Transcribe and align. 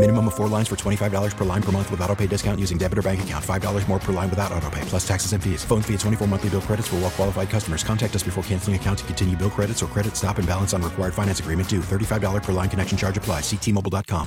Minimum 0.00 0.28
of 0.28 0.34
four 0.34 0.48
lines 0.48 0.66
for 0.66 0.76
$25 0.76 1.36
per 1.36 1.44
line 1.44 1.62
per 1.62 1.72
month 1.72 1.90
with 1.90 2.00
auto 2.00 2.16
pay 2.16 2.26
discount 2.26 2.58
using 2.58 2.78
debit 2.78 2.96
or 2.96 3.02
bank 3.02 3.22
account. 3.22 3.44
$5 3.44 3.86
more 3.86 3.98
per 3.98 4.14
line 4.14 4.30
without 4.30 4.50
auto 4.50 4.70
pay, 4.70 4.80
plus 4.86 5.06
taxes 5.06 5.34
and 5.34 5.44
fees. 5.44 5.62
Phone 5.62 5.82
fee 5.82 5.92
at 5.92 6.00
24 6.00 6.26
monthly 6.26 6.48
bill 6.48 6.62
credits 6.62 6.88
for 6.88 6.96
well 6.96 7.10
qualified 7.10 7.50
customers. 7.50 7.84
Contact 7.84 8.16
us 8.16 8.22
before 8.22 8.42
canceling 8.44 8.76
account 8.76 9.00
to 9.00 9.04
continue 9.04 9.36
bill 9.36 9.50
credits 9.50 9.82
or 9.82 9.88
credit 9.88 10.16
stop 10.16 10.38
and 10.38 10.48
balance 10.48 10.72
on 10.72 10.80
required 10.80 11.12
finance 11.12 11.40
agreement 11.40 11.68
due. 11.68 11.80
$35 11.80 12.42
per 12.42 12.52
line 12.52 12.70
connection 12.70 12.96
charge 12.96 13.18
applies. 13.18 13.44
Ctmobile.com. 13.44 14.26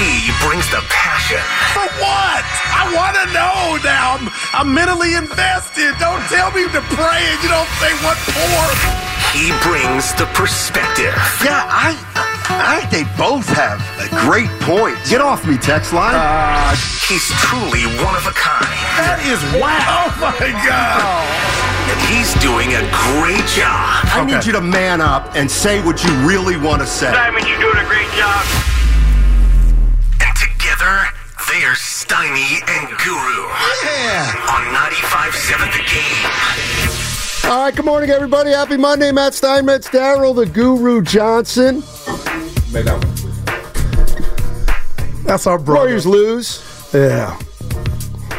He 0.00 0.32
brings 0.40 0.64
the 0.72 0.80
passion. 0.88 1.44
For 1.76 1.84
what? 2.00 2.40
I 2.72 2.88
want 2.96 3.20
to 3.20 3.26
know 3.36 3.76
now. 3.84 4.16
I'm, 4.16 4.32
I'm 4.56 4.72
mentally 4.72 5.12
invested. 5.12 5.92
Don't 6.00 6.24
tell 6.32 6.52
me 6.56 6.64
to 6.72 6.80
pray 6.96 7.20
and 7.20 7.38
you 7.44 7.52
don't 7.52 7.68
say 7.84 7.92
what 8.00 8.16
for. 8.32 8.64
He 9.36 9.52
brings 9.60 10.14
the 10.14 10.24
perspective. 10.32 11.12
Yeah, 11.44 11.68
I, 11.68 12.35
I 12.48 12.86
think 12.86 12.90
they 12.90 13.04
both 13.18 13.46
have 13.50 13.82
a 13.98 14.08
great 14.22 14.50
point. 14.62 14.94
Get 15.08 15.20
off 15.20 15.46
me, 15.46 15.58
text 15.58 15.92
line. 15.92 16.14
Uh, 16.14 16.70
he's 17.10 17.26
truly 17.42 17.86
one 18.02 18.14
of 18.14 18.26
a 18.26 18.34
kind. 18.34 18.70
That 19.02 19.18
is 19.26 19.42
wow. 19.58 20.06
Oh 20.06 20.14
my 20.22 20.54
God. 20.62 21.02
And 21.90 21.98
he's 22.06 22.30
doing 22.38 22.78
a 22.78 22.82
great 22.94 23.42
job. 23.50 24.06
I 24.14 24.22
okay. 24.22 24.38
need 24.38 24.46
you 24.46 24.52
to 24.54 24.60
man 24.60 25.00
up 25.00 25.34
and 25.34 25.50
say 25.50 25.82
what 25.82 26.02
you 26.04 26.10
really 26.22 26.56
want 26.56 26.82
to 26.82 26.86
say. 26.86 27.10
Simon, 27.10 27.42
you're 27.46 27.58
doing 27.58 27.78
a 27.82 27.88
great 27.90 28.10
job. 28.14 28.42
And 30.22 30.34
together, 30.38 31.10
they're 31.50 31.74
Steiny 31.74 32.62
and 32.62 32.86
Guru. 33.02 33.42
Yeah. 33.82 34.30
On 34.54 34.62
95.7 34.70 35.66
The 35.74 35.82
Game. 35.82 37.50
All 37.50 37.62
right, 37.62 37.74
good 37.74 37.86
morning, 37.86 38.10
everybody. 38.10 38.50
Happy 38.50 38.76
Monday. 38.76 39.12
Matt 39.12 39.34
Steinmetz, 39.34 39.88
Daryl, 39.88 40.34
the 40.34 40.46
Guru 40.46 41.02
Johnson. 41.02 41.82
That's 45.24 45.46
our 45.46 45.58
brother. 45.58 45.80
Warriors 45.80 46.06
lose. 46.06 46.90
Yeah. 46.92 47.36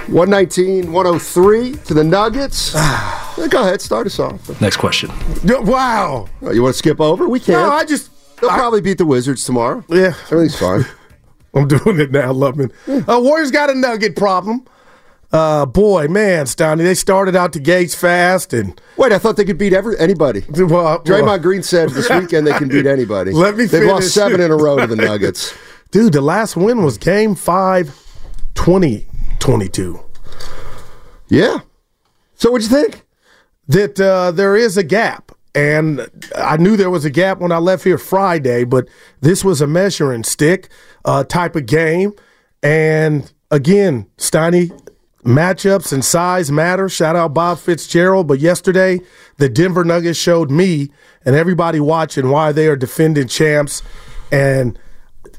119 0.07 0.91
103 0.91 1.71
to 1.73 1.93
the 1.93 2.03
Nuggets. 2.03 2.73
Go 2.73 3.61
ahead, 3.61 3.81
start 3.81 4.07
us 4.07 4.19
off. 4.19 4.61
Next 4.61 4.77
question. 4.77 5.11
Wow. 5.43 6.27
Oh, 6.41 6.51
you 6.51 6.63
want 6.63 6.73
to 6.73 6.77
skip 6.77 7.01
over? 7.01 7.27
We 7.27 7.39
can. 7.39 7.53
No, 7.53 7.69
I 7.69 7.85
just. 7.85 8.09
They'll 8.39 8.49
I, 8.49 8.57
probably 8.57 8.81
beat 8.81 8.97
the 8.97 9.05
Wizards 9.05 9.43
tomorrow. 9.43 9.83
Yeah. 9.89 10.13
Everything's 10.31 10.57
fine. 10.57 10.85
I'm 11.53 11.67
doing 11.67 11.99
it 11.99 12.11
now, 12.11 12.31
Lubman. 12.31 12.71
Uh, 12.87 13.19
Warriors 13.19 13.51
got 13.51 13.69
a 13.69 13.75
nugget 13.75 14.15
problem. 14.15 14.65
Uh, 15.31 15.65
boy, 15.65 16.07
man, 16.07 16.45
Stoney, 16.45 16.83
they 16.85 16.93
started 16.93 17.35
out 17.35 17.51
the 17.53 17.59
gates 17.59 17.93
fast 17.93 18.53
and. 18.53 18.79
Wait, 18.95 19.11
I 19.11 19.19
thought 19.19 19.35
they 19.35 19.43
could 19.43 19.57
beat 19.57 19.73
every 19.73 19.99
anybody. 19.99 20.43
Well, 20.49 20.99
Draymond 21.03 21.23
well, 21.25 21.39
Green 21.39 21.63
said 21.63 21.89
this 21.89 22.09
weekend 22.09 22.47
they 22.47 22.53
can 22.53 22.69
beat 22.69 22.85
anybody. 22.97 23.31
Let 23.31 23.55
me 23.57 23.63
They've 23.65 23.81
finish. 23.81 23.89
lost 23.89 24.13
seven 24.13 24.39
in 24.39 24.51
a 24.51 24.55
row 24.55 24.77
to 24.77 24.87
the 24.87 24.95
Nuggets. 25.07 25.53
Dude, 25.91 26.13
the 26.13 26.21
last 26.21 26.55
win 26.55 26.83
was 26.83 26.97
game 26.97 27.35
five, 27.35 27.93
20, 28.55 29.05
22. 29.39 29.99
Yeah. 31.29 31.59
So 32.35 32.51
what'd 32.51 32.69
you 32.69 32.75
think? 32.83 33.03
That 33.67 33.99
uh, 33.99 34.31
there 34.31 34.55
is 34.55 34.77
a 34.77 34.83
gap. 34.83 35.31
And 35.53 36.07
I 36.35 36.55
knew 36.57 36.77
there 36.77 36.89
was 36.91 37.03
a 37.03 37.09
gap 37.09 37.39
when 37.39 37.51
I 37.51 37.57
left 37.57 37.83
here 37.83 37.97
Friday, 37.97 38.63
but 38.63 38.87
this 39.21 39.43
was 39.43 39.59
a 39.59 39.65
measuring 39.67 40.23
stick 40.23 40.69
uh, 41.03 41.23
type 41.23 41.55
of 41.55 41.65
game. 41.65 42.13
And 42.61 43.31
again, 43.49 44.05
Steiny, 44.17 44.69
matchups 45.27 45.91
and 45.91 46.03
size 46.03 46.51
matter. 46.51 46.89
Shout 46.89 47.15
out 47.15 47.33
Bob 47.33 47.59
Fitzgerald. 47.59 48.27
But 48.27 48.39
yesterday, 48.39 49.01
the 49.37 49.49
Denver 49.49 49.83
Nuggets 49.83 50.17
showed 50.17 50.49
me 50.49 50.89
and 51.25 51.35
everybody 51.35 51.79
watching 51.79 52.29
why 52.29 52.51
they 52.51 52.67
are 52.67 52.75
defending 52.75 53.27
champs. 53.27 53.83
And 54.31 54.79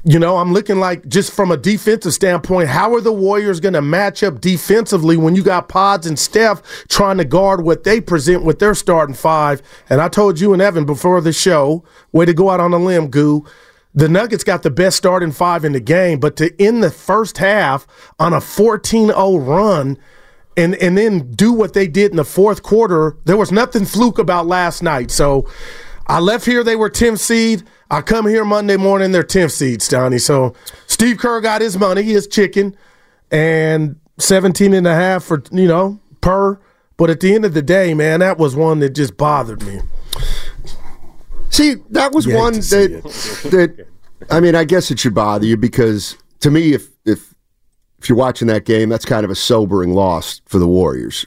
you 0.03 0.17
know, 0.17 0.37
I'm 0.37 0.53
looking 0.53 0.79
like 0.79 1.07
just 1.07 1.31
from 1.31 1.51
a 1.51 1.57
defensive 1.57 2.13
standpoint, 2.13 2.69
how 2.69 2.93
are 2.95 3.01
the 3.01 3.11
Warriors 3.11 3.59
going 3.59 3.73
to 3.73 3.81
match 3.81 4.23
up 4.23 4.39
defensively 4.39 5.17
when 5.17 5.35
you 5.35 5.43
got 5.43 5.67
Pods 5.67 6.07
and 6.07 6.17
Steph 6.17 6.61
trying 6.87 7.17
to 7.17 7.25
guard 7.25 7.65
what 7.65 7.83
they 7.83 7.99
present 7.99 8.43
with 8.43 8.59
their 8.59 8.73
starting 8.73 9.15
five? 9.15 9.61
And 9.89 9.99
I 9.99 10.07
told 10.07 10.39
you 10.39 10.53
and 10.53 10.61
Evan 10.61 10.85
before 10.85 11.19
the 11.19 11.33
show, 11.33 11.83
way 12.11 12.25
to 12.25 12.33
go 12.33 12.49
out 12.49 12.59
on 12.59 12.73
a 12.73 12.77
limb, 12.77 13.09
Goo. 13.09 13.45
The 13.99 14.07
Nuggets 14.07 14.45
got 14.45 14.63
the 14.63 14.71
best 14.71 14.95
starting 14.95 15.33
five 15.33 15.65
in 15.65 15.73
the 15.73 15.81
game, 15.81 16.21
but 16.21 16.37
to 16.37 16.55
end 16.57 16.81
the 16.81 16.89
first 16.89 17.37
half 17.37 17.85
on 18.17 18.31
a 18.31 18.39
14 18.39 19.07
0 19.07 19.37
run 19.39 19.97
and, 20.55 20.73
and 20.75 20.97
then 20.97 21.29
do 21.33 21.51
what 21.51 21.73
they 21.73 21.85
did 21.85 22.11
in 22.11 22.15
the 22.15 22.23
fourth 22.23 22.63
quarter, 22.63 23.17
there 23.25 23.35
was 23.35 23.51
nothing 23.51 23.83
fluke 23.83 24.17
about 24.17 24.47
last 24.47 24.81
night. 24.81 25.11
So 25.11 25.49
I 26.07 26.21
left 26.21 26.45
here, 26.45 26.63
they 26.63 26.77
were 26.77 26.89
10th 26.89 27.19
seed. 27.19 27.63
I 27.91 27.99
come 27.99 28.25
here 28.25 28.45
Monday 28.45 28.77
morning, 28.77 29.11
they're 29.11 29.21
10th 29.21 29.51
seeds, 29.51 29.89
Donnie. 29.89 30.17
So 30.17 30.55
Steve 30.87 31.17
Kerr 31.17 31.41
got 31.41 31.59
his 31.59 31.77
money, 31.77 32.03
his 32.03 32.25
chicken, 32.25 32.77
and 33.31 33.99
17 34.17 34.73
and 34.73 34.87
a 34.87 34.95
half 34.95 35.25
for, 35.25 35.43
you 35.51 35.67
know, 35.67 35.99
per. 36.21 36.57
But 36.95 37.09
at 37.09 37.19
the 37.19 37.35
end 37.35 37.43
of 37.43 37.53
the 37.53 37.61
day, 37.61 37.93
man, 37.93 38.21
that 38.21 38.37
was 38.37 38.55
one 38.55 38.79
that 38.79 38.91
just 38.91 39.17
bothered 39.17 39.61
me. 39.65 39.81
See, 41.49 41.75
that 41.89 42.13
was 42.13 42.25
one 42.27 42.53
that 42.53 43.03
that 43.51 43.87
I 44.29 44.39
mean, 44.39 44.55
I 44.55 44.63
guess 44.63 44.91
it 44.91 44.99
should 44.99 45.15
bother 45.15 45.45
you 45.45 45.57
because 45.57 46.17
to 46.41 46.51
me, 46.51 46.73
if 46.73 46.87
if 47.05 47.33
if 47.99 48.09
you're 48.09 48.17
watching 48.17 48.47
that 48.47 48.65
game, 48.65 48.89
that's 48.89 49.05
kind 49.05 49.25
of 49.25 49.31
a 49.31 49.35
sobering 49.35 49.93
loss 49.93 50.41
for 50.45 50.59
the 50.59 50.67
Warriors. 50.67 51.25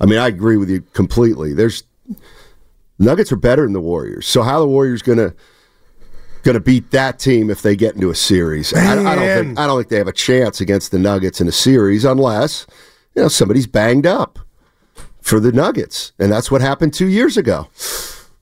I 0.00 0.06
mean, 0.06 0.18
I 0.18 0.28
agree 0.28 0.56
with 0.56 0.70
you 0.70 0.82
completely. 0.92 1.54
There's 1.54 1.82
Nuggets 2.98 3.30
are 3.32 3.36
better 3.36 3.62
than 3.62 3.72
the 3.72 3.80
Warriors. 3.80 4.26
So 4.26 4.42
how 4.42 4.60
the 4.60 4.66
Warriors 4.66 5.02
gonna 5.02 5.34
gonna 6.42 6.60
beat 6.60 6.90
that 6.92 7.18
team 7.18 7.50
if 7.50 7.62
they 7.62 7.76
get 7.76 7.94
into 7.94 8.10
a 8.10 8.14
series? 8.14 8.72
I, 8.72 8.92
I 8.92 9.14
don't 9.14 9.44
think 9.44 9.58
I 9.58 9.66
don't 9.66 9.78
think 9.78 9.88
they 9.88 9.98
have 9.98 10.08
a 10.08 10.12
chance 10.12 10.60
against 10.60 10.92
the 10.92 10.98
Nuggets 10.98 11.40
in 11.40 11.48
a 11.48 11.52
series 11.52 12.04
unless 12.04 12.66
you 13.14 13.22
know 13.22 13.28
somebody's 13.28 13.66
banged 13.66 14.06
up 14.06 14.38
for 15.20 15.40
the 15.40 15.52
Nuggets, 15.52 16.12
and 16.18 16.30
that's 16.30 16.50
what 16.50 16.60
happened 16.60 16.94
two 16.94 17.08
years 17.08 17.36
ago. 17.36 17.68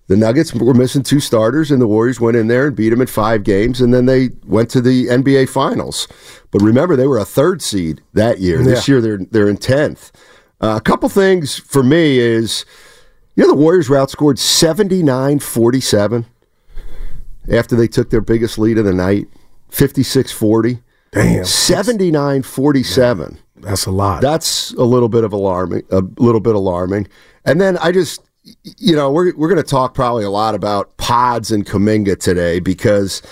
The 0.06 0.16
Nuggets 0.16 0.54
were 0.54 0.75
missing 0.75 1.03
two 1.03 1.20
starters, 1.20 1.70
and 1.70 1.81
the 1.81 1.87
Warriors 1.87 2.20
went 2.20 2.37
in 2.37 2.47
there 2.48 2.66
and 2.66 2.76
beat 2.76 2.91
them 2.91 3.00
in 3.00 3.06
five 3.06 3.42
games, 3.42 3.81
and 3.81 3.94
then 3.94 4.04
they 4.04 4.31
went 4.47 4.69
to 4.70 4.82
the 4.82 5.06
NBA 5.06 5.48
Finals. 5.48 6.06
But 6.50 6.60
remember, 6.60 6.94
they 6.94 7.06
were 7.06 7.19
a 7.19 7.25
third 7.25 7.62
seed 7.62 8.03
that 8.12 8.38
year. 8.38 8.62
This 8.62 8.87
year, 8.87 9.00
they're 9.00 9.19
they're 9.31 9.48
in 9.48 9.56
tenth. 9.56 10.12
Uh, 10.60 10.76
a 10.76 10.81
couple 10.81 11.09
things 11.09 11.59
for 11.59 11.82
me 11.82 12.19
is, 12.19 12.65
you 13.34 13.42
know, 13.44 13.50
the 13.50 13.56
Warriors 13.56 13.88
were 13.88 13.97
outscored 13.97 14.37
79-47 14.38 16.25
after 17.53 17.76
they 17.76 17.88
took 17.88 18.10
their 18.10 18.21
biggest 18.21 18.59
lead 18.59 18.78
of 18.78 18.84
the 18.84 18.92
night, 18.92 19.26
56-40. 19.71 20.80
Damn. 21.12 21.42
79-47. 21.45 23.39
That's 23.57 23.86
a 23.86 23.91
lot. 23.91 24.21
That's 24.21 24.72
a 24.72 24.84
little 24.84 25.09
bit 25.09 25.24
of 25.24 25.33
alarming, 25.33 25.83
a 25.91 26.03
little 26.18 26.41
bit 26.41 26.54
alarming. 26.54 27.09
And 27.45 27.60
then 27.60 27.78
I 27.78 27.92
just, 27.92 28.21
you 28.45 28.95
know, 28.95 29.11
we're 29.11 29.35
we're 29.37 29.49
going 29.49 29.63
to 29.63 29.69
talk 29.69 29.95
probably 29.95 30.25
a 30.25 30.31
lot 30.31 30.55
about 30.55 30.97
Pods 30.97 31.51
and 31.51 31.67
Kuminga 31.67 32.19
today 32.19 32.61
because 32.61 33.23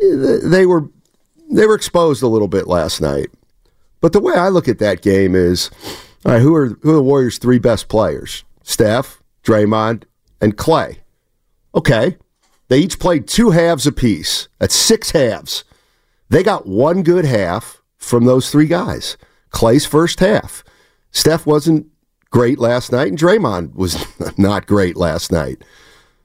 they 0.00 0.66
were 0.66 0.88
they 1.50 1.66
were 1.66 1.74
exposed 1.74 2.22
a 2.22 2.28
little 2.28 2.48
bit 2.48 2.66
last 2.66 3.00
night. 3.00 3.30
But 4.00 4.12
the 4.12 4.20
way 4.20 4.34
I 4.34 4.48
look 4.48 4.68
at 4.68 4.78
that 4.78 5.02
game 5.02 5.34
is, 5.34 5.70
all 6.24 6.32
right, 6.32 6.42
who 6.42 6.54
are 6.54 6.68
who 6.82 6.90
are 6.90 6.94
the 6.94 7.02
Warriors' 7.02 7.38
three 7.38 7.58
best 7.58 7.88
players? 7.88 8.44
Steph, 8.62 9.22
Draymond, 9.44 10.04
and 10.40 10.56
Klay. 10.56 10.98
Okay, 11.74 12.16
they 12.68 12.78
each 12.78 12.98
played 12.98 13.26
two 13.26 13.50
halves 13.50 13.86
apiece. 13.86 14.48
That's 14.58 14.74
six 14.74 15.12
halves. 15.12 15.64
They 16.30 16.42
got 16.42 16.66
one 16.66 17.02
good 17.02 17.24
half 17.24 17.82
from 17.96 18.24
those 18.24 18.50
three 18.50 18.66
guys. 18.66 19.16
Klay's 19.50 19.86
first 19.86 20.20
half. 20.20 20.62
Steph 21.10 21.46
wasn't 21.46 21.86
great 22.30 22.58
last 22.58 22.92
night, 22.92 23.08
and 23.08 23.18
Draymond 23.18 23.74
was 23.74 24.04
not 24.38 24.66
great 24.66 24.96
last 24.96 25.32
night. 25.32 25.62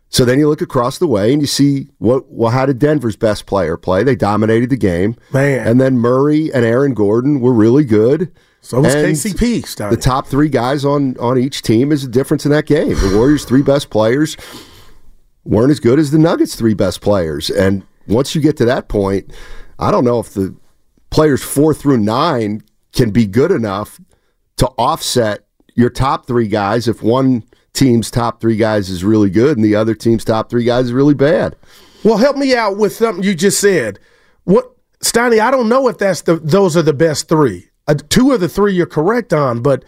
So 0.09 0.25
then 0.25 0.37
you 0.37 0.47
look 0.47 0.61
across 0.61 0.99
the 0.99 1.07
way 1.07 1.33
and 1.33 1.41
you 1.41 1.47
see 1.47 1.89
what 1.97 2.25
well 2.31 2.51
how 2.51 2.67
did 2.67 2.77
Denver's 2.77 3.15
best 3.15 3.47
player 3.47 3.77
play? 3.77 4.03
They 4.03 4.15
dominated 4.15 4.69
the 4.69 4.77
game. 4.77 5.15
Man. 5.31 5.67
And 5.67 5.81
then 5.81 5.97
Murray 5.97 6.53
and 6.53 6.63
Aaron 6.63 6.93
Gordon 6.93 7.39
were 7.39 7.51
really 7.51 7.83
good. 7.83 8.31
So 8.61 8.79
was 8.79 8.93
And 8.93 9.07
KCP. 9.07 9.63
Steiny. 9.63 9.89
The 9.89 9.97
top 9.97 10.27
three 10.27 10.49
guys 10.49 10.85
on 10.85 11.17
on 11.17 11.39
each 11.39 11.63
team 11.63 11.91
is 11.91 12.03
the 12.03 12.11
difference 12.11 12.45
in 12.45 12.51
that 12.51 12.67
game. 12.67 12.89
The 12.89 13.13
Warriors' 13.15 13.43
three 13.43 13.63
best 13.63 13.89
players 13.89 14.37
weren't 15.45 15.71
as 15.71 15.79
good 15.79 15.97
as 15.97 16.11
the 16.11 16.19
Nuggets' 16.19 16.55
three 16.55 16.75
best 16.75 17.01
players. 17.01 17.49
And 17.49 17.83
once 18.07 18.35
you 18.35 18.41
get 18.41 18.55
to 18.57 18.65
that 18.65 18.89
point, 18.89 19.33
I 19.79 19.89
don't 19.89 20.05
know 20.05 20.19
if 20.19 20.35
the 20.35 20.55
players 21.09 21.41
four 21.43 21.73
through 21.73 21.97
nine 21.97 22.61
can 22.93 23.09
be 23.09 23.25
good 23.25 23.51
enough 23.51 23.99
to 24.57 24.67
offset 24.77 25.42
your 25.75 25.89
top 25.89 26.25
three 26.27 26.47
guys 26.47 26.87
if 26.87 27.01
one 27.03 27.43
team's 27.73 28.11
top 28.11 28.39
three 28.39 28.55
guys 28.57 28.89
is 28.89 29.03
really 29.03 29.29
good 29.29 29.57
and 29.57 29.65
the 29.65 29.75
other 29.75 29.95
team's 29.95 30.23
top 30.23 30.49
three 30.49 30.63
guys 30.63 30.85
is 30.85 30.93
really 30.93 31.15
bad. 31.15 31.55
Well, 32.03 32.17
help 32.17 32.37
me 32.37 32.55
out 32.55 32.77
with 32.77 32.93
something 32.93 33.23
you 33.23 33.33
just 33.33 33.59
said. 33.59 33.97
What, 34.43 34.71
Steiny? 34.99 35.39
I 35.39 35.51
don't 35.51 35.69
know 35.69 35.87
if 35.87 35.97
that's 35.97 36.21
the 36.21 36.35
those 36.35 36.75
are 36.77 36.81
the 36.81 36.93
best 36.93 37.27
three. 37.29 37.69
Uh, 37.87 37.95
two 38.09 38.31
of 38.31 38.39
the 38.39 38.47
three 38.49 38.73
you're 38.73 38.85
correct 38.85 39.33
on, 39.33 39.61
but 39.61 39.83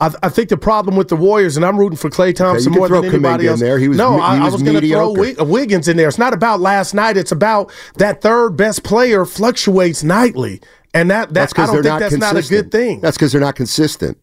I, 0.00 0.12
I 0.22 0.28
think 0.28 0.48
the 0.48 0.56
problem 0.56 0.96
with 0.96 1.08
the 1.08 1.16
Warriors, 1.16 1.56
and 1.56 1.64
I'm 1.64 1.78
rooting 1.78 1.96
for 1.96 2.10
Klay 2.10 2.34
Thompson 2.34 2.72
can 2.72 2.78
more 2.78 2.88
throw 2.88 3.00
than 3.02 3.10
anybody 3.10 3.46
else. 3.48 3.60
there. 3.60 3.78
He 3.78 3.88
was 3.88 3.96
no, 3.98 4.16
me- 4.16 4.22
I, 4.22 4.36
he 4.36 4.40
I 4.42 4.44
was 4.44 4.52
was 4.54 4.62
going 4.62 4.80
to 4.80 4.88
throw 4.88 5.44
Wiggins 5.44 5.88
in 5.88 5.96
there. 5.96 6.08
It's 6.08 6.18
not 6.18 6.32
about 6.34 6.60
last 6.60 6.94
night. 6.94 7.16
It's 7.16 7.32
about 7.32 7.72
that 7.96 8.20
third 8.22 8.56
best 8.56 8.82
player 8.84 9.24
fluctuates 9.24 10.02
nightly, 10.02 10.60
and 10.94 11.10
that 11.10 11.32
that 11.34 11.42
I 11.42 11.46
because 11.46 11.66
don't 11.68 11.74
they're 11.74 11.82
think 11.82 11.92
not 11.92 12.00
that's 12.00 12.16
not 12.16 12.32
a 12.32 12.34
consistent. 12.36 12.64
good 12.64 12.72
thing. 12.72 13.00
That's 13.00 13.16
because 13.16 13.32
they're 13.32 13.40
not 13.40 13.56
consistent. 13.56 14.18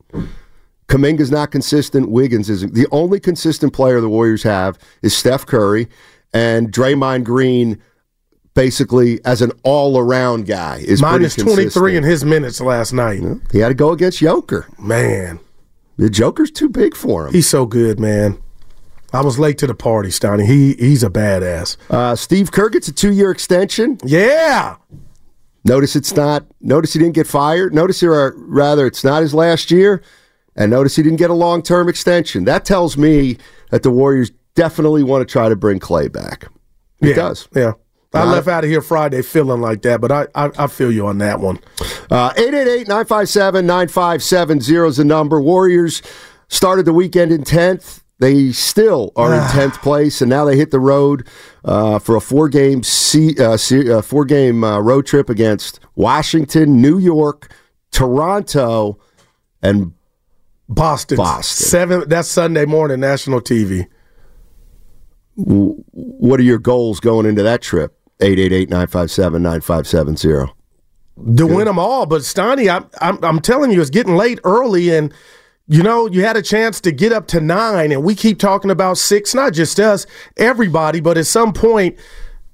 Kuminga's 0.91 1.31
not 1.31 1.51
consistent. 1.51 2.09
Wiggins 2.09 2.49
isn't. 2.49 2.73
The 2.73 2.87
only 2.91 3.19
consistent 3.19 3.73
player 3.73 4.01
the 4.01 4.09
Warriors 4.09 4.43
have 4.43 4.77
is 5.01 5.15
Steph 5.15 5.45
Curry 5.45 5.87
and 6.33 6.71
Draymond 6.71 7.23
Green. 7.23 7.81
Basically, 8.53 9.23
as 9.23 9.41
an 9.41 9.53
all-around 9.63 10.45
guy, 10.45 10.83
is 10.85 10.99
23 10.99 11.95
in 11.95 12.03
his 12.03 12.25
minutes 12.25 12.59
last 12.59 12.91
night. 12.91 13.21
He 13.53 13.59
had 13.59 13.69
to 13.69 13.73
go 13.73 13.91
against 13.91 14.19
Joker. 14.19 14.67
Man, 14.77 15.39
The 15.95 16.09
Joker's 16.09 16.51
too 16.51 16.67
big 16.67 16.93
for 16.93 17.27
him. 17.27 17.33
he's 17.33 17.47
so 17.47 17.65
good, 17.65 17.97
man. 17.97 18.37
I 19.13 19.21
was 19.21 19.39
late 19.39 19.57
to 19.59 19.67
the 19.67 19.73
party, 19.73 20.09
Steiny. 20.09 20.45
He 20.45 20.73
he's 20.73 21.01
a 21.01 21.09
badass. 21.09 21.77
Uh, 21.89 22.13
Steve 22.17 22.51
Kerr 22.51 22.67
gets 22.67 22.89
a 22.89 22.91
two-year 22.93 23.31
extension. 23.31 23.97
Yeah. 24.03 24.75
Notice 25.63 25.95
it's 25.95 26.13
not. 26.13 26.45
Notice 26.59 26.91
he 26.91 26.99
didn't 26.99 27.15
get 27.15 27.27
fired. 27.27 27.73
Notice 27.73 28.03
or 28.03 28.33
rather, 28.35 28.85
it's 28.85 29.03
not 29.05 29.21
his 29.21 29.33
last 29.33 29.71
year. 29.71 30.01
And 30.61 30.69
notice 30.69 30.95
he 30.95 31.01
didn't 31.01 31.17
get 31.17 31.31
a 31.31 31.33
long-term 31.33 31.89
extension. 31.89 32.43
That 32.43 32.65
tells 32.65 32.95
me 32.95 33.37
that 33.71 33.81
the 33.81 33.89
Warriors 33.89 34.29
definitely 34.53 35.01
want 35.01 35.27
to 35.27 35.31
try 35.31 35.49
to 35.49 35.55
bring 35.55 35.79
Klay 35.79 36.11
back. 36.11 36.45
It 37.01 37.09
yeah. 37.09 37.15
does. 37.15 37.47
Yeah. 37.55 37.71
I 38.13 38.25
left 38.25 38.47
out 38.47 38.63
of 38.63 38.69
here 38.69 38.81
Friday 38.81 39.23
feeling 39.23 39.59
like 39.59 39.81
that, 39.83 40.01
but 40.01 40.11
I, 40.11 40.27
I, 40.35 40.51
I 40.59 40.67
feel 40.67 40.91
you 40.91 41.07
on 41.07 41.17
that 41.17 41.39
one. 41.39 41.57
Uh, 42.11 42.31
888-957-9570 42.33 44.87
is 44.87 44.97
the 44.97 45.05
number. 45.05 45.41
Warriors 45.41 46.03
started 46.47 46.85
the 46.85 46.93
weekend 46.93 47.31
in 47.31 47.43
10th. 47.43 48.03
They 48.19 48.51
still 48.51 49.13
are 49.15 49.33
in 49.33 49.39
10th 49.39 49.81
place, 49.81 50.21
and 50.21 50.29
now 50.29 50.45
they 50.45 50.57
hit 50.57 50.69
the 50.69 50.79
road 50.79 51.27
uh, 51.65 51.97
for 51.97 52.15
a 52.15 52.21
four-game 52.21 52.83
se- 52.83 53.37
uh, 53.39 53.57
se- 53.57 53.89
uh, 53.89 54.03
four-game 54.03 54.63
uh, 54.63 54.79
road 54.79 55.07
trip 55.07 55.27
against 55.27 55.79
Washington, 55.95 56.79
New 56.79 56.99
York, 56.99 57.51
Toronto, 57.89 58.99
and 59.63 59.93
Boston. 60.71 61.17
Boston. 61.17 61.67
Seven. 61.67 62.07
That's 62.07 62.29
Sunday 62.29 62.65
morning 62.65 62.99
national 62.99 63.41
TV. 63.41 63.87
what 65.35 66.39
are 66.39 66.43
your 66.43 66.59
goals 66.59 66.99
going 66.99 67.25
into 67.25 67.41
that 67.43 67.61
trip? 67.61 67.97
888-957-9570. 68.19 70.51
To 71.37 71.45
win 71.45 71.65
them 71.65 71.77
all, 71.77 72.05
but 72.05 72.21
Steiny, 72.21 72.73
I'm, 72.73 72.87
I'm 72.99 73.21
I'm 73.23 73.41
telling 73.41 73.71
you, 73.71 73.81
it's 73.81 73.91
getting 73.91 74.15
late 74.15 74.39
early, 74.43 74.95
and 74.95 75.13
you 75.67 75.83
know 75.83 76.07
you 76.07 76.23
had 76.23 76.37
a 76.37 76.41
chance 76.41 76.81
to 76.81 76.91
get 76.91 77.11
up 77.11 77.27
to 77.27 77.39
nine, 77.39 77.91
and 77.91 78.03
we 78.03 78.15
keep 78.15 78.39
talking 78.39 78.71
about 78.71 78.97
six. 78.97 79.35
Not 79.35 79.53
just 79.53 79.79
us, 79.79 80.07
everybody, 80.37 80.99
but 80.99 81.19
at 81.19 81.27
some 81.27 81.53
point, 81.53 81.99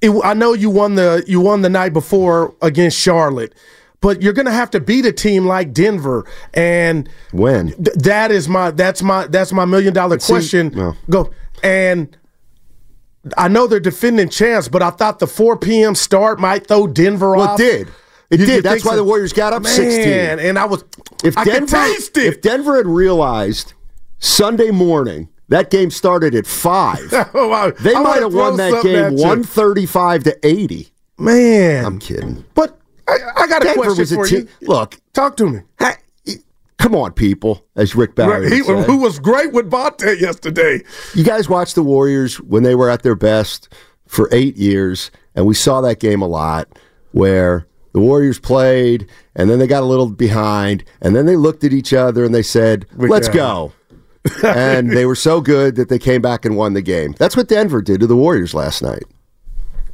it, 0.02 0.12
I 0.24 0.34
know 0.34 0.52
you 0.54 0.70
won 0.70 0.96
the 0.96 1.24
you 1.28 1.40
won 1.40 1.62
the 1.62 1.70
night 1.70 1.94
before 1.94 2.56
against 2.62 2.98
Charlotte. 2.98 3.54
But 4.00 4.22
you're 4.22 4.34
going 4.34 4.46
to 4.46 4.52
have 4.52 4.70
to 4.72 4.80
beat 4.80 5.06
a 5.06 5.12
team 5.12 5.46
like 5.48 5.74
Denver, 5.74 6.26
and 6.54 7.10
When? 7.32 7.70
Th- 7.70 7.96
that 7.98 8.32
is 8.32 8.48
my 8.48 8.70
that's 8.72 9.02
my 9.02 9.26
that's 9.28 9.52
my 9.52 9.66
million 9.66 9.94
dollar 9.94 10.20
see, 10.20 10.34
question. 10.34 10.72
no. 10.76 10.94
Go 11.10 11.32
and 11.64 12.16
I 13.38 13.48
know 13.48 13.68
they're 13.68 13.80
defending 13.80 14.30
champs, 14.30 14.68
but 14.70 14.82
I 14.82 14.92
thought 14.92 15.20
the 15.20 15.28
4 15.28 15.58
p.m. 15.58 15.96
start 15.96 16.40
might 16.40 16.68
throw 16.68 16.88
Denver 16.88 17.32
Well, 17.36 17.50
off. 17.50 17.60
it 17.60 17.64
did. 17.64 17.88
It 18.30 18.40
You- 18.40 18.46
you 18.46 18.46
did. 18.46 18.64
That's 18.64 18.86
why 18.86 18.92
so? 18.92 18.98
the 18.98 19.04
Warriors 19.04 19.34
got 19.34 19.52
up 19.54 19.64
Man, 19.64 19.74
16. 19.74 20.08
and 20.40 20.60
I 20.60 20.66
was 20.66 20.84
If 21.24 21.38
I 21.38 21.44
Denver, 21.44 21.60
could 21.66 21.70
taste 21.70 22.18
it. 22.18 22.26
if 22.26 22.42
Denver 22.42 22.78
had 22.78 22.86
realized 22.88 23.74
Sunday 24.20 24.70
morning 24.72 25.28
that 25.50 25.70
game 25.72 25.90
started 25.92 26.36
at 26.36 26.46
five, 26.46 27.12
Oh, 27.34 27.52
I- 27.52 27.72
they 27.72 27.96
I 27.96 28.00
might 28.02 28.22
have 28.22 28.34
won 28.34 28.58
that 28.58 28.84
game 28.84 29.16
one 29.16 29.44
thirty-five 29.44 30.24
to 30.26 30.38
eighty. 30.48 30.90
Man, 31.18 31.84
I'm 31.84 31.98
kidding. 32.00 32.46
but 32.54 32.78
I, 33.08 33.18
I 33.38 33.48
got 33.48 33.66
a 33.66 33.74
question 33.74 33.98
was 33.98 34.12
a 34.12 34.16
for 34.16 34.26
team. 34.28 34.48
you. 34.62 34.68
Look, 34.68 34.98
Talk 35.14 35.38
to 35.38 35.48
me. 35.50 35.60
ha- 35.80 35.98
come 36.78 36.94
on, 36.96 37.12
people, 37.14 37.66
as 37.76 37.96
Rick 37.96 38.16
Barry 38.16 38.50
He, 38.50 38.58
who 38.60 38.98
was 38.98 39.18
great 39.20 39.52
with 39.54 39.70
Bonta 39.70 40.20
yesterday. 40.20 40.82
You 41.16 41.24
guys 41.24 41.50
watched 41.50 41.76
the 41.76 41.84
Warriors 41.84 42.40
when 42.42 42.64
they 42.64 42.76
were 42.76 42.90
at 42.90 43.04
their 43.04 43.16
best 43.16 43.74
for 44.06 44.30
eight 44.32 44.56
years, 44.58 45.10
and 45.36 45.46
we 45.46 45.54
saw 45.54 45.82
that 45.82 46.00
game 46.00 46.22
a 46.22 46.28
lot 46.28 46.68
where 47.12 47.66
the 47.94 48.00
Warriors 48.00 48.40
played, 48.40 49.10
and 49.36 49.50
then 49.50 49.58
they 49.60 49.68
got 49.68 49.82
a 49.84 49.86
little 49.88 50.10
behind, 50.10 50.84
and 51.02 51.16
then 51.16 51.26
they 51.26 51.36
looked 51.36 51.64
at 51.64 51.74
each 51.74 51.94
other 51.94 52.24
and 52.24 52.34
they 52.36 52.44
said, 52.44 52.86
"Let's 52.96 53.28
Yeah. 53.30 53.34
go." 53.34 53.74
and 54.44 54.92
they 54.92 55.06
were 55.06 55.16
so 55.16 55.40
good 55.42 55.76
that 55.78 55.88
they 55.90 55.98
came 55.98 56.22
back 56.22 56.44
and 56.46 56.58
won 56.58 56.74
the 56.74 56.82
game. 56.82 57.16
That's 57.18 57.38
what 57.38 57.48
Denver 57.48 57.82
did 57.82 58.02
to 58.02 58.08
the 58.08 58.16
Warriors 58.16 58.54
last 58.54 58.82
night. 58.84 59.04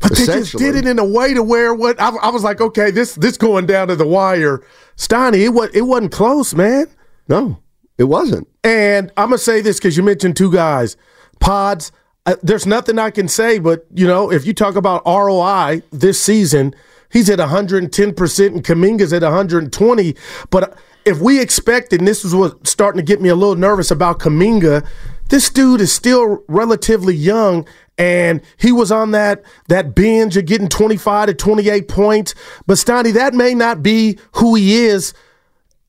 But 0.04 0.18
they 0.18 0.26
just 0.26 0.58
did 0.58 0.76
it 0.76 0.86
in 0.86 1.00
a 1.00 1.06
way 1.06 1.34
to 1.34 1.42
where 1.42 1.74
what 1.74 2.00
I, 2.00 2.10
I 2.10 2.30
was 2.30 2.44
like, 2.44 2.62
okay, 2.62 2.92
this 2.92 3.16
this 3.16 3.38
going 3.38 3.66
down 3.66 3.88
to 3.88 3.96
the 3.96 4.06
wire. 4.06 4.62
Steiny, 4.98 5.40
it 5.46 5.50
was 5.50 5.70
it 5.74 5.82
wasn't 5.82 6.12
close, 6.12 6.54
man. 6.54 6.88
No, 7.28 7.60
it 7.98 8.04
wasn't. 8.06 8.48
And 8.64 9.12
I'm 9.18 9.28
gonna 9.30 9.38
say 9.38 9.62
this 9.62 9.78
because 9.78 9.98
you 9.98 10.04
mentioned 10.04 10.36
two 10.36 10.52
guys, 10.52 10.98
Pods. 11.40 11.92
Uh, 12.26 12.36
there's 12.42 12.66
nothing 12.66 13.00
I 13.00 13.12
can 13.12 13.28
say, 13.28 13.60
but 13.60 13.86
you 13.94 14.08
know, 14.08 14.32
if 14.32 14.46
you 14.46 14.54
talk 14.54 14.76
about 14.76 15.06
ROI 15.06 15.82
this 15.92 16.22
season, 16.22 16.74
he's 17.12 17.30
at 17.30 17.40
110 17.40 18.14
percent, 18.14 18.56
and 18.56 18.64
Kuminga's 18.64 19.12
at 19.14 19.24
120. 19.24 20.16
But 20.50 20.78
if 21.06 21.20
we 21.20 21.42
expected, 21.42 22.00
and 22.00 22.08
this 22.08 22.24
is 22.24 22.34
what 22.34 22.66
starting 22.66 22.98
to 22.98 23.06
get 23.06 23.22
me 23.22 23.30
a 23.30 23.36
little 23.36 23.56
nervous 23.56 23.92
about 23.92 24.20
Kuminga, 24.20 24.86
this 25.30 25.50
dude 25.50 25.82
is 25.82 25.92
still 25.92 26.44
relatively 26.48 27.16
young. 27.16 27.68
And 27.98 28.42
he 28.58 28.72
was 28.72 28.92
on 28.92 29.12
that 29.12 29.44
that 29.68 29.94
binge 29.94 30.36
of 30.36 30.46
getting 30.46 30.68
25 30.68 31.28
to 31.28 31.34
28 31.34 31.88
points. 31.88 32.34
But 32.66 32.78
Steiny, 32.78 33.14
that 33.14 33.34
may 33.34 33.54
not 33.54 33.84
be 33.84 34.18
who 34.34 34.56
he 34.56 34.86
is 34.86 35.14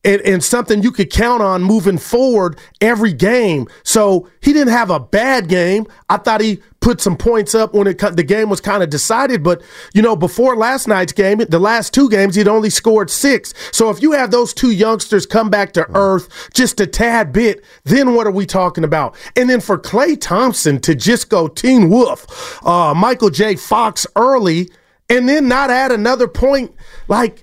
and, 0.04 0.20
and 0.22 0.44
something 0.44 0.82
you 0.82 0.92
could 0.92 1.10
count 1.10 1.42
on 1.42 1.62
moving 1.62 1.98
forward 1.98 2.58
every 2.80 3.12
game. 3.12 3.66
So 3.82 4.28
he 4.40 4.52
didn't 4.52 4.72
have 4.72 4.90
a 4.90 5.00
bad 5.00 5.48
game. 5.48 5.86
I 6.08 6.18
thought 6.18 6.40
he 6.40 6.60
put 6.80 7.00
some 7.00 7.16
points 7.16 7.54
up 7.54 7.72
when 7.72 7.86
it 7.86 7.98
the 7.98 8.22
game 8.22 8.50
was 8.50 8.60
kind 8.60 8.82
of 8.82 8.90
decided. 8.90 9.42
But 9.42 9.62
you 9.94 10.02
know, 10.02 10.14
before 10.14 10.54
last 10.54 10.86
night's 10.86 11.12
game, 11.12 11.38
the 11.38 11.58
last 11.58 11.94
two 11.94 12.10
games 12.10 12.34
he'd 12.34 12.46
only 12.46 12.70
scored 12.70 13.10
six. 13.10 13.54
So 13.72 13.88
if 13.88 14.02
you 14.02 14.12
have 14.12 14.30
those 14.30 14.52
two 14.52 14.70
youngsters 14.70 15.24
come 15.24 15.48
back 15.48 15.72
to 15.72 15.86
earth 15.94 16.50
just 16.52 16.80
a 16.80 16.86
tad 16.86 17.32
bit, 17.32 17.64
then 17.84 18.14
what 18.14 18.26
are 18.26 18.32
we 18.32 18.44
talking 18.44 18.84
about? 18.84 19.16
And 19.34 19.48
then 19.48 19.60
for 19.60 19.78
Klay 19.78 20.20
Thompson 20.20 20.78
to 20.82 20.94
just 20.94 21.30
go 21.30 21.48
Teen 21.48 21.88
Wolf, 21.88 22.64
uh, 22.66 22.92
Michael 22.94 23.30
J. 23.30 23.56
Fox 23.56 24.06
early, 24.14 24.68
and 25.08 25.28
then 25.28 25.48
not 25.48 25.70
add 25.70 25.90
another 25.90 26.28
point 26.28 26.72
like. 27.08 27.42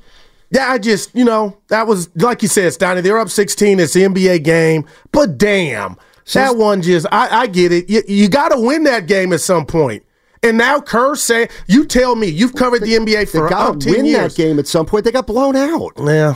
Yeah, 0.52 0.70
I 0.72 0.78
just, 0.78 1.16
you 1.16 1.24
know, 1.24 1.58
that 1.70 1.88
was, 1.88 2.10
like 2.18 2.42
you 2.42 2.48
said, 2.50 2.72
Steiny, 2.74 3.02
they're 3.02 3.18
up 3.18 3.30
16. 3.30 3.80
It's 3.80 3.94
the 3.94 4.02
NBA 4.04 4.44
game. 4.44 4.86
But 5.14 5.38
damn, 5.38 5.96
that 6.34 6.58
one 6.58 6.82
just, 6.82 7.08
I, 7.12 7.42
I 7.44 7.48
get 7.48 7.72
it. 7.72 7.90
You, 7.90 8.04
you 8.08 8.28
got 8.30 8.50
to 8.50 8.60
win 8.60 8.84
that 8.84 9.08
game 9.08 9.32
at 9.34 9.40
some 9.42 9.66
point. 9.66 10.04
And 10.44 10.58
now 10.58 10.82
Kerr 10.82 11.16
say, 11.16 11.48
you 11.68 11.86
tell 11.86 12.16
me, 12.16 12.28
you've 12.28 12.56
covered 12.56 12.82
the 12.82 12.94
NBA 12.96 13.06
They 13.14 13.26
for 13.26 13.48
got 13.48 13.76
up 13.76 13.80
to 13.80 13.86
10 13.86 13.94
win 13.96 14.06
years. 14.06 14.36
that 14.36 14.42
game 14.44 14.60
at 14.60 14.68
some 14.68 14.86
point. 14.86 15.06
They 15.06 15.12
got 15.12 15.28
blown 15.28 15.56
out. 15.56 15.94
Yeah. 15.98 16.36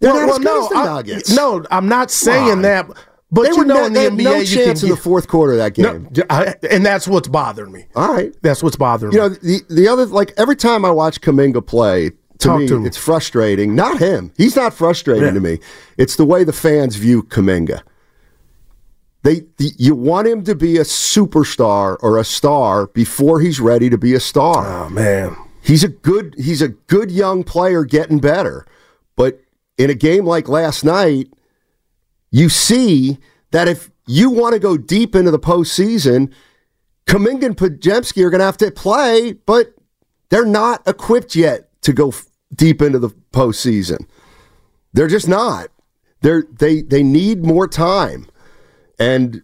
They're 0.00 0.12
Well, 0.14 0.38
not 0.40 1.04
good 1.04 1.22
no, 1.30 1.56
I, 1.58 1.60
no, 1.60 1.66
I'm 1.70 1.88
not 1.88 2.10
saying 2.10 2.50
on. 2.50 2.62
that. 2.62 2.86
But 3.30 3.42
They 3.44 3.48
you 3.48 3.56
were 3.58 3.64
know, 3.64 3.74
no, 3.74 3.86
in 3.86 3.92
the 3.94 4.00
they 4.00 4.10
NBA, 4.10 4.24
no 4.24 4.34
you 4.36 4.44
chance 4.46 4.82
in 4.82 4.90
the 4.90 4.96
fourth 4.96 5.26
quarter 5.26 5.52
of 5.52 5.58
that 5.58 5.74
game. 5.74 6.08
No, 6.14 6.22
I- 6.28 6.54
and 6.70 6.84
that's 6.84 7.08
what's 7.08 7.28
bothering 7.28 7.72
me. 7.72 7.86
All 7.94 8.12
right. 8.12 8.34
That's 8.42 8.62
what's 8.62 8.76
bothering 8.76 9.12
You 9.14 9.20
me. 9.22 9.28
know, 9.28 9.34
the 9.34 9.60
the 9.70 9.88
other 9.88 10.04
like 10.06 10.34
every 10.36 10.56
time 10.56 10.84
I 10.84 10.90
watch 10.90 11.20
Kuminga 11.22 11.64
play, 11.66 12.10
to 12.42 12.48
Talk 12.48 12.60
me, 12.60 12.68
to 12.68 12.84
it's 12.84 12.96
frustrating. 12.96 13.74
Not 13.74 13.98
him. 13.98 14.32
He's 14.36 14.54
not 14.56 14.74
frustrating 14.74 15.24
Yeah. 15.24 15.30
to 15.34 15.40
me. 15.40 15.58
It's 15.96 16.16
the 16.16 16.24
way 16.24 16.44
the 16.44 16.52
fans 16.52 16.96
view 16.96 17.22
Kuminga. 17.22 17.82
They 19.22 19.42
the, 19.56 19.70
you 19.78 19.94
want 19.94 20.26
him 20.26 20.42
to 20.44 20.54
be 20.54 20.76
a 20.78 20.82
superstar 20.82 21.96
or 22.02 22.18
a 22.18 22.24
star 22.24 22.88
before 22.88 23.40
he's 23.40 23.60
ready 23.60 23.88
to 23.88 23.96
be 23.98 24.14
a 24.14 24.20
star. 24.20 24.66
Oh 24.86 24.88
man. 24.90 25.36
He's 25.60 25.84
a 25.84 25.88
good 25.88 26.34
he's 26.36 26.60
a 26.60 26.68
good 26.68 27.10
young 27.10 27.44
player 27.44 27.84
getting 27.84 28.18
better. 28.18 28.66
But 29.14 29.40
in 29.78 29.90
a 29.90 29.94
game 29.94 30.24
like 30.26 30.48
last 30.48 30.84
night, 30.84 31.28
you 32.30 32.48
see 32.48 33.18
that 33.52 33.68
if 33.68 33.90
you 34.06 34.28
want 34.30 34.54
to 34.54 34.58
go 34.58 34.76
deep 34.76 35.14
into 35.14 35.30
the 35.30 35.38
postseason, 35.38 36.32
Kuminga 37.06 37.44
and 37.44 37.56
Podziemski 37.56 38.24
are 38.24 38.30
going 38.30 38.40
to 38.40 38.44
have 38.44 38.56
to 38.58 38.70
play, 38.72 39.34
but 39.34 39.74
they're 40.30 40.44
not 40.46 40.82
equipped 40.88 41.36
yet 41.36 41.68
to 41.82 41.92
go 41.92 42.12
deep 42.54 42.82
into 42.82 42.98
the 42.98 43.10
postseason. 43.32 44.06
They're 44.92 45.08
just 45.08 45.28
not. 45.28 45.68
They're 46.20 46.44
they 46.50 46.82
they 46.82 47.02
need 47.02 47.44
more 47.44 47.66
time, 47.66 48.26
and 48.98 49.42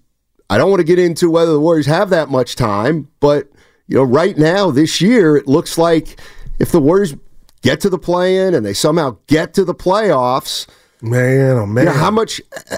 I 0.51 0.59
don't 0.59 0.71
want 0.71 0.81
to 0.81 0.85
get 0.85 0.99
into 0.99 1.31
whether 1.31 1.53
the 1.53 1.61
Warriors 1.61 1.87
have 1.87 2.11
that 2.11 2.31
much 2.31 2.57
time, 2.57 3.09
but 3.21 3.49
you 3.87 3.97
know, 3.97 4.05
right 4.05 4.37
now 4.37 4.71
this 4.71 5.01
year 5.01 5.37
it 5.37 5.49
looks 5.49 5.77
like 5.77 6.21
if 6.59 6.71
the 6.71 6.81
Warriors 6.81 7.15
get 7.63 7.81
to 7.81 7.91
the 7.91 7.99
play-in 7.99 8.55
and 8.55 8.65
they 8.65 8.75
somehow 8.75 9.17
get 9.27 9.55
to 9.55 9.65
the 9.65 9.75
playoffs, 9.75 10.69
man, 11.03 11.57
oh 11.57 11.67
man, 11.67 11.87
you 11.87 11.93
know, 11.93 11.99
how 11.99 12.11
much? 12.11 12.41
Eh, 12.71 12.77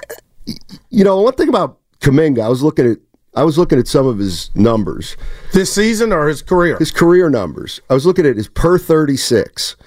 you 0.89 1.03
know, 1.03 1.21
one 1.21 1.33
thing 1.33 1.49
about 1.49 1.77
Kuminga, 1.99 2.41
I 2.41 2.49
was 2.49 2.63
looking 2.63 2.89
at 2.89 2.97
I 3.33 3.43
was 3.43 3.57
looking 3.57 3.79
at 3.79 3.87
some 3.87 4.07
of 4.07 4.17
his 4.17 4.49
numbers 4.55 5.15
this 5.53 5.73
season 5.73 6.11
or 6.11 6.27
his 6.27 6.41
career. 6.41 6.77
His 6.77 6.91
career 6.91 7.29
numbers. 7.29 7.79
I 7.89 7.93
was 7.93 8.05
looking 8.05 8.25
at 8.25 8.35
his 8.35 8.47
per 8.47 8.77
thirty 8.77 9.17
six. 9.17 9.77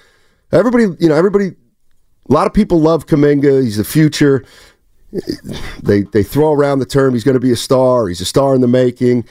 Everybody, 0.51 0.83
you 0.99 1.09
know, 1.09 1.15
everybody. 1.15 1.51
A 2.27 2.33
lot 2.33 2.47
of 2.47 2.53
people 2.53 2.79
love 2.79 3.05
Kuminga. 3.05 3.63
He's 3.63 3.77
the 3.77 3.83
future. 3.83 4.43
They 5.83 6.01
they 6.01 6.23
throw 6.23 6.51
around 6.53 6.79
the 6.79 6.85
term 6.85 7.13
he's 7.13 7.23
going 7.23 7.35
to 7.35 7.39
be 7.39 7.51
a 7.51 7.55
star. 7.55 8.07
He's 8.07 8.21
a 8.21 8.25
star 8.25 8.55
in 8.55 8.61
the 8.61 8.67
making. 8.67 9.25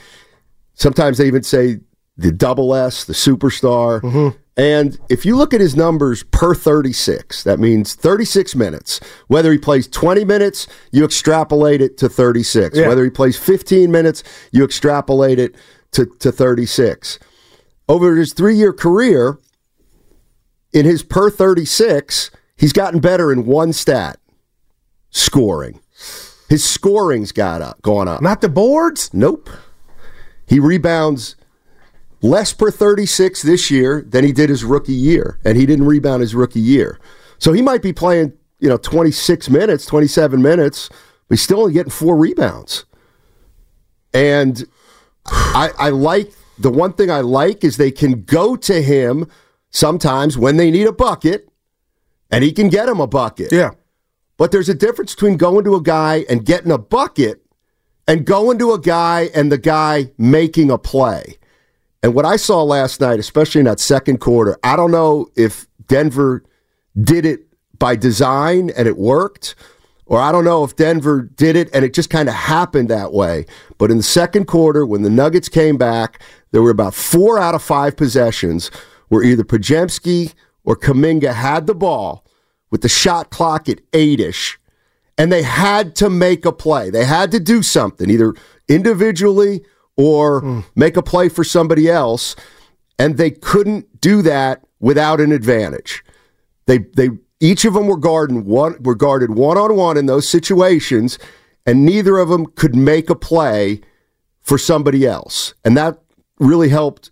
Sometimes 0.75 1.18
they 1.18 1.26
even 1.26 1.42
say 1.42 1.80
the 2.16 2.33
double 2.33 2.75
S, 2.75 3.04
the 3.04 3.12
superstar. 3.12 4.00
Mm-hmm. 4.00 4.38
And 4.56 4.99
if 5.09 5.26
you 5.26 5.37
look 5.37 5.52
at 5.52 5.61
his 5.61 5.75
numbers 5.75 6.23
per 6.23 6.54
36, 6.54 7.42
that 7.42 7.59
means 7.59 7.94
36 7.94 8.54
minutes. 8.54 9.00
Whether 9.26 9.50
he 9.50 9.59
plays 9.59 9.88
20 9.88 10.25
minutes, 10.25 10.68
you 10.92 11.04
extrapolate 11.04 11.80
it 11.80 11.97
to 11.99 12.09
36. 12.09 12.76
Yeah. 12.76 12.87
Whether 12.87 13.02
he 13.02 13.11
plays 13.11 13.37
15 13.37 13.90
minutes, 13.90 14.23
you 14.52 14.64
extrapolate 14.64 15.40
it 15.40 15.56
to, 15.92 16.06
to 16.21 16.30
36. 16.30 17.18
Over 17.88 18.14
his 18.14 18.33
three 18.33 18.54
year 18.54 18.73
career, 18.73 19.38
in 20.75 20.85
his 20.85 21.02
per 21.02 21.31
36, 21.31 22.31
he's 22.57 22.73
gotten 22.73 23.00
better 23.00 23.33
in 23.33 23.47
one 23.47 23.73
stat 23.73 24.19
scoring. 25.09 25.81
His 26.49 26.64
scoring's 26.64 27.33
got 27.33 27.62
up, 27.62 27.81
gone 27.81 28.09
up. 28.09 28.21
Not 28.21 28.43
the 28.43 28.49
boards? 28.49 29.14
Nope. 29.14 29.49
He 30.47 30.59
rebounds 30.61 31.37
less 32.21 32.52
per 32.52 32.71
36 32.71 33.43
this 33.43 33.71
year 33.71 34.04
than 34.07 34.25
he 34.25 34.33
did 34.33 34.50
his 34.50 34.64
rookie 34.64 34.93
year, 34.93 35.38
and 35.45 35.57
he 35.57 35.64
didn't 35.64 35.87
rebound 35.87 36.21
his 36.21 36.35
rookie 36.35 36.61
year. 36.61 36.99
So 37.38 37.52
he 37.52 37.62
might 37.62 37.81
be 37.81 37.93
playing, 37.93 38.33
you 38.59 38.69
know, 38.69 38.76
26 38.76 39.49
minutes, 39.49 39.87
27 39.87 40.43
minutes, 40.43 40.88
but 40.88 40.99
he's 41.31 41.43
still 41.43 41.61
only 41.61 41.73
getting 41.73 41.90
four 41.90 42.16
rebounds. 42.16 42.85
And 44.12 44.64
I, 45.26 45.71
I 45.78 45.90
like 45.90 46.33
the 46.59 46.71
one 46.71 46.93
thing 46.93 47.11
I 47.11 47.21
like 47.21 47.64
is 47.64 47.76
they 47.76 47.90
can 47.90 48.23
go 48.23 48.57
to 48.57 48.83
him 48.83 49.31
sometimes 49.75 50.38
when 50.38 50.57
they 50.57 50.71
need 50.71 50.87
a 50.87 50.93
bucket, 50.93 51.49
and 52.31 52.43
he 52.43 52.52
can 52.52 52.69
get 52.69 52.88
him 52.88 53.00
a 53.00 53.07
bucket. 53.07 53.52
Yeah. 53.52 53.73
But 54.37 54.50
there's 54.50 54.69
a 54.69 54.75
difference 54.75 55.14
between 55.14 55.37
going 55.37 55.64
to 55.64 55.75
a 55.75 55.83
guy 55.83 56.25
and 56.28 56.45
getting 56.45 56.73
a 56.73 56.78
bucket 56.78 57.45
and 58.09 58.25
going 58.25 58.59
to 58.59 58.73
a 58.73 58.81
guy 58.81 59.31
and 59.35 59.52
the 59.52 59.59
guy 59.59 60.11
making 60.16 60.71
a 60.71 60.78
play. 60.78 61.38
And 62.02 62.14
what 62.14 62.25
I 62.25 62.37
saw 62.37 62.62
last 62.62 63.00
night, 63.00 63.19
especially 63.19 63.61
in 63.61 63.66
that 63.66 63.81
second 63.81 64.19
quarter, 64.19 64.59
I 64.64 64.76
don't 64.76 64.90
know 64.90 65.28
if 65.37 65.66
Denver 65.87 66.45
did 67.00 67.25
it 67.25 67.47
by 67.78 67.97
design 67.97 68.71
and 68.71 68.87
it 68.88 68.97
worked, 68.97 69.54
or 70.07 70.21
I 70.21 70.33
don't 70.33 70.45
know 70.45 70.64
if 70.64 70.76
Denver 70.76 71.23
did 71.23 71.57
it 71.57 71.69
and 71.73 71.85
it 71.85 71.95
just 71.95 72.11
kind 72.11 72.28
of 72.28 72.35
happened 72.35 72.88
that 72.90 73.12
way. 73.12 73.47
But 73.78 73.90
in 73.90 73.97
the 73.97 74.02
second 74.02 74.47
quarter, 74.47 74.85
when 74.85 75.02
the 75.02 75.11
Nuggets 75.11 75.49
came 75.49 75.76
back, 75.76 76.21
there 76.50 76.62
were 76.62 76.71
about 76.71 76.95
four 76.95 77.38
out 77.38 77.54
of 77.54 77.62
five 77.62 77.97
possessions 77.97 78.71
where 79.08 79.23
either 79.23 79.44
Podziemski 79.44 80.34
or 80.64 80.76
Kuminga 80.76 81.34
had 81.34 81.66
the 81.66 81.75
ball 81.75 82.25
with 82.70 82.82
the 82.82 82.88
shot 82.88 83.30
clock 83.30 83.68
at 83.68 83.80
eight 83.92 84.20
ish, 84.20 84.58
and 85.16 85.30
they 85.30 85.42
had 85.42 85.94
to 85.96 86.11
make 86.11 86.44
a 86.44 86.52
play. 86.52 86.90
They 86.90 87.04
had 87.04 87.30
to 87.32 87.40
do 87.40 87.62
something, 87.62 88.11
either 88.11 88.34
individually 88.68 89.64
or 89.96 90.40
hmm. 90.40 90.61
make 90.75 90.96
a 90.96 91.02
play 91.02 91.28
for 91.28 91.44
somebody 91.44 91.88
else, 91.88 92.34
and 92.99 93.16
they 93.16 93.30
couldn't 93.30 94.00
do 94.00 94.23
that 94.23 94.64
without 94.80 95.20
an 95.20 95.32
advantage. 95.32 96.04
They 96.66 96.78
they 96.78 97.11
each 97.40 97.64
of 97.64 97.75
them 97.75 97.87
were 97.87 97.96
guarding 97.96 98.44
one 98.44 98.82
were 98.82 98.94
guarded 98.94 99.30
one 99.30 99.58
on 99.58 99.76
one 99.76 99.96
in 99.96 100.06
those 100.06 100.28
situations, 100.28 101.18
and 101.66 101.84
neither 101.84 102.18
of 102.18 102.28
them 102.28 102.46
could 102.46 102.75
make 102.75 103.11
a 103.11 103.14
play 103.14 103.80
for 104.40 104.58
somebody 104.58 105.06
else, 105.06 105.54
and 105.64 105.76
that 105.76 106.02
really 106.38 106.68
helped 106.68 107.11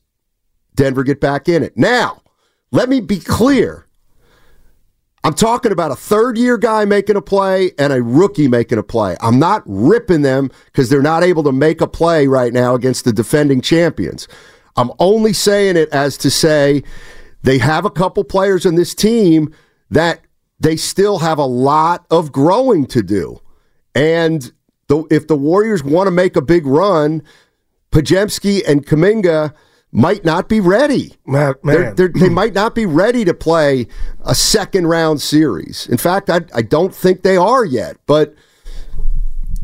Denver 0.74 1.04
get 1.04 1.20
back 1.20 1.48
in 1.48 1.62
it. 1.62 1.76
Now, 1.76 2.22
let 2.70 2.88
me 2.88 3.00
be 3.00 3.18
clear. 3.18 3.86
I'm 5.24 5.34
talking 5.34 5.70
about 5.70 5.92
a 5.92 5.96
third 5.96 6.36
year 6.36 6.58
guy 6.58 6.84
making 6.84 7.16
a 7.16 7.22
play 7.22 7.72
and 7.78 7.92
a 7.92 8.02
rookie 8.02 8.48
making 8.48 8.78
a 8.78 8.82
play. 8.82 9.16
I'm 9.20 9.38
not 9.38 9.62
ripping 9.66 10.22
them 10.22 10.50
because 10.66 10.88
they're 10.88 11.00
not 11.00 11.22
able 11.22 11.44
to 11.44 11.52
make 11.52 11.80
a 11.80 11.86
play 11.86 12.26
right 12.26 12.52
now 12.52 12.74
against 12.74 13.04
the 13.04 13.12
defending 13.12 13.60
champions. 13.60 14.26
I'm 14.76 14.90
only 14.98 15.32
saying 15.32 15.76
it 15.76 15.90
as 15.90 16.16
to 16.18 16.30
say 16.30 16.82
they 17.42 17.58
have 17.58 17.84
a 17.84 17.90
couple 17.90 18.24
players 18.24 18.66
in 18.66 18.74
this 18.74 18.94
team 18.94 19.54
that 19.90 20.22
they 20.58 20.76
still 20.76 21.18
have 21.18 21.38
a 21.38 21.44
lot 21.44 22.04
of 22.10 22.32
growing 22.32 22.86
to 22.86 23.02
do. 23.02 23.40
And 23.94 24.52
the, 24.88 25.04
if 25.10 25.28
the 25.28 25.36
Warriors 25.36 25.84
want 25.84 26.06
to 26.08 26.12
make 26.12 26.34
a 26.34 26.42
big 26.42 26.66
run, 26.66 27.22
Podziemski 27.92 28.62
and 28.66 28.86
Kuminga 28.86 29.52
might 29.92 30.24
not 30.24 30.48
be 30.48 30.58
ready. 30.58 31.12
Man, 31.62 31.74
They're, 31.76 31.94
they're, 31.94 32.08
they 32.08 32.28
might 32.30 32.54
not 32.54 32.74
be 32.74 32.86
ready 32.86 33.24
to 33.26 33.34
play 33.34 33.86
a 34.24 34.34
second 34.34 34.86
round 34.86 35.20
series. 35.20 35.86
In 35.86 35.98
fact, 35.98 36.30
I, 36.30 36.40
I 36.54 36.62
don't 36.62 36.94
think 36.94 37.22
they 37.22 37.36
are 37.36 37.64
yet. 37.64 37.98
But 38.06 38.34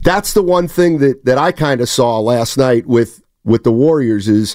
that's 0.03 0.35
the 0.35 0.43
one 0.43 0.69
thing 0.69 0.99
that, 0.99 1.25
that 1.25 1.39
I 1.39 1.51
kind 1.53 1.81
of 1.81 1.89
saw 1.89 2.21
last 2.21 2.59
night 2.59 2.87
with, 2.87 3.23
with 3.43 3.65
the 3.65 3.73
Warriors 3.73 4.29
is 4.29 4.55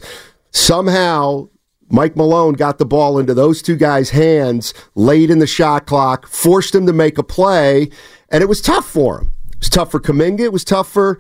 somehow 0.52 1.50
Mike 1.90 2.16
Malone 2.16 2.54
got 2.54 2.78
the 2.78 2.86
ball 2.86 3.18
into 3.18 3.34
those 3.34 3.62
two 3.62 3.76
guys' 3.76 4.12
hands 4.12 4.74
late 4.94 5.32
in 5.32 5.40
the 5.40 5.48
shot 5.48 5.88
clock, 5.88 6.28
forced 6.28 6.74
them 6.74 6.86
to 6.86 6.94
make 6.94 7.18
a 7.18 7.24
play, 7.24 7.90
and 8.30 8.42
it 8.42 8.48
was 8.48 8.62
tough 8.62 8.90
for 8.90 9.22
him. 9.22 9.32
It 9.52 9.60
was 9.60 9.70
tough 9.70 9.92
for 9.92 10.00
Kuminga. 10.00 10.42
It 10.42 10.54
was 10.54 10.64
tough 10.64 10.92
for 10.92 11.20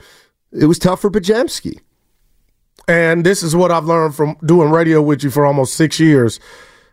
it 0.51 0.65
was 0.65 0.77
tough 0.77 1.01
for 1.01 1.09
Podziemski. 1.09 1.79
And 2.87 3.25
this 3.25 3.43
is 3.43 3.55
what 3.55 3.71
I've 3.71 3.85
learned 3.85 4.15
from 4.15 4.35
doing 4.45 4.69
radio 4.69 5.01
with 5.01 5.23
you 5.23 5.29
for 5.29 5.45
almost 5.45 5.75
six 5.75 5.99
years. 5.99 6.39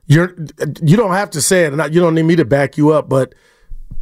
You're 0.06 0.34
you 0.82 0.96
don't 0.96 1.12
have 1.12 1.30
to 1.30 1.40
say 1.40 1.64
it, 1.64 1.72
and 1.72 1.94
you 1.94 2.00
don't 2.00 2.14
need 2.14 2.24
me 2.24 2.36
to 2.36 2.44
back 2.44 2.76
you 2.76 2.90
up, 2.90 3.08
but 3.08 3.34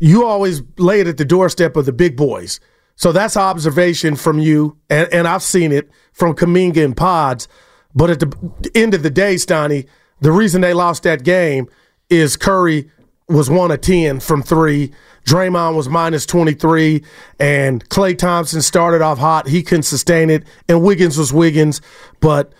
you 0.01 0.27
always 0.27 0.63
lay 0.79 1.01
it 1.01 1.07
at 1.07 1.17
the 1.17 1.25
doorstep 1.25 1.77
of 1.77 1.87
the 1.87 1.93
big 1.93 2.17
boys. 2.17 2.61
So 2.97 3.13
that's 3.13 3.37
observation 3.37 4.17
from 4.17 4.39
you, 4.39 4.77
and, 4.91 5.09
and 5.13 5.29
I've 5.29 5.43
seen 5.43 5.71
it 5.73 5.91
from 6.13 6.35
Kuminga 6.35 6.85
and 6.85 6.97
Pods. 6.97 7.47
But 7.95 8.11
at 8.11 8.21
the 8.21 8.71
end 8.75 8.95
of 8.95 9.03
the 9.03 9.11
day, 9.11 9.37
Stoney, 9.37 9.87
the 10.21 10.33
reason 10.33 10.61
they 10.61 10.75
lost 10.75 11.05
that 11.05 11.25
game 11.25 11.69
is 12.11 12.37
Curry 12.37 12.91
was 13.29 13.51
one 13.51 13.71
of 13.71 13.81
ten 13.81 14.21
from 14.21 14.43
three. 14.43 14.93
Draymond 15.25 15.77
was 15.77 15.89
minus 15.89 16.25
23, 16.25 17.05
and 17.39 17.87
Klay 17.91 18.17
Thompson 18.17 18.63
started 18.63 19.03
off 19.03 19.19
hot. 19.19 19.47
He 19.47 19.63
couldn't 19.63 19.83
sustain 19.83 20.31
it, 20.31 20.45
and 20.69 20.83
Wiggins 20.83 21.19
was 21.19 21.33
Wiggins. 21.35 21.83
But 22.21 22.53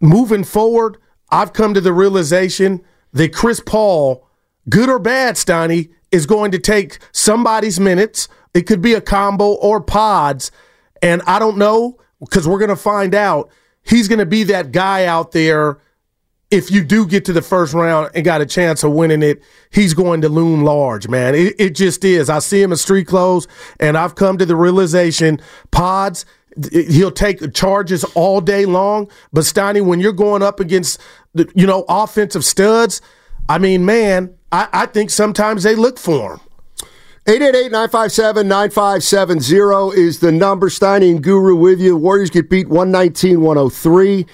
moving 0.00 0.44
forward, 0.44 0.96
I've 1.30 1.52
come 1.52 1.74
to 1.74 1.82
the 1.82 1.92
realization 1.92 2.80
that 3.12 3.34
Chris 3.34 3.60
Paul, 3.60 4.26
good 4.70 4.88
or 4.88 4.98
bad, 4.98 5.34
Steiny, 5.34 5.90
is 6.10 6.24
going 6.24 6.50
to 6.52 6.58
take 6.58 6.98
somebody's 7.12 7.78
minutes. 7.78 8.28
It 8.54 8.62
could 8.62 8.80
be 8.80 8.94
a 8.94 9.00
combo 9.02 9.52
or 9.52 9.82
pods, 9.82 10.50
and 11.02 11.20
I 11.26 11.38
don't 11.38 11.58
know 11.58 11.98
because 12.20 12.48
we're 12.48 12.58
going 12.58 12.70
to 12.70 12.76
find 12.76 13.14
out. 13.14 13.50
He's 13.82 14.08
going 14.08 14.20
to 14.20 14.26
be 14.26 14.44
that 14.44 14.72
guy 14.72 15.04
out 15.04 15.32
there 15.32 15.78
if 16.54 16.70
you 16.70 16.84
do 16.84 17.04
get 17.04 17.24
to 17.24 17.32
the 17.32 17.42
first 17.42 17.74
round 17.74 18.12
and 18.14 18.24
got 18.24 18.40
a 18.40 18.46
chance 18.46 18.84
of 18.84 18.92
winning 18.92 19.24
it, 19.24 19.42
he's 19.70 19.92
going 19.92 20.20
to 20.20 20.28
loom 20.28 20.62
large, 20.62 21.08
man. 21.08 21.34
It, 21.34 21.56
it 21.58 21.74
just 21.74 22.04
is. 22.04 22.30
I 22.30 22.38
see 22.38 22.62
him 22.62 22.70
in 22.70 22.78
street 22.78 23.08
clothes, 23.08 23.48
and 23.80 23.98
I've 23.98 24.14
come 24.14 24.38
to 24.38 24.46
the 24.46 24.54
realization 24.54 25.40
pods, 25.72 26.24
he'll 26.70 27.10
take 27.10 27.52
charges 27.54 28.04
all 28.14 28.40
day 28.40 28.66
long. 28.66 29.10
But 29.32 29.40
Steiny, 29.40 29.84
when 29.84 29.98
you're 29.98 30.12
going 30.12 30.42
up 30.42 30.60
against, 30.60 31.00
the, 31.34 31.50
you 31.56 31.66
know, 31.66 31.84
offensive 31.88 32.44
studs, 32.44 33.02
I 33.48 33.58
mean, 33.58 33.84
man, 33.84 34.32
I, 34.52 34.68
I 34.72 34.86
think 34.86 35.10
sometimes 35.10 35.64
they 35.64 35.74
look 35.74 35.98
for 35.98 36.34
him. 36.34 36.40
888-957-9570 37.26 39.96
is 39.96 40.20
the 40.20 40.30
number. 40.30 40.68
Steiny 40.68 41.10
and 41.10 41.20
Guru 41.22 41.56
with 41.56 41.80
you. 41.80 41.96
Warriors 41.96 42.30
get 42.30 42.48
beat 42.48 42.68
119-103. 42.68 44.28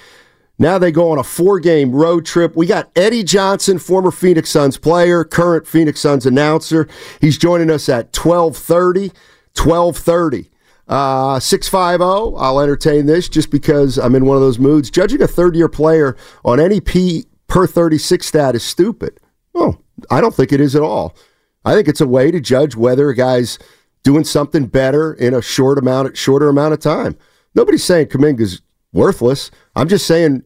Now 0.60 0.76
they 0.76 0.92
go 0.92 1.10
on 1.10 1.18
a 1.18 1.24
four-game 1.24 1.90
road 1.90 2.26
trip. 2.26 2.54
We 2.54 2.66
got 2.66 2.90
Eddie 2.94 3.24
Johnson, 3.24 3.78
former 3.78 4.10
Phoenix 4.10 4.50
Suns 4.50 4.76
player, 4.76 5.24
current 5.24 5.66
Phoenix 5.66 6.00
Suns 6.00 6.26
announcer. 6.26 6.86
He's 7.20 7.38
joining 7.38 7.70
us 7.70 7.88
at 7.88 8.14
1230. 8.14 9.08
1230. 9.56 10.50
Uh, 10.86 11.38
650, 11.40 12.36
I'll 12.38 12.60
entertain 12.60 13.06
this 13.06 13.28
just 13.28 13.50
because 13.50 13.96
I'm 13.96 14.14
in 14.14 14.26
one 14.26 14.36
of 14.36 14.42
those 14.42 14.58
moods. 14.58 14.90
Judging 14.90 15.22
a 15.22 15.26
third 15.26 15.56
year 15.56 15.68
player 15.68 16.16
on 16.44 16.60
any 16.60 16.80
P 16.80 17.24
per 17.46 17.66
36 17.66 18.26
stat 18.26 18.54
is 18.54 18.62
stupid. 18.62 19.18
Oh, 19.54 19.78
I 20.10 20.20
don't 20.20 20.34
think 20.34 20.52
it 20.52 20.60
is 20.60 20.76
at 20.76 20.82
all. 20.82 21.16
I 21.64 21.74
think 21.74 21.88
it's 21.88 22.00
a 22.00 22.06
way 22.06 22.30
to 22.30 22.40
judge 22.40 22.76
whether 22.76 23.08
a 23.08 23.14
guy's 23.14 23.58
doing 24.02 24.24
something 24.24 24.66
better 24.66 25.14
in 25.14 25.32
a 25.32 25.40
short 25.40 25.78
amount, 25.78 26.16
shorter 26.18 26.48
amount 26.48 26.74
of 26.74 26.80
time. 26.80 27.16
Nobody's 27.54 27.84
saying 27.84 28.06
Kuminga's 28.06 28.60
worthless. 28.92 29.50
I'm 29.76 29.88
just 29.88 30.06
saying 30.06 30.42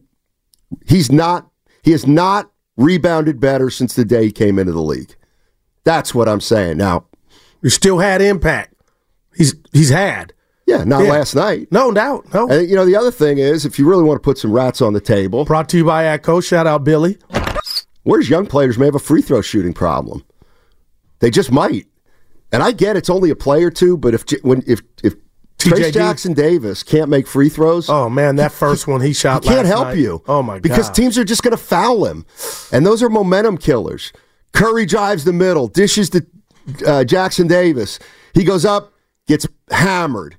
he's 0.85 1.11
not. 1.11 1.49
He 1.83 1.91
has 1.91 2.07
not 2.07 2.51
rebounded 2.77 3.39
better 3.39 3.69
since 3.69 3.95
the 3.95 4.05
day 4.05 4.25
he 4.25 4.31
came 4.31 4.59
into 4.59 4.71
the 4.71 4.81
league. 4.81 5.15
That's 5.83 6.15
what 6.15 6.27
I'm 6.27 6.41
saying. 6.41 6.77
Now, 6.77 7.05
he 7.61 7.69
still 7.69 7.99
had 7.99 8.21
impact. 8.21 8.73
He's 9.35 9.55
he's 9.71 9.89
had. 9.89 10.33
Yeah, 10.65 10.83
not 10.83 11.03
yeah. 11.03 11.11
last 11.11 11.35
night. 11.35 11.67
No 11.71 11.91
doubt. 11.91 12.33
No. 12.33 12.47
And, 12.49 12.67
you 12.67 12.75
know, 12.75 12.85
the 12.85 12.95
other 12.95 13.11
thing 13.11 13.37
is, 13.37 13.65
if 13.65 13.77
you 13.77 13.87
really 13.87 14.03
want 14.03 14.21
to 14.21 14.25
put 14.25 14.39
some 14.39 14.51
rats 14.51 14.81
on 14.81 14.93
the 14.93 15.01
table. 15.01 15.45
Brought 15.45 15.69
to 15.69 15.77
you 15.77 15.85
by 15.85 16.05
ATCO. 16.05 16.43
Shout 16.43 16.65
out, 16.65 16.83
Billy. 16.83 17.17
Where's 18.01 18.29
young 18.29 18.47
players 18.47 18.77
may 18.77 18.85
have 18.85 18.95
a 18.95 18.99
free 18.99 19.21
throw 19.21 19.41
shooting 19.41 19.73
problem. 19.73 20.23
They 21.19 21.29
just 21.29 21.51
might. 21.51 21.87
And 22.51 22.63
I 22.63 22.71
get 22.71 22.95
it's 22.97 23.09
only 23.09 23.29
a 23.29 23.35
play 23.35 23.63
or 23.63 23.71
two, 23.71 23.97
but 23.97 24.13
if 24.13 24.23
when 24.43 24.63
if 24.65 24.81
if 25.03 25.15
Trayce 25.57 25.93
Jackson 25.93 26.33
Davis 26.33 26.83
can't 26.83 27.09
make 27.09 27.27
free 27.27 27.49
throws. 27.49 27.89
Oh 27.89 28.09
man, 28.09 28.35
that 28.35 28.51
first 28.51 28.87
one 28.87 29.01
he 29.01 29.13
shot. 29.13 29.43
He 29.43 29.49
can't 29.49 29.65
help 29.65 29.87
night. 29.87 29.97
you. 29.97 30.21
Oh 30.27 30.43
my 30.43 30.55
god! 30.55 30.63
Because 30.63 30.91
teams 30.91 31.17
are 31.17 31.23
just 31.23 31.43
going 31.43 31.55
to 31.55 31.63
foul 31.63 32.05
him, 32.05 32.25
and 32.71 32.85
those 32.85 33.01
are 33.01 33.09
momentum 33.09 33.57
killers. 33.57 34.11
Curry 34.53 34.85
drives 34.85 35.23
the 35.23 35.33
middle, 35.33 35.67
dishes 35.67 36.09
to 36.11 36.25
uh, 36.85 37.03
Jackson 37.03 37.47
Davis. 37.47 37.99
He 38.33 38.43
goes 38.43 38.65
up, 38.65 38.93
gets 39.27 39.47
hammered, 39.71 40.37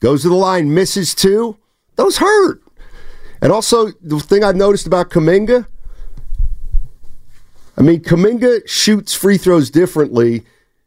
goes 0.00 0.22
to 0.22 0.28
the 0.28 0.34
line, 0.34 0.74
misses 0.74 1.14
two. 1.14 1.56
Those 1.96 2.18
hurt. 2.18 2.62
And 3.40 3.52
also, 3.52 3.92
the 4.02 4.18
thing 4.18 4.44
I've 4.44 4.56
noticed 4.56 4.86
about 4.86 5.10
Kuminga, 5.10 5.66
I 7.76 7.82
mean, 7.82 8.00
Kuminga 8.00 8.66
shoots 8.68 9.14
free 9.14 9.38
throws 9.38 9.70
differently. 9.70 10.44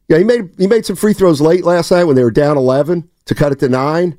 Yeah, 0.08 0.18
he 0.18 0.24
made 0.24 0.50
he 0.58 0.68
made 0.68 0.86
some 0.86 0.96
free 0.96 1.14
throws 1.14 1.40
late 1.40 1.64
last 1.64 1.92
night 1.92 2.06
when 2.06 2.16
they 2.16 2.24
were 2.24 2.32
down 2.32 2.58
eleven 2.58 3.10
to 3.30 3.36
cut 3.36 3.52
it 3.52 3.60
to 3.60 3.70
nine. 3.70 4.18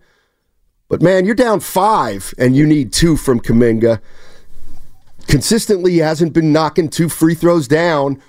But 0.88 1.02
man, 1.02 1.24
you're 1.24 1.34
down 1.34 1.60
five 1.60 2.32
and 2.38 2.56
you 2.56 2.64
need 2.64 2.92
two 2.92 3.16
from 3.16 3.40
Kuminga. 3.40 4.00
Consistently, 5.26 5.98
hasn't 5.98 6.32
been 6.32 6.52
knocking 6.52 6.88
two 6.88 7.08
free 7.08 7.34
throws 7.34 7.68
down 7.68 8.22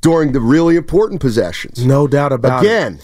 during 0.00 0.32
the 0.32 0.40
really 0.40 0.76
important 0.76 1.20
possessions. 1.20 1.84
No 1.84 2.06
doubt 2.06 2.32
about 2.32 2.62
Again, 2.62 2.94
it. 2.94 2.96
Again, 2.96 3.02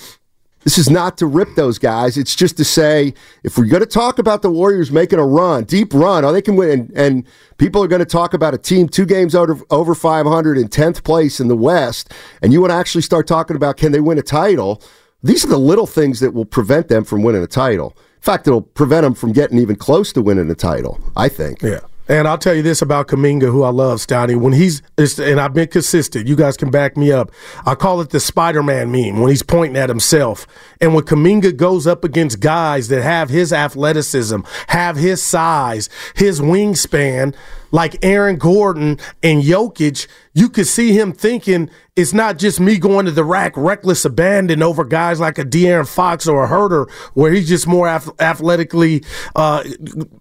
this 0.62 0.78
is 0.78 0.88
not 0.88 1.18
to 1.18 1.26
rip 1.26 1.48
those 1.56 1.78
guys. 1.78 2.16
It's 2.16 2.34
just 2.34 2.56
to 2.56 2.64
say 2.64 3.14
if 3.42 3.58
we're 3.58 3.66
going 3.66 3.82
to 3.82 3.86
talk 3.86 4.18
about 4.18 4.42
the 4.42 4.50
Warriors 4.50 4.90
making 4.90 5.18
a 5.18 5.26
run, 5.26 5.64
deep 5.64 5.92
run, 5.92 6.24
oh, 6.24 6.32
they 6.32 6.42
can 6.42 6.56
win, 6.56 6.70
and, 6.70 6.92
and 6.96 7.26
people 7.58 7.82
are 7.82 7.88
going 7.88 8.00
to 8.00 8.04
talk 8.04 8.32
about 8.32 8.54
a 8.54 8.58
team 8.58 8.88
two 8.88 9.06
games 9.06 9.34
over, 9.34 9.60
over 9.70 9.94
500 9.94 10.56
in 10.56 10.68
10th 10.68 11.02
place 11.04 11.40
in 11.40 11.48
the 11.48 11.56
West, 11.56 12.12
and 12.42 12.52
you 12.52 12.60
want 12.60 12.70
to 12.70 12.76
actually 12.76 13.02
start 13.02 13.26
talking 13.26 13.56
about 13.56 13.76
can 13.76 13.90
they 13.92 14.00
win 14.00 14.18
a 14.18 14.22
title, 14.22 14.82
these 15.28 15.44
are 15.44 15.48
the 15.48 15.58
little 15.58 15.86
things 15.86 16.20
that 16.20 16.32
will 16.34 16.44
prevent 16.44 16.88
them 16.88 17.04
from 17.04 17.22
winning 17.22 17.42
a 17.42 17.46
title. 17.46 17.96
In 18.16 18.22
fact, 18.22 18.46
it'll 18.46 18.62
prevent 18.62 19.04
them 19.04 19.14
from 19.14 19.32
getting 19.32 19.58
even 19.58 19.76
close 19.76 20.12
to 20.14 20.22
winning 20.22 20.50
a 20.50 20.54
title, 20.54 20.98
I 21.16 21.28
think. 21.28 21.62
Yeah. 21.62 21.80
And 22.08 22.28
I'll 22.28 22.38
tell 22.38 22.54
you 22.54 22.62
this 22.62 22.82
about 22.82 23.08
Kuminga, 23.08 23.50
who 23.50 23.64
I 23.64 23.70
love, 23.70 24.00
Stoney. 24.00 24.36
When 24.36 24.52
he's, 24.52 24.80
and 24.96 25.40
I've 25.40 25.54
been 25.54 25.66
consistent, 25.66 26.28
you 26.28 26.36
guys 26.36 26.56
can 26.56 26.70
back 26.70 26.96
me 26.96 27.10
up. 27.10 27.32
I 27.64 27.74
call 27.74 28.00
it 28.00 28.10
the 28.10 28.20
Spider 28.20 28.62
Man 28.62 28.92
meme 28.92 29.18
when 29.18 29.28
he's 29.28 29.42
pointing 29.42 29.76
at 29.76 29.88
himself. 29.88 30.46
And 30.80 30.94
when 30.94 31.04
Kuminga 31.04 31.56
goes 31.56 31.84
up 31.84 32.04
against 32.04 32.38
guys 32.38 32.86
that 32.88 33.02
have 33.02 33.28
his 33.28 33.52
athleticism, 33.52 34.38
have 34.68 34.96
his 34.96 35.20
size, 35.20 35.88
his 36.14 36.40
wingspan, 36.40 37.34
like 37.76 38.04
Aaron 38.04 38.36
Gordon 38.36 38.98
and 39.22 39.42
Jokic, 39.42 40.06
you 40.34 40.48
could 40.48 40.66
see 40.66 40.92
him 40.92 41.12
thinking 41.12 41.70
it's 41.94 42.12
not 42.12 42.38
just 42.38 42.58
me 42.58 42.78
going 42.78 43.06
to 43.06 43.12
the 43.12 43.24
rack 43.24 43.56
reckless 43.56 44.04
abandon 44.04 44.62
over 44.62 44.84
guys 44.84 45.20
like 45.20 45.38
a 45.38 45.44
De'Aaron 45.44 45.88
Fox 45.88 46.26
or 46.26 46.44
a 46.44 46.48
Huerter, 46.48 46.90
where 47.14 47.32
he's 47.32 47.48
just 47.48 47.66
more 47.66 47.88
athletically, 47.88 49.04
uh, 49.34 49.62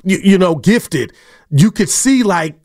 you, 0.04 0.20
you 0.24 0.38
know, 0.38 0.56
gifted 0.56 1.12
you 1.50 1.72
could 1.72 1.90
see 1.90 2.24
like 2.24 2.60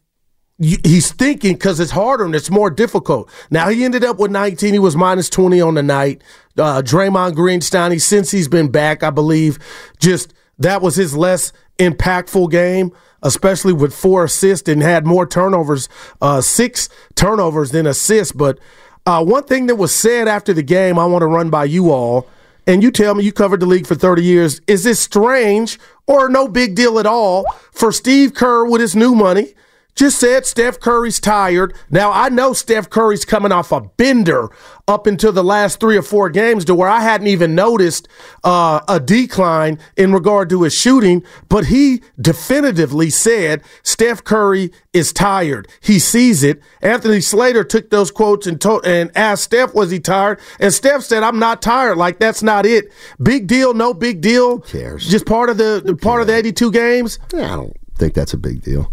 he's 0.58 1.12
thinking 1.12 1.54
because 1.54 1.80
it's 1.80 1.92
harder 1.92 2.24
and 2.24 2.34
it's 2.34 2.50
more 2.50 2.70
difficult. 2.70 3.30
Now 3.50 3.68
he 3.70 3.84
ended 3.84 4.04
up 4.04 4.18
with 4.18 4.30
19. 4.30 4.74
He 4.74 4.78
was 4.78 4.94
minus 4.94 5.30
20 5.30 5.60
on 5.60 5.74
the 5.74 5.82
night. 5.82 6.22
Uh, 6.58 6.82
Draymond 6.82 7.32
Greenstein, 7.32 7.92
he, 7.92 7.98
since 7.98 8.30
he's 8.30 8.48
been 8.48 8.70
back, 8.70 9.02
I 9.02 9.10
believe, 9.10 9.58
just 9.98 10.34
that 10.58 10.82
was 10.82 10.96
his 10.96 11.16
less 11.16 11.52
impactful 11.78 12.50
game, 12.50 12.92
especially 13.22 13.72
with 13.72 13.94
four 13.94 14.24
assists 14.24 14.68
and 14.68 14.82
had 14.82 15.06
more 15.06 15.26
turnovers, 15.26 15.88
uh, 16.20 16.40
six 16.40 16.88
turnovers 17.14 17.70
than 17.70 17.86
assists. 17.86 18.32
But 18.32 18.58
uh, 19.06 19.24
one 19.24 19.44
thing 19.44 19.66
that 19.66 19.76
was 19.76 19.94
said 19.94 20.28
after 20.28 20.52
the 20.52 20.62
game, 20.62 20.98
I 20.98 21.06
want 21.06 21.22
to 21.22 21.26
run 21.26 21.50
by 21.50 21.64
you 21.64 21.90
all 21.90 22.28
and 22.66 22.82
you 22.82 22.90
tell 22.90 23.14
me 23.14 23.24
you 23.24 23.32
covered 23.32 23.60
the 23.60 23.66
league 23.66 23.86
for 23.86 23.94
30 23.94 24.22
years. 24.22 24.60
Is 24.66 24.84
this 24.84 25.00
strange 25.00 25.78
or 26.06 26.28
no 26.28 26.46
big 26.46 26.74
deal 26.74 26.98
at 26.98 27.06
all 27.06 27.44
for 27.72 27.90
Steve 27.90 28.34
Kerr 28.34 28.64
with 28.64 28.80
his 28.80 28.94
new 28.94 29.14
money 29.14 29.54
just 29.94 30.18
said 30.18 30.46
Steph 30.46 30.80
Curry's 30.80 31.20
tired. 31.20 31.74
Now, 31.90 32.12
I 32.12 32.28
know 32.28 32.52
Steph 32.52 32.88
Curry's 32.88 33.24
coming 33.24 33.52
off 33.52 33.72
a 33.72 33.80
bender 33.80 34.48
up 34.90 35.06
until 35.06 35.32
the 35.32 35.44
last 35.44 35.80
three 35.80 35.96
or 35.96 36.02
four 36.02 36.28
games 36.28 36.64
to 36.66 36.74
where 36.74 36.88
I 36.88 37.00
hadn't 37.00 37.28
even 37.28 37.54
noticed 37.54 38.08
uh, 38.44 38.80
a 38.88 38.98
decline 39.00 39.78
in 39.96 40.12
regard 40.12 40.50
to 40.50 40.64
his 40.64 40.74
shooting, 40.74 41.22
but 41.48 41.66
he 41.66 42.02
definitively 42.20 43.08
said 43.08 43.62
Steph 43.82 44.24
Curry 44.24 44.72
is 44.92 45.12
tired. 45.12 45.68
He 45.80 45.98
sees 45.98 46.42
it. 46.42 46.60
Anthony 46.82 47.20
Slater 47.20 47.64
took 47.64 47.90
those 47.90 48.10
quotes 48.10 48.46
and, 48.46 48.60
to- 48.60 48.82
and 48.84 49.10
asked 49.16 49.44
Steph, 49.44 49.72
was 49.74 49.90
he 49.90 50.00
tired? 50.00 50.40
And 50.58 50.74
Steph 50.74 51.02
said, 51.02 51.22
I'm 51.22 51.38
not 51.38 51.62
tired. 51.62 51.96
Like, 51.96 52.18
that's 52.18 52.42
not 52.42 52.66
it. 52.66 52.92
Big 53.22 53.46
deal, 53.46 53.72
no 53.72 53.94
big 53.94 54.20
deal. 54.20 54.56
Who 54.56 54.60
cares? 54.62 55.08
Just 55.08 55.24
part 55.26 55.48
of 55.48 55.56
the, 55.56 55.80
the 55.84 55.96
part 55.96 56.20
of 56.20 56.26
the 56.26 56.34
82 56.34 56.72
games? 56.72 57.18
Yeah, 57.32 57.52
I 57.52 57.56
don't 57.56 57.76
think 57.96 58.14
that's 58.14 58.34
a 58.34 58.38
big 58.38 58.62
deal. 58.62 58.92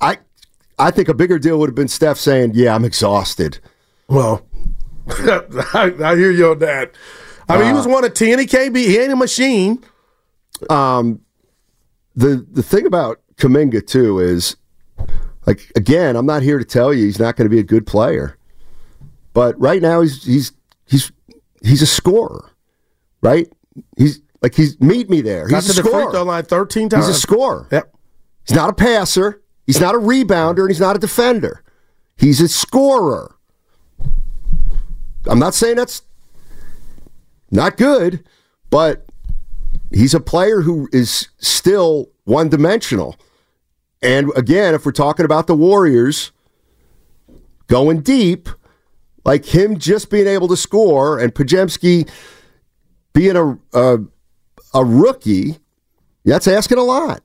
I 0.00 0.18
I 0.78 0.90
think 0.90 1.08
a 1.08 1.14
bigger 1.14 1.38
deal 1.38 1.58
would 1.58 1.68
have 1.70 1.74
been 1.74 1.88
Steph 1.88 2.18
saying, 2.18 2.52
"Yeah, 2.54 2.74
I'm 2.74 2.84
exhausted." 2.84 3.58
Well, 4.08 4.46
I, 5.08 5.94
I, 6.02 6.16
hear 6.16 6.30
you 6.30 6.52
on 6.52 6.58
that. 6.60 6.94
I 7.48 7.56
mean, 7.56 7.64
uh, 7.64 7.68
he 7.68 7.72
was 7.72 7.86
one 7.86 8.04
of 8.04 8.14
ten. 8.14 8.38
He 8.38 8.46
can't 8.46 8.72
be. 8.72 8.86
He 8.86 8.98
ain't 8.98 9.12
a 9.12 9.16
machine. 9.16 9.82
Um, 10.70 11.20
the 12.14 12.46
the 12.50 12.62
thing 12.62 12.86
about 12.86 13.20
Kuminga 13.36 13.86
too 13.86 14.18
is, 14.18 14.56
like, 15.46 15.70
again, 15.76 16.16
I'm 16.16 16.26
not 16.26 16.42
here 16.42 16.58
to 16.58 16.64
tell 16.64 16.92
you 16.92 17.04
he's 17.04 17.18
not 17.18 17.36
going 17.36 17.46
to 17.46 17.54
be 17.54 17.60
a 17.60 17.64
good 17.64 17.86
player, 17.86 18.38
but 19.32 19.58
right 19.60 19.82
now 19.82 20.00
he's 20.00 20.24
he's 20.24 20.52
he's 20.86 21.12
he's 21.62 21.82
a 21.82 21.86
scorer, 21.86 22.50
right? 23.22 23.48
He's 23.96 24.20
like 24.42 24.54
he's 24.54 24.80
meet 24.80 25.10
me 25.10 25.20
there. 25.20 25.48
He's 25.48 25.66
Got 25.66 25.68
a 25.68 25.88
scorer. 25.88 26.10
throw 26.10 26.22
line 26.22 26.44
thirteen 26.44 26.88
times. 26.88 27.06
He's 27.06 27.16
a 27.16 27.20
scorer. 27.20 27.68
Yep. 27.70 27.94
He's 28.46 28.56
not 28.56 28.70
a 28.70 28.72
passer. 28.72 29.42
He's 29.66 29.80
not 29.80 29.94
a 29.94 29.98
rebounder, 29.98 30.60
and 30.60 30.70
he's 30.70 30.80
not 30.80 30.94
a 30.96 30.98
defender. 30.98 31.62
He's 32.16 32.40
a 32.40 32.48
scorer. 32.48 33.35
I'm 35.28 35.38
not 35.38 35.54
saying 35.54 35.76
that's 35.76 36.02
not 37.50 37.76
good, 37.76 38.24
but 38.70 39.06
he's 39.90 40.14
a 40.14 40.20
player 40.20 40.60
who 40.60 40.88
is 40.92 41.28
still 41.38 42.10
one 42.24 42.48
dimensional. 42.48 43.16
And 44.02 44.30
again, 44.36 44.74
if 44.74 44.84
we're 44.84 44.92
talking 44.92 45.24
about 45.24 45.46
the 45.46 45.54
Warriors 45.54 46.32
going 47.66 48.00
deep, 48.00 48.48
like 49.24 49.44
him 49.44 49.78
just 49.78 50.10
being 50.10 50.26
able 50.26 50.48
to 50.48 50.56
score 50.56 51.18
and 51.18 51.34
Podziemski 51.34 52.08
being 53.12 53.36
a, 53.36 53.58
a, 53.72 53.98
a 54.74 54.84
rookie, 54.84 55.58
that's 56.24 56.46
asking 56.46 56.78
a 56.78 56.82
lot. 56.82 57.22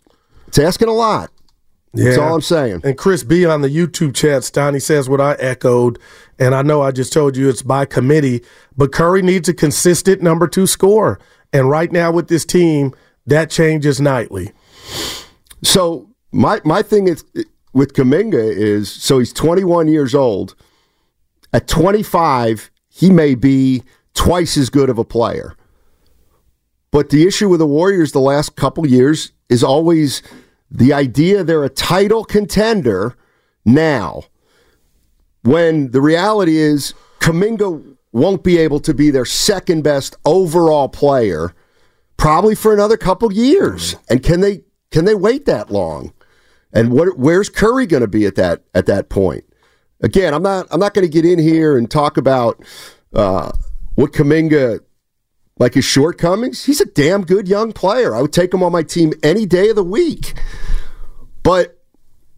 It's 0.48 0.60
asking 0.60 0.88
a 0.88 0.94
lot. 0.94 1.32
Yeah. 1.94 2.06
That's 2.06 2.18
all 2.18 2.36
I'm 2.36 2.42
saying. 2.42 2.82
And 2.84 2.98
Chris 2.98 3.24
B 3.24 3.46
on 3.46 3.62
the 3.62 3.70
YouTube 3.70 4.16
chat, 4.16 4.44
Stoney 4.44 4.80
says 4.80 5.10
what 5.10 5.20
I 5.20 5.34
echoed, 5.34 6.00
and 6.40 6.56
I 6.56 6.62
know 6.62 6.82
I 6.82 6.92
just 6.92 7.12
told 7.12 7.36
you 7.36 7.50
it's 7.50 7.62
by 7.62 7.86
committee, 7.86 8.44
but 8.78 8.94
Curry 8.94 9.22
needs 9.22 9.50
a 9.50 9.54
consistent 9.54 10.22
number 10.22 10.48
two 10.48 10.68
score. 10.68 11.20
And 11.52 11.70
right 11.70 11.92
now 11.92 12.12
with 12.12 12.30
this 12.30 12.46
team, 12.46 12.94
that 13.26 13.50
changes 13.50 14.00
nightly. 14.00 14.52
So 15.64 16.10
my 16.32 16.62
my 16.64 16.82
thing 16.82 17.08
is 17.08 17.26
with 17.74 17.94
Kuminga 17.94 18.56
is 18.56 18.90
so 18.92 19.20
he's 19.20 19.34
21 19.34 19.88
years 19.88 20.16
old. 20.16 20.56
At 21.54 21.68
25, 21.68 22.72
he 22.88 23.10
may 23.10 23.36
be 23.36 23.84
twice 24.14 24.56
as 24.56 24.70
good 24.70 24.90
of 24.90 24.98
a 24.98 25.04
player. 25.04 25.56
But 26.92 27.10
the 27.10 27.28
issue 27.28 27.50
with 27.50 27.60
the 27.60 27.68
Warriors 27.68 28.12
the 28.12 28.20
last 28.20 28.56
couple 28.56 28.86
years 28.86 29.32
is 29.50 29.64
always 29.64 30.22
the 30.72 30.94
idea 30.94 31.44
they're 31.44 31.64
a 31.64 31.70
title 31.70 32.24
contender 32.24 33.16
now, 33.66 34.24
when 35.44 35.92
the 35.92 36.02
reality 36.02 36.58
is 36.58 36.94
Kuminga 37.20 37.98
won't 38.14 38.44
be 38.44 38.58
able 38.58 38.80
to 38.80 38.94
be 38.94 39.10
their 39.10 39.26
second 39.26 39.84
best 39.84 40.16
overall 40.26 40.90
player 40.90 41.54
probably 42.18 42.56
for 42.56 42.74
another 42.74 42.98
couple 42.98 43.32
years. 43.32 43.96
And 44.10 44.24
can 44.24 44.42
they 44.42 44.62
can 44.92 45.06
they 45.06 45.16
wait 45.16 45.46
that 45.46 45.72
long? 45.72 46.14
And 46.74 46.92
what 46.92 47.18
where's 47.18 47.50
Curry 47.50 47.86
going 47.86 48.02
to 48.02 48.08
be 48.08 48.26
at 48.26 48.36
that 48.36 48.64
at 48.74 48.86
that 48.86 49.10
point? 49.10 49.44
Again, 50.02 50.34
I'm 50.34 50.44
not 50.44 50.68
I'm 50.72 50.80
not 50.80 50.94
going 50.94 51.06
to 51.06 51.12
get 51.12 51.26
in 51.26 51.40
here 51.40 51.78
and 51.78 51.90
talk 51.90 52.18
about 52.18 52.64
uh, 53.14 53.52
what 53.96 54.14
Kuminga 54.14 54.80
like 55.62 55.76
his 55.76 55.86
shortcomings. 55.86 56.66
He's 56.66 56.82
a 56.82 56.86
damn 56.86 57.24
good 57.24 57.48
young 57.48 57.72
player. 57.72 58.16
I 58.16 58.22
would 58.24 58.34
take 58.34 58.52
him 58.52 58.64
on 58.64 58.72
my 58.72 58.82
team 58.82 59.14
any 59.22 59.46
day 59.46 59.70
of 59.70 59.76
the 59.76 59.84
week. 59.84 60.34
But 61.44 61.80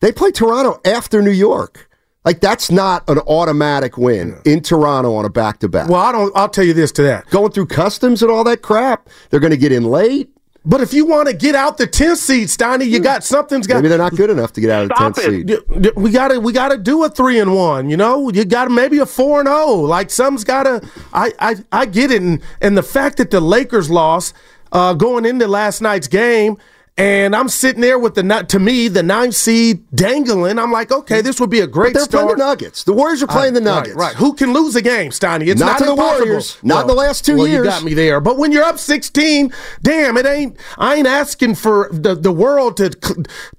They 0.00 0.10
play 0.10 0.30
Toronto 0.30 0.80
after 0.86 1.20
New 1.20 1.30
York. 1.30 1.90
Like 2.24 2.40
that's 2.40 2.70
not 2.70 3.06
an 3.10 3.18
automatic 3.18 3.98
win 3.98 4.40
in 4.46 4.62
Toronto 4.62 5.14
on 5.14 5.26
a 5.26 5.28
back 5.28 5.58
to 5.58 5.68
back. 5.68 5.90
Well, 5.90 6.00
I 6.00 6.10
don't. 6.10 6.34
I'll 6.34 6.48
tell 6.48 6.64
you 6.64 6.72
this 6.72 6.90
to 6.92 7.02
that. 7.02 7.28
Going 7.28 7.52
through 7.52 7.66
customs 7.66 8.22
and 8.22 8.32
all 8.32 8.42
that 8.44 8.62
crap, 8.62 9.10
they're 9.28 9.38
going 9.38 9.50
to 9.50 9.58
get 9.58 9.70
in 9.70 9.84
late. 9.84 10.30
But 10.64 10.80
if 10.80 10.94
you 10.94 11.04
want 11.04 11.28
to 11.28 11.34
get 11.34 11.54
out 11.54 11.76
the 11.76 11.86
10th 11.86 12.16
seed, 12.16 12.48
Steiny, 12.48 12.88
you 12.88 13.00
got 13.00 13.22
something's 13.22 13.66
got. 13.66 13.74
Maybe 13.74 13.88
they're 13.88 13.98
not 13.98 14.16
good 14.16 14.30
enough 14.30 14.54
to 14.54 14.62
get 14.62 14.70
out 14.70 14.84
of 14.84 14.88
the 14.88 14.94
Stop 14.94 15.16
10th 15.16 15.74
seed. 15.76 15.94
We 15.94 16.10
got 16.10 16.28
to 16.28 16.40
we 16.40 16.54
got 16.54 16.70
to 16.70 16.78
do 16.78 17.04
a 17.04 17.10
three 17.10 17.38
and 17.38 17.54
one. 17.54 17.90
You 17.90 17.98
know, 17.98 18.30
you 18.30 18.46
got 18.46 18.70
maybe 18.70 18.96
a 18.96 19.04
four 19.04 19.40
and 19.40 19.46
zero. 19.46 19.74
Like 19.74 20.08
some's 20.08 20.42
got 20.42 20.62
to. 20.62 20.88
I 21.12 21.32
I 21.38 21.56
I 21.70 21.84
get 21.84 22.10
it, 22.10 22.22
and 22.22 22.40
and 22.62 22.78
the 22.78 22.82
fact 22.82 23.18
that 23.18 23.30
the 23.30 23.40
Lakers 23.40 23.90
lost 23.90 24.34
uh, 24.72 24.94
going 24.94 25.26
into 25.26 25.46
last 25.46 25.82
night's 25.82 26.08
game. 26.08 26.56
And 26.96 27.34
I'm 27.34 27.48
sitting 27.48 27.80
there 27.80 27.98
with 27.98 28.14
the 28.14 28.22
to 28.22 28.58
me 28.60 28.86
the 28.86 29.02
ninth 29.02 29.34
seed 29.34 29.84
dangling. 29.92 30.60
I'm 30.60 30.70
like, 30.70 30.92
okay, 30.92 31.22
this 31.22 31.40
would 31.40 31.50
be 31.50 31.58
a 31.58 31.66
great 31.66 31.92
But 31.92 31.98
they're 31.98 32.04
start. 32.04 32.24
playing 32.26 32.38
the 32.38 32.44
Nuggets. 32.44 32.84
The 32.84 32.92
Warriors 32.92 33.20
are 33.20 33.26
playing 33.26 33.54
the 33.54 33.60
Nuggets. 33.60 33.96
Right, 33.96 34.14
Who 34.14 34.32
can 34.32 34.52
lose 34.52 34.76
a 34.76 34.82
game, 34.82 35.10
Steiny? 35.10 35.48
It's 35.48 35.58
Not 35.60 35.66
not, 35.66 35.78
to 35.78 35.84
the 35.86 35.90
impossible. 35.90 36.26
Warriors. 36.26 36.58
Not 36.62 36.82
in 36.82 36.86
the 36.86 36.94
last 36.94 37.24
two 37.24 37.38
well, 37.38 37.48
years. 37.48 37.64
You 37.64 37.70
got 37.70 37.82
me 37.82 37.94
there. 37.94 38.20
But 38.20 38.38
when 38.38 38.52
you're 38.52 38.62
up 38.62 38.78
16, 38.78 39.52
damn, 39.82 40.16
it 40.16 40.24
ain't. 40.24 40.56
I 40.78 40.94
ain't 40.94 41.08
asking 41.08 41.56
for 41.56 41.88
the, 41.90 42.14
the 42.14 42.30
world 42.30 42.76
to 42.76 42.90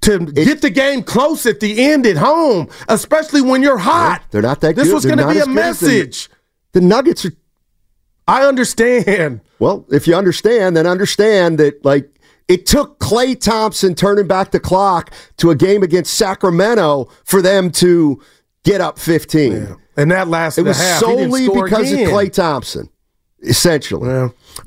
to 0.00 0.18
get 0.32 0.62
the 0.62 0.70
game 0.70 1.02
close 1.02 1.44
at 1.44 1.60
the 1.60 1.84
end 1.84 2.06
at 2.06 2.16
home, 2.16 2.70
especially 2.88 3.42
when 3.42 3.62
you're 3.62 3.76
hot. 3.78 4.22
They're 4.30 4.40
not 4.40 4.62
that 4.62 4.76
This 4.76 4.88
good. 4.88 4.94
was 4.94 5.04
going 5.04 5.18
to 5.18 5.28
be 5.28 5.36
a 5.36 5.40
as 5.42 5.46
the- 5.46 5.52
message. 5.52 6.30
The 6.72 6.80
Nuggets 6.80 7.26
are. 7.26 7.32
I 8.26 8.44
understand. 8.46 9.42
Well, 9.58 9.86
if 9.90 10.06
you 10.08 10.14
understand, 10.14 10.76
then 10.76 10.86
understand 10.86 11.58
that 11.58 11.84
like 11.84 12.10
it 12.48 12.66
took 12.66 12.98
Klay 12.98 13.38
Thompson 13.40 13.94
turning 13.94 14.26
back 14.26 14.50
the 14.52 14.60
clock 14.60 15.12
to 15.38 15.50
a 15.50 15.54
game 15.54 15.82
against 15.82 16.14
Sacramento 16.14 17.08
for 17.24 17.42
them 17.42 17.70
to 17.72 18.22
get 18.64 18.80
up 18.80 18.98
15. 18.98 19.76
And 19.96 20.10
that 20.10 20.28
lasted 20.28 20.62
It 20.62 20.68
was 20.68 20.78
a 20.80 20.82
half. 20.82 21.00
Solely 21.00 21.48
because 21.48 21.90
again. 21.90 22.06
of 22.06 22.12
Klay 22.12 22.32
Thompson, 22.32 22.88
essentially. 23.42 24.08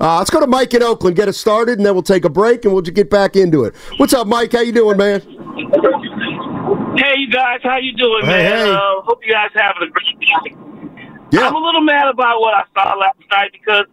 Uh, 0.00 0.18
let's 0.18 0.30
go 0.30 0.40
to 0.40 0.46
Mike 0.46 0.74
in 0.74 0.82
Oakland, 0.82 1.16
get 1.16 1.28
us 1.28 1.36
started, 1.38 1.78
and 1.78 1.86
then 1.86 1.94
we'll 1.94 2.02
take 2.02 2.24
a 2.24 2.28
break 2.30 2.64
and 2.64 2.72
we'll 2.74 2.82
just 2.82 2.94
get 2.94 3.08
back 3.10 3.36
into 3.36 3.64
it. 3.64 3.74
What's 3.96 4.12
up, 4.12 4.26
Mike? 4.26 4.52
How 4.52 4.60
you 4.60 4.72
doing, 4.72 4.96
man? 4.96 5.20
Hey, 6.96 7.14
you 7.18 7.30
guys, 7.30 7.60
how 7.62 7.76
you 7.78 7.92
doing, 7.96 8.24
Hey, 8.24 8.42
man? 8.42 8.66
hey. 8.66 8.72
Uh, 8.72 9.00
hope 9.04 9.20
you 9.24 9.32
guys 9.32 9.50
having 9.54 9.88
a 9.88 9.90
great 9.90 10.18
night. 10.18 10.56
Yeah. 11.32 11.46
I'm 11.48 11.54
a 11.54 11.58
little 11.58 11.80
mad 11.80 12.08
about 12.08 12.40
what 12.40 12.54
I 12.54 12.64
saw 12.74 12.94
last 12.98 13.18
night 13.30 13.50
because 13.52 13.84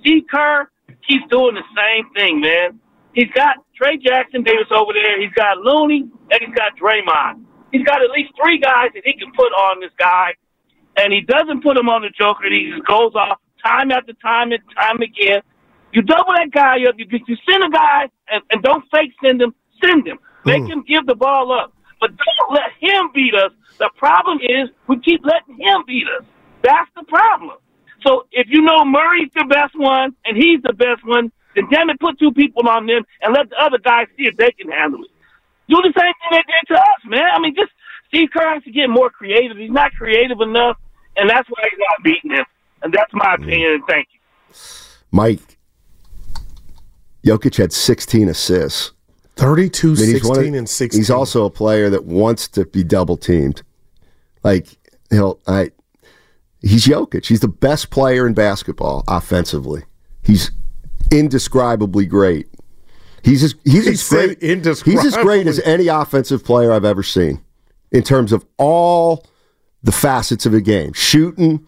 Steve 0.00 0.24
Kerr 0.30 0.68
keeps 1.08 1.24
doing 1.30 1.54
the 1.54 1.62
same 1.74 2.04
thing, 2.14 2.40
man. 2.40 2.78
He's 3.14 3.30
got 3.34 3.56
Trey 3.76 3.98
Jackson 3.98 4.42
Davis 4.42 4.68
over 4.70 4.92
there. 4.92 5.20
He's 5.20 5.32
got 5.34 5.58
Looney, 5.58 6.08
and 6.30 6.38
he's 6.40 6.54
got 6.54 6.76
Draymond. 6.76 7.44
He's 7.70 7.84
got 7.84 8.02
at 8.02 8.10
least 8.10 8.32
three 8.42 8.58
guys 8.58 8.90
that 8.94 9.02
he 9.04 9.12
can 9.14 9.32
put 9.32 9.52
on 9.52 9.80
this 9.80 9.92
guy, 9.98 10.34
and 10.96 11.12
he 11.12 11.20
doesn't 11.20 11.62
put 11.62 11.76
him 11.76 11.88
on 11.88 12.02
the 12.02 12.10
Joker. 12.10 12.44
And 12.44 12.54
he 12.54 12.70
just 12.70 12.86
goes 12.86 13.14
off 13.14 13.38
time 13.64 13.90
after 13.90 14.12
time 14.14 14.52
and 14.52 14.62
time 14.76 15.00
again. 15.00 15.42
You 15.92 16.02
double 16.02 16.32
that 16.36 16.50
guy 16.50 16.84
up. 16.88 16.94
You, 16.96 17.06
get 17.06 17.20
you 17.28 17.36
send 17.48 17.64
a 17.64 17.68
guy, 17.68 18.08
and, 18.28 18.42
and 18.50 18.62
don't 18.62 18.84
fake 18.90 19.12
send 19.22 19.40
him. 19.40 19.54
Send 19.84 20.06
him. 20.06 20.18
Make 20.44 20.62
mm. 20.62 20.72
him 20.72 20.84
give 20.86 21.06
the 21.06 21.14
ball 21.14 21.52
up. 21.52 21.72
But 22.00 22.10
don't 22.10 22.52
let 22.52 22.70
him 22.80 23.10
beat 23.14 23.34
us. 23.34 23.52
The 23.78 23.90
problem 23.96 24.38
is 24.42 24.68
we 24.88 24.98
keep 25.00 25.20
letting 25.24 25.56
him 25.56 25.84
beat 25.86 26.06
us. 26.18 26.24
That's 26.62 26.90
the 26.96 27.04
problem. 27.04 27.56
So 28.06 28.26
if 28.32 28.48
you 28.48 28.62
know 28.62 28.84
Murray's 28.84 29.30
the 29.34 29.44
best 29.48 29.78
one 29.78 30.14
and 30.24 30.36
he's 30.36 30.60
the 30.62 30.72
best 30.72 31.04
one, 31.04 31.30
then 31.54 31.68
damn 31.70 31.90
it, 31.90 32.00
put 32.00 32.18
two 32.18 32.32
people 32.32 32.68
on 32.68 32.86
them 32.86 33.04
and 33.20 33.34
let 33.34 33.50
the 33.50 33.56
other 33.56 33.78
guys 33.78 34.06
see 34.16 34.24
if 34.24 34.36
they 34.36 34.50
can 34.52 34.70
handle 34.70 35.02
it. 35.04 35.10
Do 35.68 35.76
the 35.76 35.92
same 35.96 36.12
thing 36.12 36.30
they 36.30 36.36
did 36.36 36.74
to 36.74 36.78
us, 36.78 37.02
man. 37.06 37.24
I 37.32 37.38
mean, 37.38 37.54
just 37.54 37.72
Steve 38.08 38.28
Kerr 38.32 38.54
has 38.54 38.62
to 38.64 38.70
get 38.70 38.88
more 38.88 39.10
creative. 39.10 39.56
He's 39.56 39.70
not 39.70 39.92
creative 39.92 40.40
enough, 40.40 40.76
and 41.16 41.30
that's 41.30 41.48
why 41.48 41.62
he's 41.70 41.78
not 41.78 42.04
beating 42.04 42.30
him. 42.32 42.44
And 42.82 42.92
that's 42.92 43.12
my 43.12 43.36
mm. 43.36 43.42
opinion. 43.42 43.72
And 43.72 43.84
thank 43.88 44.08
you. 44.12 44.20
Mike, 45.10 45.58
Jokic 47.24 47.56
had 47.56 47.72
16 47.72 48.28
assists. 48.28 48.92
32, 49.36 49.92
I 49.92 49.94
mean, 49.94 50.10
he's 50.10 50.24
one 50.24 50.38
of- 50.38 50.54
and 50.54 50.68
16. 50.68 51.00
He's 51.00 51.10
also 51.10 51.44
a 51.46 51.50
player 51.50 51.88
that 51.90 52.04
wants 52.04 52.48
to 52.48 52.66
be 52.66 52.84
double 52.84 53.16
teamed. 53.16 53.62
Like 54.42 54.66
he'll, 55.10 55.40
I, 55.46 55.70
he's 56.60 56.86
Jokic. 56.86 57.26
He's 57.26 57.40
the 57.40 57.48
best 57.48 57.90
player 57.90 58.26
in 58.26 58.34
basketball 58.34 59.04
offensively. 59.08 59.84
He's 60.22 60.50
indescribably 61.10 62.06
great. 62.06 62.48
He's 63.22 63.42
as, 63.42 63.54
he's 63.64 63.84
He 63.84 63.92
as 63.92 64.08
great. 64.08 64.42
He's 64.42 65.04
as 65.04 65.16
great 65.16 65.46
as 65.46 65.60
any 65.60 65.88
offensive 65.88 66.44
player 66.44 66.72
I've 66.72 66.84
ever 66.84 67.02
seen 67.02 67.42
in 67.92 68.02
terms 68.02 68.32
of 68.32 68.44
all 68.58 69.26
the 69.82 69.92
facets 69.92 70.44
of 70.46 70.52
the 70.52 70.60
game: 70.60 70.92
shooting, 70.92 71.66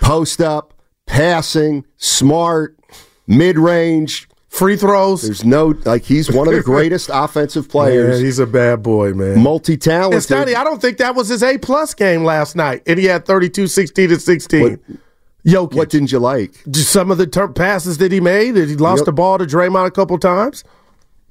post 0.00 0.40
up, 0.40 0.74
passing, 1.06 1.84
smart, 1.96 2.78
mid 3.26 3.58
range. 3.58 4.28
Free 4.48 4.76
throws. 4.76 5.22
There's 5.22 5.44
no 5.44 5.74
like 5.84 6.04
he's 6.04 6.30
one 6.30 6.46
of 6.46 6.54
the 6.54 6.60
greatest 6.64 7.10
offensive 7.12 7.68
players. 7.68 8.20
Yeah, 8.20 8.24
he's 8.24 8.38
a 8.38 8.46
bad 8.46 8.84
boy, 8.84 9.12
man. 9.12 9.40
multi 9.40 9.76
talented. 9.76 10.22
Stoney, 10.22 10.54
I 10.54 10.62
don't 10.62 10.80
think 10.80 10.98
that 10.98 11.16
was 11.16 11.26
his 11.26 11.42
A 11.42 11.58
plus 11.58 11.92
game 11.92 12.22
last 12.22 12.54
night, 12.54 12.84
and 12.86 12.96
he 12.96 13.06
had 13.06 13.26
32, 13.26 13.66
16, 13.66 14.12
and 14.12 14.22
16. 14.22 14.78
Jokic. 15.46 15.74
What 15.74 15.90
didn't 15.90 16.10
you 16.12 16.18
like? 16.18 16.52
Just 16.70 16.90
some 16.90 17.10
of 17.10 17.18
the 17.18 17.26
ter- 17.26 17.48
passes 17.48 17.98
that 17.98 18.10
he 18.12 18.20
made. 18.20 18.52
That 18.52 18.68
he 18.68 18.76
lost 18.76 19.00
Yep. 19.00 19.06
the 19.06 19.12
ball 19.12 19.38
to 19.38 19.44
Draymond 19.44 19.86
a 19.86 19.90
couple 19.90 20.18
times. 20.18 20.64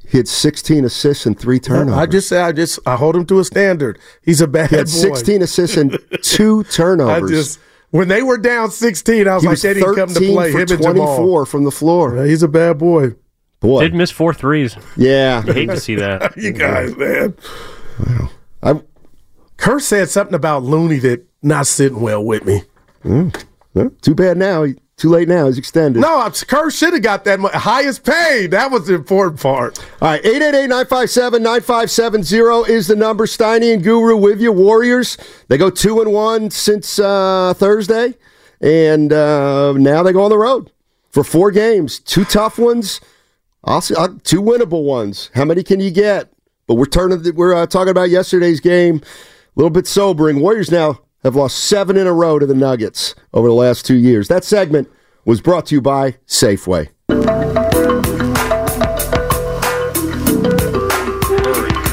He 0.08 0.18
had 0.18 0.28
16 0.28 0.84
assists 0.86 1.26
and 1.26 1.40
three 1.40 1.60
turnovers. 1.60 1.94
I 1.98 2.06
just 2.06 2.28
say 2.28 2.42
I 2.42 2.52
just 2.52 2.78
I 2.86 2.96
hold 2.98 3.16
him 3.16 3.26
to 3.28 3.40
a 3.40 3.44
standard. 3.44 3.98
He's 4.22 4.42
a 4.42 4.48
bad 4.48 4.70
he 4.70 4.76
had 4.76 4.86
boy. 4.86 4.92
16 4.92 5.42
assists 5.42 5.78
and 5.78 5.98
two 6.22 6.64
I 6.68 6.72
turnovers. 6.72 7.32
just 7.32 7.60
when 7.92 8.08
they 8.10 8.22
were 8.22 8.38
down 8.38 8.70
16, 8.70 9.28
I 9.28 9.34
was 9.36 9.44
he 9.44 9.48
like, 9.48 9.54
was 9.54 9.62
they 9.62 9.74
didn't 9.76 9.96
come 9.96 10.10
to 10.10 10.20
play. 10.20 10.52
for 10.52 10.60
Him 10.60 10.68
and 10.72 10.82
24 10.82 11.16
Jamal. 11.16 11.46
from 11.46 11.64
the 11.64 11.72
floor. 11.72 12.18
Yeah, 12.18 12.26
he's 12.26 12.44
a 12.44 12.48
bad 12.48 12.78
boy. 12.78 13.16
Boy, 13.62 13.82
Did 13.84 13.94
miss 13.96 14.12
four 14.12 14.34
threes. 14.34 14.76
yeah. 14.98 15.42
I 15.48 15.52
hate 15.54 15.70
to 15.70 15.80
see 15.80 15.96
that. 15.96 16.36
you 16.38 16.52
guys, 16.52 16.96
man. 16.98 17.34
I, 18.62 18.82
Kerr 19.58 19.80
said 19.80 20.10
something 20.10 20.36
about 20.36 20.64
Looney 20.64 21.00
that 21.00 21.26
not 21.42 21.66
sitting 21.68 22.02
well 22.02 22.24
with 22.24 22.46
me. 22.46 22.64
Mm. 23.06 23.42
Yeah, 23.74 23.88
too 24.02 24.16
bad 24.16 24.38
now. 24.38 24.66
Too 24.96 25.10
late 25.10 25.28
now. 25.28 25.48
He's 25.48 25.58
extended. 25.58 26.02
No, 26.02 26.30
Kerr 26.48 26.70
should 26.70 26.94
have 26.94 27.02
got 27.02 27.24
that 27.26 27.40
mu- 27.40 27.50
highest 27.50 28.06
paid. 28.06 28.52
That 28.52 28.70
was 28.70 28.86
the 28.86 28.94
important 28.94 29.42
part. 29.42 29.80
All 30.02 30.10
right, 30.10 30.22
888-957-9570 30.24 32.70
is 32.70 32.86
the 32.88 32.96
number. 32.96 33.26
Steiny 33.26 33.74
and 33.74 33.84
Guru 33.84 34.16
with 34.16 34.40
you. 34.40 34.52
Warriors, 34.52 35.18
they 35.48 35.58
go 35.58 35.72
two 35.72 36.00
and 36.00 36.14
one 36.14 36.52
since 36.52 37.00
uh, 37.00 37.56
Thursday, 37.58 38.14
and 38.62 39.12
uh, 39.12 39.74
now 39.74 40.04
they 40.04 40.14
go 40.14 40.24
on 40.24 40.30
the 40.30 40.38
road 40.38 40.72
for 41.10 41.24
four 41.24 41.50
games. 41.50 41.98
Two 42.00 42.24
tough 42.24 42.60
ones, 42.60 43.02
also, 43.64 43.96
uh, 43.96 44.10
two 44.24 44.44
winnable 44.44 44.84
ones. 44.84 45.32
How 45.34 45.44
many 45.46 45.64
can 45.64 45.80
you 45.80 45.90
get? 45.90 46.32
But 46.68 46.76
we're 46.76 46.86
turning. 46.86 47.34
We're 47.36 47.56
uh, 47.56 47.66
talking 47.66 47.90
about 47.92 48.12
yesterday's 48.12 48.60
game. 48.60 48.98
A 48.98 49.02
little 49.56 49.72
bit 49.72 49.88
sobering. 49.88 50.40
Warriors 50.40 50.70
now 50.72 51.00
have 51.24 51.36
lost 51.36 51.58
seven 51.58 51.98
in 51.98 52.08
a 52.08 52.14
row 52.14 52.40
to 52.40 52.46
the 52.46 52.54
Nuggets 52.54 53.16
over 53.34 53.48
the 53.48 53.54
last 53.54 53.86
two 53.86 53.96
years. 53.96 54.28
That 54.28 54.44
segment 54.44 54.92
was 55.26 55.42
brought 55.42 55.68
to 55.68 55.76
you 55.76 55.82
by 55.82 56.18
Safeway. 56.28 56.90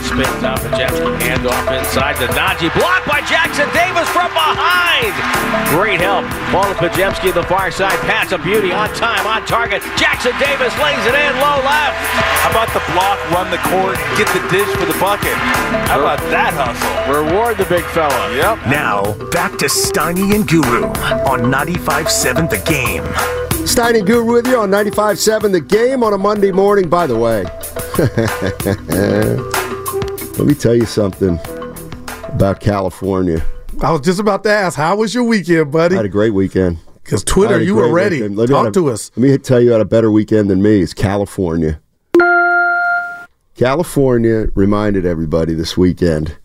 Spins 0.03 0.45
off 0.45 0.65
of 0.65 0.73
Jeffsky. 0.73 1.19
Handoff 1.21 1.79
inside 1.79 2.17
to 2.17 2.27
Nnaji. 2.27 2.75
Blocked 2.75 3.07
by 3.07 3.21
Jackson 3.61 3.77
Davis 3.77 4.09
from 4.09 4.33
behind. 4.33 5.13
Great 5.69 6.01
help. 6.01 6.25
Ball 6.51 6.73
to 6.73 6.81
Podziemski, 6.81 7.35
the 7.35 7.43
far 7.43 7.71
side. 7.71 7.99
Pass 8.09 8.33
a 8.33 8.39
beauty 8.39 8.73
on 8.73 8.89
time, 8.95 9.27
on 9.27 9.45
target. 9.45 9.83
Jackson 9.99 10.33
Davis 10.41 10.73
lays 10.81 11.05
it 11.05 11.15
in 11.15 11.35
low 11.37 11.61
left. 11.61 11.93
How 12.41 12.49
about 12.51 12.73
the 12.73 12.81
block, 12.93 13.21
run 13.31 13.51
the 13.51 13.59
court, 13.69 13.97
get 14.17 14.27
the 14.33 14.41
dish 14.49 14.67
for 14.77 14.87
the 14.87 14.99
bucket? 14.99 15.35
How 15.89 16.01
about 16.01 16.21
that 16.31 16.55
hustle? 16.57 17.13
Reward 17.13 17.59
the 17.59 17.67
big 17.67 17.85
fella. 17.93 18.35
Yep. 18.35 18.67
Now, 18.69 19.13
back 19.29 19.59
to 19.59 19.67
Steiny 19.67 20.35
and 20.35 20.49
Guru 20.49 20.87
on 21.29 21.53
95.7 21.53 22.49
The 22.49 22.57
Game. 22.65 23.05
Stein 23.67 23.97
and 23.97 24.07
Guru 24.07 24.25
with 24.25 24.47
you 24.47 24.57
on 24.57 24.71
95.7 24.71 25.53
The 25.53 25.61
Game 25.61 26.03
on 26.03 26.15
a 26.15 26.19
Monday 26.19 26.51
morning. 26.51 26.89
By 26.89 27.07
the 27.07 27.19
way, 27.19 27.45
let 30.39 30.47
me 30.47 30.55
tell 30.55 30.75
you 30.75 30.87
something 30.87 31.39
about 32.35 32.61
California. 32.61 33.45
I 33.81 33.93
was 33.93 34.01
just 34.01 34.21
about 34.21 34.43
to 34.45 34.51
ask, 34.51 34.77
how 34.77 34.97
was 34.97 35.15
your 35.15 35.25
weekend, 35.25 35.73
buddy? 35.73 35.95
I 35.95 35.99
had 35.99 36.07
a 36.07 36.09
great 36.09 36.35
weekend. 36.35 36.79
Because 37.03 37.25
Twitter, 37.25 37.55
I 37.55 37.59
had 37.59 37.63
a 37.63 37.65
you 37.65 37.75
were 37.75 37.93
ready. 37.93 38.21
Talk 38.47 38.69
a- 38.69 38.71
to 38.73 38.91
us. 38.91 39.11
Let 39.17 39.31
me 39.31 39.39
tell 39.39 39.61
you, 39.61 39.71
had 39.73 39.81
a 39.81 39.85
better 39.85 40.11
weekend 40.11 40.51
than 40.51 40.63
me. 40.63 40.81
It's 40.81 40.95
California. 40.95 41.81
California 43.57 44.47
reminded 44.55 45.05
everybody 45.05 45.53
this 45.55 45.77
weekend 45.77 46.37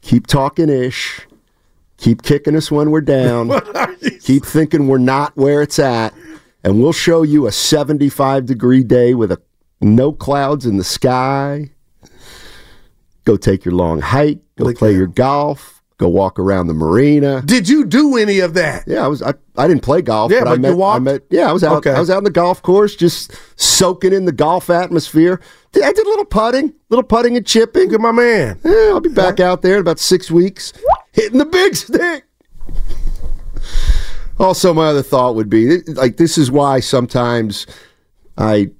keep 0.00 0.26
talking 0.26 0.68
ish, 0.68 1.20
keep 1.96 2.22
kicking 2.22 2.54
us 2.54 2.70
when 2.70 2.90
we're 2.90 3.00
down, 3.00 3.50
keep 4.20 4.44
thinking 4.44 4.86
we're 4.86 4.98
not 4.98 5.36
where 5.36 5.62
it's 5.62 5.78
at, 5.78 6.14
and 6.62 6.80
we'll 6.80 6.92
show 6.92 7.22
you 7.22 7.46
a 7.46 7.52
75 7.52 8.46
degree 8.46 8.84
day 8.84 9.14
with 9.14 9.32
a 9.32 9.40
no 9.80 10.12
clouds 10.12 10.66
in 10.66 10.76
the 10.76 10.84
sky. 10.84 11.70
Go 13.24 13.36
take 13.36 13.64
your 13.64 13.74
long 13.74 14.00
hike, 14.00 14.40
go 14.56 14.72
play 14.72 14.92
your 14.92 15.06
golf, 15.06 15.82
go 15.98 16.08
walk 16.08 16.38
around 16.38 16.66
the 16.66 16.74
marina. 16.74 17.42
Did 17.42 17.68
you 17.68 17.84
do 17.84 18.16
any 18.16 18.40
of 18.40 18.54
that? 18.54 18.84
Yeah, 18.86 19.04
I 19.04 19.08
was. 19.08 19.22
I, 19.22 19.34
I 19.56 19.68
didn't 19.68 19.82
play 19.82 20.02
golf. 20.02 20.32
Yeah, 20.32 20.40
but, 20.40 20.48
I 20.48 20.56
but 20.56 20.68
you 20.68 20.76
met, 20.76 20.86
I 20.86 20.98
met. 20.98 21.22
Yeah, 21.30 21.48
I 21.48 21.52
was 21.52 21.64
out. 21.64 21.76
Okay. 21.78 21.92
I 21.92 22.00
was 22.00 22.10
out 22.10 22.18
on 22.18 22.24
the 22.24 22.30
golf 22.30 22.62
course, 22.62 22.96
just 22.96 23.32
soaking 23.56 24.12
in 24.12 24.24
the 24.24 24.32
golf 24.32 24.70
atmosphere. 24.70 25.40
I 25.74 25.92
did 25.92 26.06
a 26.06 26.08
little 26.08 26.24
putting, 26.24 26.72
little 26.88 27.02
putting 27.02 27.36
and 27.36 27.46
chipping. 27.46 27.88
Good, 27.88 28.00
my 28.00 28.12
man. 28.12 28.60
Yeah, 28.64 28.90
I'll 28.90 29.00
be 29.00 29.08
back 29.08 29.40
out 29.40 29.62
there 29.62 29.74
in 29.74 29.80
about 29.80 29.98
six 29.98 30.30
weeks, 30.30 30.72
hitting 31.12 31.38
the 31.38 31.44
big 31.44 31.74
stick. 31.74 32.24
Also, 34.38 34.74
my 34.74 34.86
other 34.86 35.02
thought 35.02 35.36
would 35.36 35.48
be 35.48 35.80
like 35.82 36.16
this 36.16 36.36
is 36.38 36.50
why 36.50 36.80
sometimes 36.80 37.66
I 38.36 38.70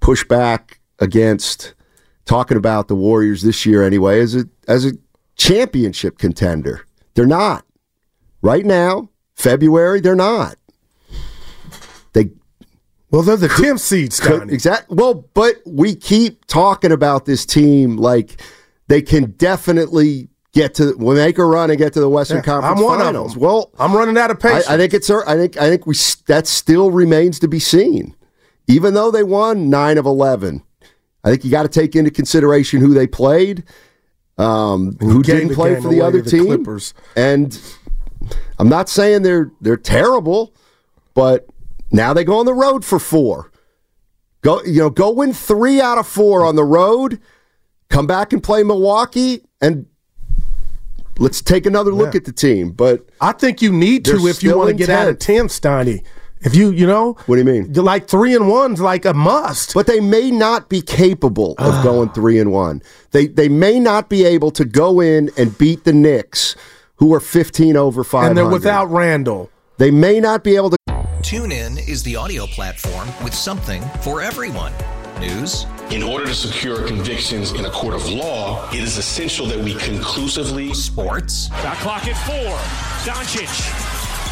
push 0.00 0.24
back 0.24 0.80
against 0.98 1.74
talking 2.24 2.56
about 2.56 2.88
the 2.88 2.94
Warriors 2.94 3.42
this 3.42 3.66
year 3.66 3.84
anyway 3.84 4.20
as 4.20 4.36
a 4.36 4.44
as 4.68 4.86
a 4.86 4.92
championship 5.36 6.18
contender. 6.18 6.86
They're 7.14 7.26
not. 7.26 7.64
Right 8.42 8.64
now, 8.64 9.10
February, 9.34 10.00
they're 10.00 10.14
not. 10.16 10.56
They 12.12 12.30
Well, 13.10 13.22
they're 13.22 13.36
the 13.36 13.48
10th 13.48 13.80
seed, 13.80 14.10
could, 14.20 14.42
Steiny. 14.42 14.52
exactly. 14.52 14.96
Well, 14.96 15.28
but 15.34 15.56
we 15.66 15.94
keep 15.94 16.44
talking 16.46 16.92
about 16.92 17.24
this 17.24 17.46
team 17.46 17.96
like 17.96 18.40
they 18.88 19.02
can 19.02 19.32
definitely 19.32 20.28
get 20.52 20.74
to 20.74 20.94
we 20.98 21.14
make 21.14 21.38
a 21.38 21.44
run 21.44 21.70
and 21.70 21.78
get 21.78 21.94
to 21.94 22.00
the 22.00 22.08
Western 22.10 22.38
Yeah, 22.38 22.42
Conference 22.42 22.78
I'm 22.78 22.84
one 22.84 23.00
of 23.00 23.06
Finals. 23.06 23.32
them. 23.34 23.42
Well, 23.42 23.70
I'm 23.78 23.94
running 23.96 24.18
out 24.18 24.30
of 24.30 24.38
patience. 24.40 24.68
I, 24.68 24.74
I 24.74 24.76
think 24.76 24.92
it's 24.94 25.08
I 25.10 25.34
think 25.36 25.56
I 25.56 25.68
think 25.70 25.86
we 25.86 25.94
that 26.26 26.46
still 26.46 26.90
remains 26.90 27.38
to 27.40 27.48
be 27.48 27.58
seen. 27.58 28.14
Even 28.68 28.94
though 28.94 29.10
they 29.10 29.22
won 29.22 29.70
nine 29.70 29.96
of 29.98 30.04
eleven, 30.06 30.62
I 31.24 31.30
think 31.30 31.44
you 31.44 31.50
got 31.50 31.62
to 31.62 31.68
take 31.68 31.96
into 31.96 32.10
consideration 32.10 32.80
who 32.80 32.92
they 32.94 33.06
played, 33.06 33.64
um, 34.38 34.96
who 35.00 35.22
didn't 35.22 35.54
play 35.54 35.80
for 35.80 35.88
the 35.88 36.00
other 36.00 36.22
the 36.22 36.30
team, 36.30 36.46
Clippers. 36.46 36.94
and 37.16 37.58
I'm 38.58 38.68
not 38.68 38.88
saying 38.88 39.22
they're 39.22 39.50
they're 39.60 39.76
terrible, 39.76 40.54
but 41.14 41.46
now 41.90 42.12
they 42.14 42.24
go 42.24 42.38
on 42.38 42.46
the 42.46 42.54
road 42.54 42.84
for 42.84 42.98
four. 42.98 43.50
Go 44.42 44.62
you 44.64 44.80
know 44.80 44.90
go 44.90 45.10
win 45.12 45.32
three 45.32 45.80
out 45.80 45.98
of 45.98 46.06
four 46.06 46.44
on 46.44 46.56
the 46.56 46.64
road. 46.64 47.20
Come 47.90 48.06
back 48.06 48.32
and 48.32 48.42
play 48.42 48.62
Milwaukee, 48.62 49.42
and 49.60 49.86
let's 51.18 51.42
take 51.42 51.66
another 51.66 51.92
look 51.92 52.14
Yeah. 52.14 52.18
at 52.18 52.24
the 52.24 52.32
team. 52.32 52.70
But 52.72 53.08
I 53.20 53.32
think 53.32 53.60
you 53.60 53.70
need 53.70 54.04
to 54.06 54.26
if 54.26 54.42
you 54.42 54.56
want 54.56 54.68
to 54.68 54.74
get 54.74 54.88
out 54.88 55.08
of. 55.08 55.18
10th, 55.18 55.50
Steiny. 55.60 56.02
If 56.44 56.54
you, 56.54 56.70
you 56.70 56.86
know, 56.86 57.14
what 57.26 57.36
do 57.36 57.42
you 57.42 57.44
mean? 57.44 57.72
like 57.72 58.08
three 58.08 58.34
and 58.34 58.48
one's 58.48 58.80
like 58.80 59.04
a 59.04 59.14
must. 59.14 59.74
But 59.74 59.86
they 59.86 60.00
may 60.00 60.30
not 60.30 60.68
be 60.68 60.82
capable 60.82 61.52
of 61.58 61.74
ah. 61.74 61.82
going 61.82 62.10
three 62.10 62.38
and 62.38 62.50
one. 62.50 62.82
They 63.12 63.26
they 63.28 63.48
may 63.48 63.78
not 63.78 64.08
be 64.08 64.24
able 64.24 64.50
to 64.52 64.64
go 64.64 65.00
in 65.00 65.30
and 65.36 65.56
beat 65.56 65.84
the 65.84 65.92
Knicks, 65.92 66.56
who 66.96 67.14
are 67.14 67.20
fifteen 67.20 67.76
over 67.76 68.02
five. 68.04 68.28
and 68.28 68.36
they're 68.36 68.48
without 68.48 68.90
Randle. 68.90 69.50
They 69.78 69.90
may 69.90 70.20
not 70.20 70.44
be 70.44 70.56
able 70.56 70.70
to. 70.70 70.76
Tune 71.22 71.52
in 71.52 71.78
is 71.78 72.02
the 72.02 72.16
audio 72.16 72.46
platform 72.46 73.08
with 73.22 73.32
something 73.34 73.80
for 74.00 74.20
everyone. 74.20 74.72
News, 75.20 75.66
In 75.90 76.02
order 76.02 76.26
to 76.26 76.34
secure 76.34 76.84
convictions 76.86 77.52
in 77.52 77.64
a 77.64 77.70
court 77.70 77.94
of 77.94 78.08
law, 78.10 78.68
it 78.70 78.80
is 78.80 78.98
essential 78.98 79.46
that 79.46 79.58
we 79.58 79.74
conclusively 79.74 80.74
sports, 80.74 81.46
Shot 81.62 81.76
clock 81.76 82.06
at 82.08 82.16
four. 82.26 82.56
Doncic. 83.06 83.91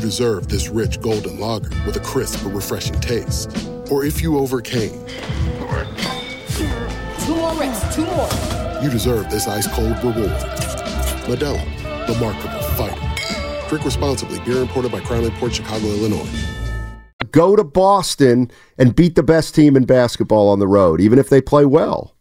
you 0.00 0.06
deserve 0.06 0.48
this 0.48 0.70
rich 0.70 0.98
golden 1.02 1.38
lager 1.38 1.68
with 1.84 1.94
a 1.94 2.00
crisp 2.00 2.42
but 2.42 2.54
refreshing 2.54 2.98
taste. 3.00 3.50
Or 3.90 4.02
if 4.02 4.22
you 4.22 4.38
overcame, 4.38 5.04
Two 7.26 7.36
more 7.36 7.54
reps, 7.54 7.94
two 7.94 8.06
more. 8.06 8.82
you 8.82 8.88
deserve 8.90 9.30
this 9.30 9.46
ice 9.46 9.66
cold 9.68 9.96
reward. 9.98 10.30
Modelo, 11.28 11.62
the 12.06 12.18
Markable 12.18 12.62
Fighter. 12.76 13.68
Drink 13.68 13.84
responsibly. 13.84 14.40
Beer 14.40 14.62
imported 14.62 14.90
by 14.90 15.00
Crown 15.00 15.30
Port 15.32 15.54
Chicago, 15.54 15.86
Illinois. 15.86 16.28
go 17.30 17.54
to 17.54 17.62
Boston 17.62 18.50
and 18.78 18.96
beat 18.96 19.16
the 19.16 19.22
best 19.22 19.54
team 19.54 19.76
in 19.76 19.84
basketball 19.84 20.48
on 20.48 20.60
the 20.60 20.66
road, 20.66 21.02
even 21.02 21.18
if 21.18 21.28
they 21.28 21.42
play 21.42 21.66
well. 21.66 22.14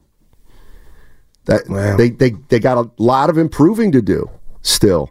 That 1.46 1.66
they, 1.98 2.10
they 2.10 2.32
they 2.50 2.60
got 2.60 2.78
a 2.78 2.92
lot 3.02 3.30
of 3.30 3.38
improving 3.38 3.94
to 3.94 4.02
do 4.02 4.30
still. 4.64 5.10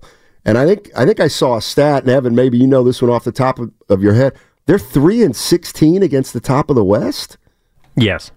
And 0.49 0.57
I 0.59 0.67
think 0.67 0.91
I 0.97 1.05
think 1.05 1.21
I 1.21 1.29
saw 1.29 1.57
a 1.57 1.63
stat, 1.63 2.05
and 2.05 2.11
Evan, 2.11 2.35
maybe 2.35 2.57
you 2.57 2.67
know 2.67 2.83
this 2.83 3.03
one 3.03 3.11
off 3.11 3.25
the 3.25 3.33
top 3.33 3.59
of, 3.59 3.71
of 3.89 4.03
your 4.03 4.15
head. 4.15 4.35
They're 4.67 4.79
three 4.79 5.23
and 5.23 5.37
sixteen 5.37 6.03
against 6.03 6.33
the 6.33 6.41
top 6.41 6.71
of 6.71 6.77
the 6.77 6.85
West. 6.85 7.37
Yes. 7.97 8.31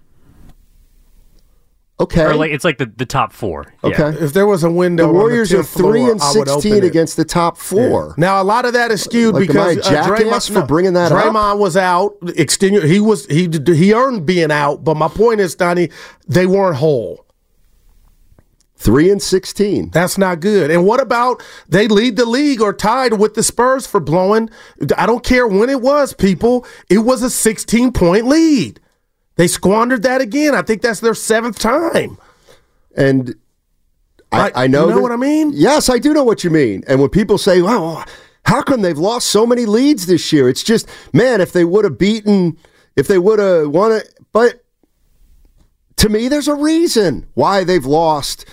Okay. 2.00 2.24
Or 2.24 2.34
like 2.34 2.50
it's 2.50 2.64
like 2.64 2.78
the, 2.78 2.86
the 2.86 3.06
top 3.06 3.32
four. 3.32 3.72
Yeah. 3.84 3.90
Okay. 3.90 4.24
If 4.24 4.32
there 4.32 4.46
was 4.46 4.64
a 4.64 4.70
window, 4.70 5.04
The 5.04 5.08
on 5.10 5.14
Warriors 5.14 5.52
are 5.52 5.58
10th 5.58 5.66
floor, 5.66 5.92
three 5.92 6.10
and 6.10 6.20
I 6.20 6.32
would 6.32 6.48
open 6.48 6.60
sixteen 6.62 6.84
against 6.84 7.16
the 7.16 7.24
top 7.24 7.56
four. 7.56 8.14
Now 8.18 8.42
a 8.42 8.44
lot 8.44 8.64
of 8.64 8.72
that 8.72 8.90
is 8.90 9.02
skewed 9.02 9.34
Like, 9.34 9.48
am 9.50 9.56
I 9.56 9.70
a 9.70 9.74
because 9.76 9.86
uh, 9.86 9.90
jackass 9.92 10.48
Draymond, 10.48 10.52
for 10.52 10.66
bringing 10.66 10.92
that 10.94 11.12
up? 11.12 11.22
Draymond 11.22 11.58
was 11.58 11.76
out. 11.76 12.18
Extenu- 12.22 12.84
he 12.84 12.98
was 12.98 13.26
he 13.26 13.48
he 13.64 13.94
earned 13.94 14.26
being 14.26 14.50
out. 14.50 14.84
But 14.84 14.96
my 14.96 15.08
point 15.08 15.40
is, 15.40 15.54
Donnie, 15.54 15.90
they 16.26 16.46
weren't 16.46 16.76
whole. 16.76 17.24
Three 18.82 19.12
and 19.12 19.22
sixteen. 19.22 19.90
That's 19.90 20.18
not 20.18 20.40
good. 20.40 20.68
And 20.68 20.84
what 20.84 21.00
about 21.00 21.40
they 21.68 21.86
lead 21.86 22.16
the 22.16 22.26
league 22.26 22.60
or 22.60 22.72
tied 22.72 23.12
with 23.12 23.34
the 23.34 23.44
Spurs 23.44 23.86
for 23.86 24.00
blowing? 24.00 24.50
I 24.98 25.06
don't 25.06 25.22
care 25.22 25.46
when 25.46 25.70
it 25.70 25.80
was, 25.80 26.12
people. 26.12 26.66
It 26.90 26.98
was 26.98 27.22
a 27.22 27.30
16 27.30 27.92
point 27.92 28.26
lead. 28.26 28.80
They 29.36 29.46
squandered 29.46 30.02
that 30.02 30.20
again. 30.20 30.56
I 30.56 30.62
think 30.62 30.82
that's 30.82 30.98
their 30.98 31.14
seventh 31.14 31.60
time. 31.60 32.18
And 32.96 33.36
I, 34.32 34.50
I 34.52 34.66
know 34.66 34.88
you 34.88 34.96
know 34.96 35.00
what 35.00 35.12
I 35.12 35.16
mean? 35.16 35.52
Yes, 35.54 35.88
I 35.88 36.00
do 36.00 36.12
know 36.12 36.24
what 36.24 36.42
you 36.42 36.50
mean. 36.50 36.82
And 36.88 37.00
when 37.00 37.10
people 37.10 37.38
say, 37.38 37.62
"Wow, 37.62 38.04
how 38.46 38.62
come 38.62 38.82
they've 38.82 38.98
lost 38.98 39.28
so 39.28 39.46
many 39.46 39.64
leads 39.64 40.06
this 40.06 40.32
year?" 40.32 40.48
It's 40.48 40.64
just, 40.64 40.88
man, 41.12 41.40
if 41.40 41.52
they 41.52 41.64
would 41.64 41.84
have 41.84 41.98
beaten, 41.98 42.58
if 42.96 43.06
they 43.06 43.18
would 43.18 43.38
have 43.38 43.68
won 43.68 43.92
it, 43.92 44.12
but 44.32 44.64
to 45.98 46.08
me, 46.08 46.26
there's 46.26 46.48
a 46.48 46.54
reason 46.56 47.28
why 47.34 47.62
they've 47.62 47.86
lost 47.86 48.44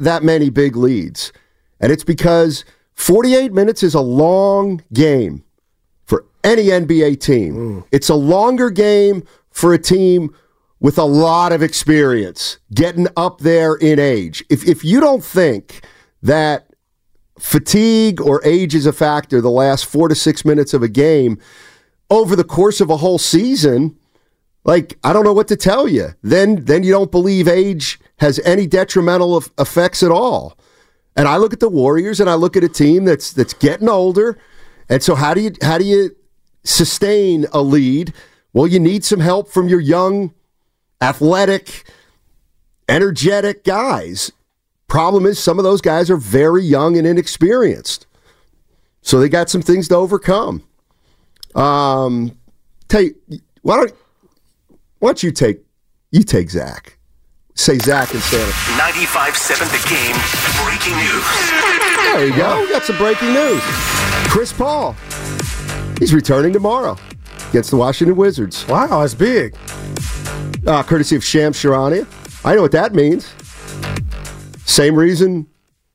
that 0.00 0.22
many 0.22 0.50
big 0.50 0.76
leads, 0.76 1.32
and 1.80 1.92
it's 1.92 2.04
because 2.04 2.64
48 2.94 3.52
minutes 3.52 3.82
is 3.82 3.94
a 3.94 4.00
long 4.00 4.82
game 4.92 5.44
for 6.06 6.24
any 6.42 6.64
NBA 6.64 7.20
team. 7.20 7.54
Mm. 7.54 7.84
It's 7.92 8.08
a 8.08 8.14
longer 8.14 8.70
game 8.70 9.24
for 9.50 9.72
a 9.72 9.78
team 9.78 10.34
with 10.80 10.98
a 10.98 11.04
lot 11.04 11.52
of 11.52 11.62
experience, 11.62 12.58
getting 12.74 13.06
up 13.16 13.40
there 13.40 13.74
in 13.76 13.98
age. 13.98 14.44
If 14.50 14.66
if 14.68 14.84
you 14.84 15.00
don't 15.00 15.24
think 15.24 15.84
that 16.22 16.66
fatigue 17.38 18.20
or 18.20 18.44
age 18.44 18.74
is 18.74 18.86
a 18.86 18.92
factor 18.92 19.40
the 19.40 19.50
last 19.50 19.86
4 19.86 20.08
to 20.08 20.14
6 20.14 20.44
minutes 20.44 20.72
of 20.72 20.82
a 20.82 20.88
game 20.88 21.38
over 22.10 22.36
the 22.36 22.44
course 22.44 22.80
of 22.80 22.90
a 22.90 22.98
whole 22.98 23.18
season, 23.18 23.98
like 24.64 24.98
I 25.02 25.12
don't 25.12 25.24
know 25.24 25.32
what 25.32 25.48
to 25.48 25.56
tell 25.56 25.88
you. 25.88 26.08
Then 26.22 26.64
then 26.64 26.82
you 26.82 26.92
don't 26.92 27.10
believe 27.10 27.48
age 27.48 27.98
has 28.24 28.40
any 28.46 28.66
detrimental 28.66 29.44
effects 29.58 30.02
at 30.02 30.10
all. 30.10 30.56
And 31.14 31.28
I 31.28 31.36
look 31.36 31.52
at 31.52 31.60
the 31.60 31.68
Warriors 31.68 32.20
and 32.20 32.30
I 32.30 32.34
look 32.36 32.56
at 32.56 32.64
a 32.64 32.70
team 32.70 33.04
that's 33.04 33.34
that's 33.34 33.52
getting 33.52 33.86
older. 33.86 34.38
And 34.88 35.02
so 35.02 35.14
how 35.14 35.34
do 35.34 35.42
you 35.42 35.52
how 35.60 35.76
do 35.76 35.84
you 35.84 36.16
sustain 36.64 37.44
a 37.52 37.60
lead? 37.60 38.14
Well, 38.54 38.66
you 38.66 38.80
need 38.80 39.04
some 39.04 39.20
help 39.20 39.50
from 39.50 39.68
your 39.68 39.78
young, 39.78 40.32
athletic, 41.02 41.84
energetic 42.88 43.62
guys. 43.62 44.32
Problem 44.88 45.26
is 45.26 45.38
some 45.38 45.58
of 45.58 45.64
those 45.64 45.82
guys 45.82 46.08
are 46.08 46.16
very 46.16 46.64
young 46.64 46.96
and 46.96 47.06
inexperienced. 47.06 48.06
So 49.02 49.20
they 49.20 49.28
got 49.28 49.50
some 49.50 49.60
things 49.60 49.86
to 49.88 49.96
overcome. 49.96 50.66
Um 51.54 52.38
take 52.88 53.16
why 53.60 53.76
don't 53.76 53.92
why 55.00 55.08
don't 55.08 55.22
you 55.22 55.30
take 55.30 55.60
you 56.10 56.22
take 56.22 56.48
Zach? 56.48 56.93
Say 57.56 57.78
Zach 57.78 58.12
and 58.12 58.22
Santa. 58.22 58.50
95.7 58.82 59.70
The 59.70 59.88
Game 59.88 60.16
breaking 60.64 60.96
news. 60.96 61.24
There 62.12 62.26
you 62.26 62.36
go. 62.36 62.60
We 62.62 62.68
got 62.70 62.82
some 62.82 62.96
breaking 62.96 63.32
news. 63.32 63.62
Chris 64.28 64.52
Paul. 64.52 64.96
He's 66.00 66.12
returning 66.12 66.52
tomorrow 66.52 66.98
against 67.50 67.70
the 67.70 67.76
Washington 67.76 68.16
Wizards. 68.16 68.66
Wow, 68.66 69.00
that's 69.00 69.14
big. 69.14 69.56
Uh, 70.66 70.82
courtesy 70.82 71.14
of 71.14 71.24
Shams 71.24 71.56
Charania. 71.56 72.06
I 72.44 72.56
know 72.56 72.62
what 72.62 72.72
that 72.72 72.92
means. 72.92 73.32
Same 74.66 74.96
reason 74.96 75.46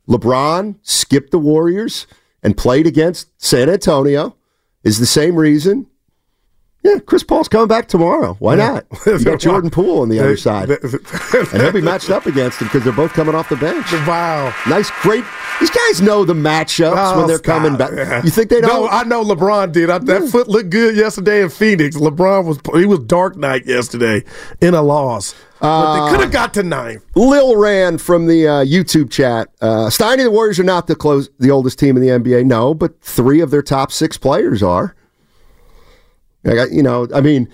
LeBron 0.08 0.76
skipped 0.84 1.32
the 1.32 1.40
Warriors 1.40 2.08
and 2.42 2.56
played 2.56 2.88
against 2.88 3.28
San 3.38 3.70
Antonio 3.70 4.36
is 4.84 5.00
the 5.00 5.06
same 5.06 5.36
reason. 5.36 5.88
Yeah, 6.82 7.00
Chris 7.06 7.24
Paul's 7.24 7.50
coming 7.50 7.68
back 7.68 7.90
tomorrow. 7.90 8.36
Why 8.40 8.56
not? 8.56 8.86
You 9.06 9.22
got 9.24 9.40
Jordan 9.42 9.70
Poole 9.70 10.02
on 10.02 10.08
the 10.10 10.20
other 10.20 10.38
side. 10.48 10.70
and 10.70 11.62
he'll 11.62 11.74
be 11.74 11.82
matched 11.82 12.10
up 12.10 12.26
against 12.26 12.62
him 12.62 12.68
because 12.68 12.84
they're 12.86 12.94
both 12.94 13.12
coming 13.12 13.36
off 13.36 13.50
the 13.50 13.58
bench. 13.58 13.86
Wow. 14.08 14.54
Nice, 14.68 14.90
great. 15.02 15.26
These 15.60 15.72
guys 15.72 16.02
know 16.02 16.24
the 16.24 16.34
matchups 16.34 16.94
Oh, 16.96 17.18
when 17.18 17.28
they're 17.28 17.38
stop. 17.40 17.62
coming 17.64 17.78
back. 17.78 18.24
You 18.24 18.30
think 18.30 18.50
they 18.50 18.62
No, 18.62 18.68
don't? 18.68 18.94
I 18.94 19.04
know 19.04 19.24
LeBron 19.26 19.74
did. 19.74 19.90
I, 19.90 19.98
that 19.98 20.30
foot 20.30 20.48
looked 20.48 20.70
good 20.70 20.96
yesterday 20.96 21.42
in 21.44 21.50
Phoenix. 21.50 21.98
LeBron 21.98 22.46
was 22.46 22.60
he 22.80 22.86
was 22.86 23.00
dark 23.00 23.36
night 23.36 23.66
yesterday 23.66 24.24
in 24.62 24.74
a 24.74 24.82
loss. 24.82 25.36
But 25.60 25.68
Uh, 25.68 26.06
they 26.06 26.12
could 26.12 26.22
have 26.22 26.32
got 26.32 26.54
to 26.54 26.64
nine. 26.64 27.02
Lil 27.16 27.58
Rand 27.58 28.02
from 28.02 28.28
the 28.28 28.48
uh, 28.48 28.64
YouTube 28.64 29.12
chat. 29.12 29.50
Uh, 29.60 29.88
Steiny, 29.90 30.24
the 30.24 30.32
Warriors 30.32 30.60
are 30.62 30.64
not 30.64 30.88
the 30.88 30.96
close, 30.96 31.30
the 31.40 31.52
oldest 31.52 31.78
team 31.78 31.98
in 31.98 32.02
the 32.02 32.08
NBA. 32.10 32.46
No, 32.46 32.74
but 32.74 33.02
three 33.02 33.42
of 33.42 33.52
their 33.52 33.62
top 33.62 33.92
six 33.92 34.18
players 34.18 34.64
are. 34.64 34.96
I 36.46 36.56
got, 36.56 36.72
you 36.72 36.84
know, 36.84 37.08
I 37.14 37.22
mean, 37.22 37.50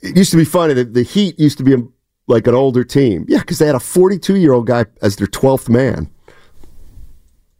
it 0.00 0.16
used 0.16 0.30
to 0.32 0.36
be 0.36 0.44
funny 0.44 0.74
that 0.74 0.94
the 0.94 1.02
Heat 1.02 1.38
used 1.38 1.58
to 1.58 1.64
be 1.64 1.74
a, 1.74 1.78
like 2.26 2.46
an 2.46 2.54
older 2.54 2.84
team. 2.84 3.24
Yeah, 3.28 3.40
because 3.40 3.58
they 3.58 3.66
had 3.66 3.74
a 3.74 3.80
42 3.80 4.36
year 4.36 4.52
old 4.52 4.66
guy 4.66 4.86
as 5.02 5.16
their 5.16 5.26
12th 5.26 5.68
man. 5.68 6.10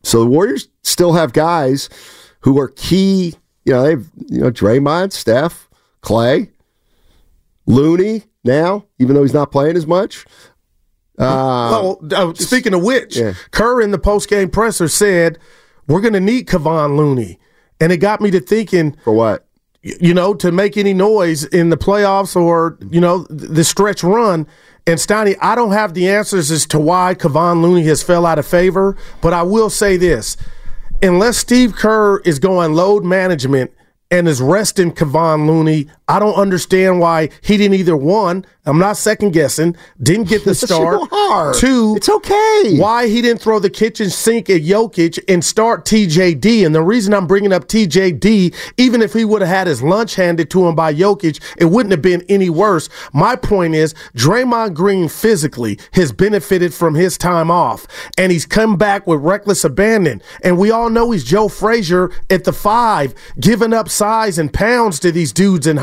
So 0.03 0.21
the 0.21 0.31
Warriors 0.31 0.69
still 0.83 1.13
have 1.13 1.33
guys 1.33 1.89
who 2.41 2.59
are 2.59 2.69
key. 2.69 3.35
You 3.65 3.73
know, 3.75 3.83
they've 3.83 4.09
you 4.29 4.41
know 4.41 4.51
Draymond, 4.51 5.13
Steph, 5.13 5.69
Klay, 6.03 6.51
Looney. 7.67 8.25
Now, 8.45 8.87
even 8.99 9.15
though 9.15 9.23
he's 9.23 9.35
not 9.35 9.51
playing 9.51 9.77
as 9.77 9.87
much. 9.87 10.25
Uh, 11.19 11.71
oh, 11.73 12.09
uh, 12.13 12.33
speaking 12.35 12.73
of 12.73 12.83
which, 12.83 13.17
yeah. 13.17 13.35
Kerr 13.51 13.81
in 13.81 13.91
the 13.91 13.99
post 13.99 14.31
game 14.31 14.49
presser 14.49 14.87
said, 14.87 15.39
"We're 15.89 16.01
going 16.01 16.13
to 16.13 16.21
need 16.21 16.47
Kevon 16.47 16.97
Looney," 16.97 17.41
and 17.81 17.91
it 17.91 17.97
got 17.97 18.21
me 18.21 18.31
to 18.31 18.41
thinking 18.41 18.97
for 19.03 19.13
what 19.13 19.48
you 19.83 20.13
know 20.13 20.35
to 20.35 20.51
make 20.51 20.77
any 20.77 20.93
noise 20.93 21.45
in 21.45 21.71
the 21.71 21.77
playoffs 21.77 22.35
or 22.35 22.79
you 22.91 23.01
know 23.01 23.27
the 23.31 23.65
stretch 23.65 24.03
run. 24.03 24.47
And 24.87 24.99
Steiny, 24.99 25.37
I 25.43 25.55
don't 25.55 25.73
have 25.73 25.93
the 25.93 26.09
answers 26.09 26.51
as 26.51 26.65
to 26.69 26.79
why 26.79 27.15
Kevon 27.15 27.61
Looney 27.61 27.85
has 27.85 28.03
fell 28.03 28.25
out 28.25 28.39
of 28.39 28.47
favor, 28.47 28.97
but 29.21 29.33
I 29.33 29.43
will 29.43 29.71
say 29.71 29.97
this: 29.97 30.37
unless 31.03 31.37
Steve 31.37 31.75
Kerr 31.75 32.19
is 32.21 32.39
going 32.39 32.75
load 32.75 33.05
management 33.05 33.73
and 34.11 34.27
is 34.27 34.41
resting 34.41 34.93
Kevon 34.93 35.47
Looney, 35.47 35.89
I 36.09 36.19
don't 36.19 36.35
understand 36.35 37.01
why 37.01 37.29
he 37.43 37.57
didn't 37.59 37.75
either 37.75 37.97
one. 37.97 38.47
I'm 38.65 38.79
not 38.79 38.97
second 38.97 39.33
guessing. 39.33 39.77
Didn't 40.03 40.29
get 40.29 40.45
the 40.45 40.55
start. 40.55 41.09
Two, 41.57 41.95
it's 41.97 42.09
okay. 42.09 42.79
Why 42.79 43.09
he 43.09 43.23
didn't 43.23 43.41
throw 43.41 43.59
the 43.59 43.71
kitchen 43.71 44.11
sink 44.11 44.51
at 44.51 44.63
Jokic 44.63 45.19
and 45.29 45.45
start 45.45 45.85
TJD? 45.87 46.67
And 46.67 46.75
the 46.75 46.83
reason 46.83 47.15
I'm 47.15 47.27
bringing 47.27 47.53
up 47.53 47.67
TJD, 47.67 48.55
even 48.77 49.01
if 49.03 49.13
he 49.13 49.25
would 49.25 49.43
have 49.43 49.49
had 49.49 49.67
his 49.67 49.83
lunch 49.83 50.17
handed 50.17 50.51
to 50.51 50.67
him 50.67 50.75
by 50.75 50.95
Jokic, 50.95 51.43
it 51.59 51.67
wouldn't 51.67 51.93
have 51.93 52.03
been 52.03 52.25
any 52.29 52.51
worse. 52.51 52.89
My 53.13 53.37
point 53.37 53.75
is, 53.75 53.95
Draymond 54.15 54.75
Green 54.75 55.09
physically 55.09 55.79
has 55.93 56.13
benefited 56.13 56.75
from 56.75 56.95
his 56.95 57.17
time 57.17 57.51
off, 57.51 57.87
and 58.17 58.33
he's 58.33 58.47
come 58.47 58.77
back 58.77 59.07
with 59.07 59.21
reckless 59.21 59.65
abandon. 59.65 60.23
And 60.43 60.59
we 60.59 60.71
all 60.71 60.91
know 60.91 61.11
he's 61.11 61.25
Joe 61.25 61.49
Frazier 61.49 62.11
at 62.29 62.45
the 62.45 62.53
five, 62.53 63.15
giving 63.41 63.73
up 63.73 63.89
size 63.89 64.39
and 64.39 64.53
pounds 64.53 65.01
to 65.01 65.13
these 65.13 65.33
dudes 65.33 65.67
in 65.67 65.79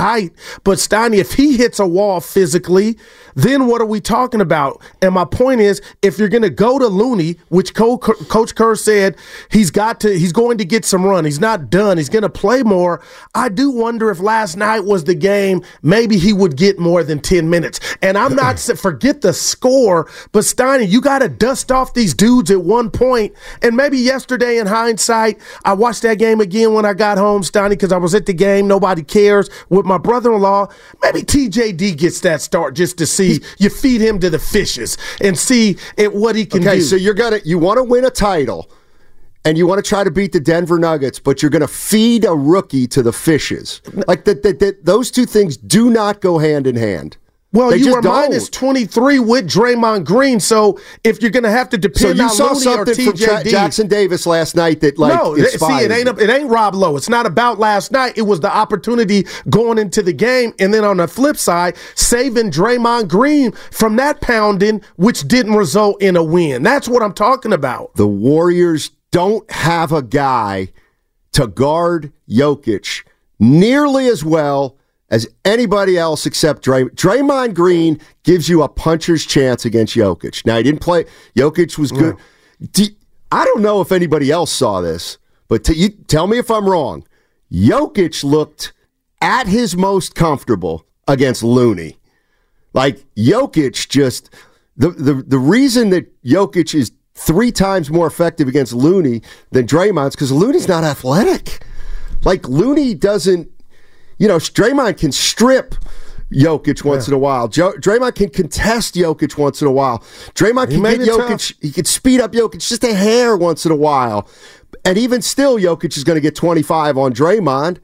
But 0.63 0.77
Steiny, 0.77 1.17
if 1.17 1.33
he 1.33 1.57
hits 1.57 1.79
a 1.79 1.87
wall 1.87 2.21
physically, 2.21 2.97
then 3.35 3.67
what 3.67 3.81
are 3.81 3.85
we 3.85 3.99
talking 3.99 4.41
about? 4.41 4.81
And 5.01 5.13
my 5.13 5.25
point 5.25 5.61
is, 5.61 5.81
if 6.01 6.17
you're 6.17 6.29
going 6.29 6.43
to 6.43 6.49
go 6.49 6.79
to 6.79 6.87
Looney, 6.87 7.37
which 7.49 7.73
Co- 7.73 7.97
Coach 7.97 8.55
Kerr 8.55 8.75
said 8.75 9.17
he's 9.51 9.71
got 9.71 9.99
to, 10.01 10.17
he's 10.17 10.31
going 10.31 10.57
to 10.57 10.65
get 10.65 10.85
some 10.85 11.05
run. 11.05 11.25
He's 11.25 11.39
not 11.39 11.69
done. 11.69 11.97
He's 11.97 12.09
going 12.09 12.23
to 12.23 12.29
play 12.29 12.63
more. 12.63 13.03
I 13.33 13.49
do 13.49 13.69
wonder 13.71 14.09
if 14.09 14.19
last 14.19 14.55
night 14.55 14.81
was 14.81 15.03
the 15.03 15.15
game. 15.15 15.61
Maybe 15.81 16.17
he 16.17 16.33
would 16.33 16.55
get 16.55 16.79
more 16.79 17.03
than 17.03 17.19
ten 17.19 17.49
minutes. 17.49 17.79
And 18.01 18.17
I'm 18.17 18.35
not 18.35 18.59
forget 18.59 19.21
the 19.21 19.33
score, 19.33 20.09
but 20.31 20.43
Steiny, 20.43 20.87
you 20.89 21.01
got 21.01 21.19
to 21.19 21.29
dust 21.29 21.71
off 21.71 21.93
these 21.93 22.13
dudes 22.13 22.49
at 22.49 22.61
one 22.61 22.89
point. 22.89 23.33
And 23.61 23.75
maybe 23.75 23.97
yesterday, 23.97 24.57
in 24.57 24.67
hindsight, 24.67 25.39
I 25.63 25.73
watched 25.73 26.01
that 26.03 26.19
game 26.19 26.39
again 26.39 26.73
when 26.73 26.85
I 26.85 26.93
got 26.93 27.17
home, 27.17 27.41
Steiny, 27.41 27.71
because 27.71 27.91
I 27.91 27.97
was 27.97 28.15
at 28.15 28.25
the 28.25 28.33
game. 28.33 28.67
Nobody 28.67 29.03
cares 29.03 29.49
with 29.69 29.85
my 29.85 29.97
brother-in-law. 30.05 30.67
Maybe 31.01 31.21
TJD 31.21 31.97
gets 31.97 32.19
that 32.21 32.41
start 32.41 32.75
just 32.75 32.97
to 32.99 33.05
see 33.05 33.41
you 33.57 33.69
feed 33.69 34.01
him 34.01 34.19
to 34.19 34.29
the 34.29 34.39
fishes 34.39 34.97
and 35.21 35.37
see 35.37 35.77
it, 35.97 36.13
what 36.13 36.35
he 36.35 36.45
can 36.45 36.61
okay, 36.61 36.77
do. 36.77 36.81
so 36.81 36.95
you're 36.95 37.13
gonna 37.13 37.39
you 37.43 37.59
want 37.59 37.77
to 37.77 37.83
win 37.83 38.05
a 38.05 38.09
title, 38.09 38.69
and 39.43 39.57
you 39.57 39.67
want 39.67 39.83
to 39.83 39.87
try 39.87 40.03
to 40.03 40.11
beat 40.11 40.31
the 40.31 40.39
Denver 40.39 40.79
Nuggets, 40.79 41.19
but 41.19 41.41
you're 41.41 41.51
gonna 41.51 41.67
feed 41.67 42.25
a 42.25 42.33
rookie 42.33 42.87
to 42.87 43.01
the 43.01 43.13
fishes. 43.13 43.81
Like 44.07 44.25
that, 44.25 44.43
that, 44.43 44.59
that 44.59 44.85
those 44.85 45.11
two 45.11 45.25
things 45.25 45.57
do 45.57 45.89
not 45.89 46.21
go 46.21 46.37
hand 46.37 46.67
in 46.67 46.75
hand. 46.75 47.17
Well, 47.55 47.69
They 47.69 47.77
you 47.77 47.93
were 47.95 48.01
don't. 48.01 48.51
23 48.51 49.19
with 49.19 49.49
Draymond 49.49 50.03
Green, 50.03 50.41
so 50.41 50.77
if 51.05 51.21
you're 51.21 51.31
going 51.31 51.43
to 51.43 51.49
have 51.49 51.69
to 51.69 51.77
So 51.77 51.81
depend 51.81 52.17
you 52.17 52.23
on 52.25 52.29
saw 52.29 52.47
Looney 52.49 52.59
something 52.59 53.05
from 53.05 53.17
Tra- 53.17 53.43
Jackson 53.45 53.87
Davis 53.87 54.27
last 54.27 54.55
night 54.57 54.81
that 54.81 54.97
like 54.97 55.13
no, 55.17 55.35
th- 55.35 55.51
see, 55.51 55.65
it 55.65 55.89
ain't 55.89 56.09
a, 56.09 56.15
it 56.17 56.29
ain't 56.29 56.49
Rob 56.49 56.75
Lowe. 56.75 56.97
It's 56.97 57.07
not 57.07 57.25
about 57.25 57.57
last 57.57 57.93
night. 57.93 58.17
It 58.17 58.23
was 58.23 58.41
the 58.41 58.53
opportunity 58.53 59.25
going 59.49 59.77
into 59.77 60.01
the 60.01 60.11
game, 60.11 60.53
and 60.59 60.73
then 60.73 60.83
on 60.83 60.97
the 60.97 61.07
flip 61.07 61.37
side, 61.37 61.77
saving 61.95 62.51
Draymond 62.51 63.07
Green 63.07 63.53
from 63.71 63.95
that 63.95 64.19
pounding, 64.19 64.81
which 64.97 65.25
didn't 65.27 65.55
result 65.55 66.01
in 66.01 66.17
a 66.17 66.23
win. 66.23 66.61
That's 66.61 66.89
what 66.89 67.01
I'm 67.01 67.13
talking 67.13 67.53
about. 67.53 67.95
the 67.95 68.07
Warriors 68.07 68.91
don't 69.11 69.49
have 69.49 69.93
a 69.93 70.01
guy 70.01 70.73
to 71.31 71.47
guard 71.47 72.11
Jokic 72.29 73.03
nearly 73.39 74.07
as 74.07 74.25
well 74.25 74.77
as 75.09 75.27
anybody 75.43 75.97
else 75.97 76.25
except 76.25 76.63
Dray- 76.63 76.85
Draymond 76.85 77.53
Green 77.53 77.99
gives 78.23 78.49
you 78.49 78.63
a 78.63 78.69
puncher's 78.69 79.25
chance 79.25 79.65
against 79.65 79.95
Jokic. 79.95 80.45
Now 80.45 80.57
he 80.57 80.63
didn't 80.63 80.81
play. 80.81 81.05
Jokic 81.35 81.77
was 81.77 81.91
good. 81.91 82.15
Do- 82.71 82.95
I 83.31 83.45
don't 83.45 83.61
know 83.61 83.81
if 83.81 83.91
anybody 83.91 84.31
else 84.31 84.51
saw 84.51 84.81
this, 84.81 85.17
but 85.47 85.63
t- 85.63 85.73
you 85.75 85.89
tell 85.89 86.27
me 86.27 86.37
if 86.37 86.49
I'm 86.49 86.67
wrong. 86.67 87.05
Jokic 87.51 88.23
looked 88.23 88.73
at 89.21 89.47
his 89.47 89.75
most 89.75 90.15
comfortable 90.15 90.85
against 91.07 91.43
Looney. 91.43 91.97
Like 92.73 93.05
Jokic 93.15 93.87
just 93.89 94.29
the 94.75 94.89
the 94.89 95.13
the 95.13 95.39
reason 95.39 95.89
that 95.91 96.21
Jokic 96.23 96.73
is 96.75 96.91
three 97.13 97.51
times 97.51 97.89
more 97.89 98.07
effective 98.07 98.47
against 98.47 98.73
Looney 98.73 99.21
than 99.51 99.65
Draymond's 99.65 100.15
because 100.15 100.31
Looney's 100.31 100.67
not 100.67 100.83
athletic. 100.83 101.63
Like 102.25 102.47
Looney 102.49 102.93
doesn't, 102.93 103.49
you 104.17 104.27
know, 104.27 104.37
Draymond 104.37 104.97
can 104.97 105.11
strip 105.11 105.75
Jokic 106.31 106.83
once 106.83 107.07
in 107.07 107.13
a 107.13 107.17
while. 107.17 107.47
Jo- 107.47 107.73
Draymond 107.73 108.15
can 108.15 108.29
contest 108.29 108.95
Jokic 108.95 109.37
once 109.37 109.61
in 109.61 109.67
a 109.67 109.71
while. 109.71 109.99
Draymond 110.33 110.69
He 110.71 110.75
can 110.75 111.01
it 111.01 111.07
Jokic. 111.07 111.53
He 111.61 111.71
can 111.71 111.85
speed 111.85 112.19
up 112.19 112.31
Jokic 112.31 112.67
just 112.67 112.83
a 112.83 112.93
hair 112.93 113.37
once 113.37 113.65
in 113.65 113.71
a 113.71 113.75
while. 113.75 114.27
And 114.83 114.97
even 114.97 115.21
still, 115.21 115.57
Jokic 115.57 115.95
is 115.97 116.03
going 116.03 116.15
to 116.15 116.21
get 116.21 116.35
25 116.35 116.97
on 116.97 117.13
Draymond. 117.13 117.77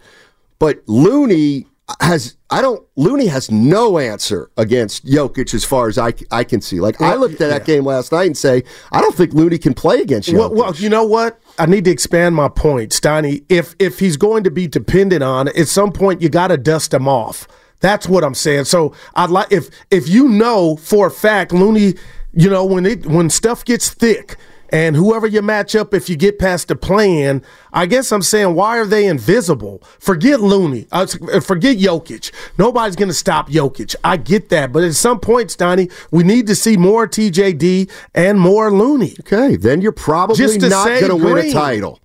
But 0.59 0.82
Looney 0.88 1.67
has, 2.00 2.38
I 2.50 2.62
don't, 2.62 2.86
Looney 2.96 3.28
has 3.28 3.52
no 3.52 3.98
answer 3.98 4.50
against 4.58 5.06
Jokic 5.06 5.54
as 5.54 5.64
far 5.64 5.88
as 5.88 5.98
I, 5.98 6.14
I 6.32 6.44
can 6.44 6.62
see. 6.62 6.80
Like, 6.80 7.02
I 7.02 7.16
looked 7.16 7.42
at 7.42 7.50
that 7.50 7.66
game 7.66 7.86
last 7.86 8.12
night 8.12 8.28
and 8.28 8.38
say, 8.38 8.64
I 8.92 9.02
don't 9.02 9.16
think 9.16 9.34
Looney 9.34 9.58
can 9.58 9.74
play 9.74 10.02
against 10.02 10.30
Jokic. 10.30 10.38
Well, 10.38 10.54
well, 10.54 10.76
you 10.76 10.89
know 10.89 11.04
what? 11.04 11.39
I 11.58 11.66
need 11.66 11.86
to 11.86 11.92
expand 11.92 12.36
my 12.36 12.48
point, 12.48 12.92
Steiny. 12.92 13.44
If 13.50 13.76
if 13.80 14.00
he's 14.00 14.18
going 14.18 14.44
to 14.44 14.52
be 14.52 14.68
dependent 14.68 15.24
on 15.24 15.48
at 15.50 15.68
some 15.68 15.92
point 15.92 16.22
you 16.22 16.30
got 16.30 16.48
to 16.48 16.58
dust 16.58 16.94
him 16.94 17.08
off. 17.08 17.48
That's 17.80 18.08
what 18.08 18.24
I'm 18.24 18.36
saying. 18.36 18.66
So 18.66 18.94
I'd 19.16 19.30
like 19.30 19.52
if 19.52 19.70
if 19.89 20.08
you 20.08 20.30
know 20.30 20.76
for 20.78 21.08
a 21.08 21.12
fact 21.12 21.52
Looney, 21.52 21.96
you 22.34 22.50
know 22.50 22.66
when 22.66 22.86
it 22.86 23.06
when 23.06 23.30
stuff 23.30 23.66
gets 23.66 23.89
thick 23.89 24.38
and 24.72 24.95
whoever 24.95 25.28
you 25.28 25.41
match 25.41 25.76
up, 25.76 25.93
if 25.93 26.09
you 26.09 26.15
get 26.15 26.39
past 26.39 26.69
the 26.69 26.76
plan, 26.76 27.43
I 27.74 27.86
guess 27.86 28.11
I'm 28.11 28.22
saying 28.22 28.55
why 28.55 28.78
are 28.78 28.86
they 28.86 29.05
invisible? 29.07 29.84
Forget 29.99 30.39
Looney, 30.39 30.88
uh, 30.91 31.05
forget 31.05 31.78
Jokic. 31.78 32.32
Nobody's 32.57 32.95
going 32.95 33.09
to 33.09 33.13
stop 33.13 33.49
Jokic. 33.49 33.95
I 34.03 34.17
get 34.17 34.49
that, 34.49 34.72
but 34.72 34.84
at 34.84 34.93
some 34.93 35.19
point, 35.19 35.49
Steiny, 35.49 35.91
we 36.11 36.24
need 36.24 36.47
to 36.47 36.55
see 36.55 36.78
more 36.78 37.07
TJD 37.07 37.91
and 38.15 38.39
more 38.39 38.72
Looney. 38.72 39.15
Okay, 39.22 39.55
then 39.55 39.82
you're 39.82 39.91
probably 39.91 40.38
Just 40.38 40.61
not 40.61 40.88
going 40.88 41.09
to 41.09 41.15
win 41.15 41.38
a 41.38 41.51
title. 41.51 41.99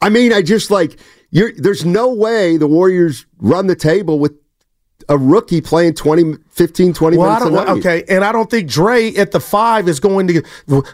I 0.00 0.08
mean, 0.08 0.32
I 0.32 0.42
just 0.42 0.70
like 0.70 0.98
you're. 1.30 1.52
There's 1.52 1.84
no 1.84 2.12
way 2.12 2.56
the 2.56 2.66
Warriors 2.66 3.26
run 3.38 3.66
the 3.66 3.76
table 3.76 4.18
with 4.18 4.32
a 5.08 5.16
rookie 5.16 5.60
playing 5.60 5.94
20, 5.94 6.34
15, 6.50 6.92
20 6.92 7.16
Well, 7.16 7.28
minutes 7.28 7.46
a 7.46 7.50
night. 7.50 7.68
okay, 7.78 8.04
and 8.08 8.24
I 8.24 8.32
don't 8.32 8.50
think 8.50 8.68
Dre 8.68 9.14
at 9.14 9.30
the 9.30 9.40
five 9.40 9.88
is 9.88 10.00
going 10.00 10.26
to 10.28 10.42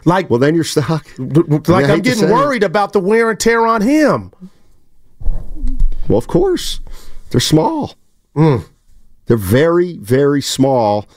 like. 0.05 0.29
Well, 0.29 0.39
then 0.39 0.53
you're 0.55 0.63
stuck. 0.63 1.07
Like 1.17 1.85
I 1.85 1.93
I'm 1.93 2.01
getting 2.01 2.19
say 2.21 2.27
it. 2.27 2.31
worried 2.33 2.63
about 2.63 2.93
the 2.93 2.99
wear 2.99 3.29
and 3.31 3.39
tear 3.39 3.65
on 3.65 3.81
him. 3.81 4.31
Well, 6.07 6.17
of 6.17 6.27
course, 6.27 6.79
they're 7.29 7.39
small. 7.39 7.95
Mm. 8.35 8.65
They're 9.25 9.37
very, 9.37 9.97
very 9.97 10.41
small, 10.41 11.07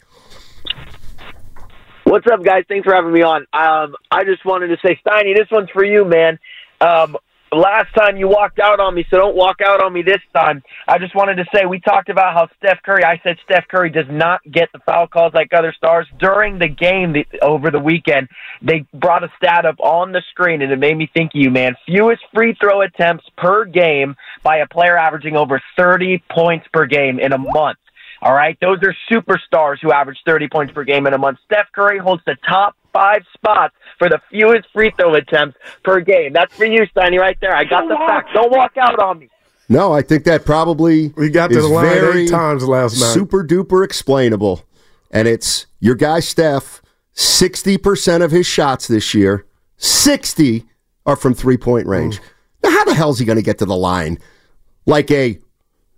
What's 2.04 2.26
up, 2.32 2.42
guys? 2.42 2.64
Thanks 2.68 2.84
for 2.86 2.94
having 2.94 3.12
me 3.12 3.22
on. 3.22 3.42
Um, 3.52 3.94
I 4.10 4.24
just 4.24 4.44
wanted 4.44 4.68
to 4.68 4.78
say, 4.84 4.98
Steiny, 5.06 5.36
this 5.36 5.46
one's 5.50 5.68
for 5.70 5.84
you, 5.84 6.04
man. 6.06 6.38
Um, 6.80 7.16
last 7.52 7.94
time 7.94 8.16
you 8.16 8.28
walked 8.28 8.58
out 8.58 8.80
on 8.80 8.94
me, 8.94 9.04
so 9.10 9.16
don't 9.16 9.36
walk 9.36 9.60
out 9.64 9.82
on 9.82 9.92
me 9.92 10.02
this 10.02 10.20
time. 10.34 10.62
I 10.86 10.98
just 10.98 11.14
wanted 11.14 11.36
to 11.36 11.44
say 11.54 11.66
we 11.66 11.80
talked 11.80 12.08
about 12.08 12.34
how 12.34 12.48
Steph 12.58 12.82
Curry. 12.82 13.04
I 13.04 13.20
said 13.22 13.36
Steph 13.44 13.68
Curry 13.68 13.90
does 13.90 14.06
not 14.10 14.40
get 14.50 14.70
the 14.72 14.80
foul 14.80 15.06
calls 15.06 15.32
like 15.34 15.52
other 15.52 15.72
stars 15.76 16.06
during 16.18 16.58
the 16.58 16.68
game 16.68 17.12
the, 17.12 17.26
over 17.40 17.70
the 17.70 17.78
weekend. 17.78 18.28
They 18.62 18.86
brought 18.92 19.24
a 19.24 19.32
stat 19.36 19.64
up 19.64 19.80
on 19.80 20.12
the 20.12 20.22
screen, 20.30 20.62
and 20.62 20.72
it 20.72 20.78
made 20.78 20.96
me 20.96 21.08
think 21.12 21.32
of 21.34 21.40
you, 21.40 21.50
man. 21.50 21.74
Fewest 21.86 22.22
free 22.34 22.56
throw 22.60 22.82
attempts 22.82 23.24
per 23.36 23.64
game 23.64 24.16
by 24.42 24.58
a 24.58 24.66
player 24.66 24.96
averaging 24.96 25.36
over 25.36 25.60
30 25.76 26.22
points 26.30 26.66
per 26.72 26.86
game 26.86 27.18
in 27.18 27.32
a 27.32 27.38
month. 27.38 27.78
All 28.20 28.34
right, 28.34 28.58
those 28.60 28.78
are 28.82 28.94
superstars 29.10 29.76
who 29.80 29.92
average 29.92 30.18
30 30.26 30.48
points 30.48 30.72
per 30.72 30.82
game 30.82 31.06
in 31.06 31.14
a 31.14 31.18
month. 31.18 31.38
Steph 31.44 31.70
Curry 31.72 31.98
holds 31.98 32.22
the 32.26 32.36
top 32.48 32.74
five 32.92 33.22
spots 33.34 33.74
for 33.98 34.08
the 34.08 34.20
fewest 34.30 34.68
free 34.72 34.92
throw 34.98 35.14
attempts 35.14 35.58
per 35.82 36.00
game. 36.00 36.32
That's 36.32 36.54
for 36.54 36.64
you, 36.64 36.86
Steiny, 36.94 37.18
right 37.18 37.38
there. 37.40 37.54
I 37.54 37.64
got 37.64 37.88
the 37.88 37.96
facts. 37.96 38.30
Don't 38.34 38.50
walk 38.50 38.76
out 38.76 38.98
on 38.98 39.18
me. 39.18 39.28
No, 39.68 39.92
I 39.92 40.02
think 40.02 40.24
that 40.24 40.46
probably 40.46 41.08
we 41.16 41.28
got 41.28 41.50
to 41.50 41.60
the 41.60 41.68
line 41.68 41.86
very 41.86 42.24
eight 42.24 42.30
times 42.30 42.66
last 42.66 42.98
night. 43.00 43.12
Super 43.12 43.44
duper 43.44 43.84
explainable. 43.84 44.64
And 45.10 45.28
it's 45.28 45.66
your 45.80 45.94
guy 45.94 46.20
Steph, 46.20 46.82
60% 47.14 48.22
of 48.22 48.30
his 48.30 48.46
shots 48.46 48.88
this 48.88 49.12
year, 49.14 49.46
60 49.76 50.64
are 51.06 51.16
from 51.16 51.34
three 51.34 51.56
point 51.56 51.86
range. 51.86 52.18
Mm. 52.18 52.24
Now, 52.64 52.70
how 52.70 52.84
the 52.84 52.94
hell 52.94 53.10
is 53.10 53.18
he 53.18 53.24
going 53.24 53.36
to 53.36 53.42
get 53.42 53.58
to 53.58 53.66
the 53.66 53.76
line 53.76 54.18
like 54.86 55.10
a 55.10 55.38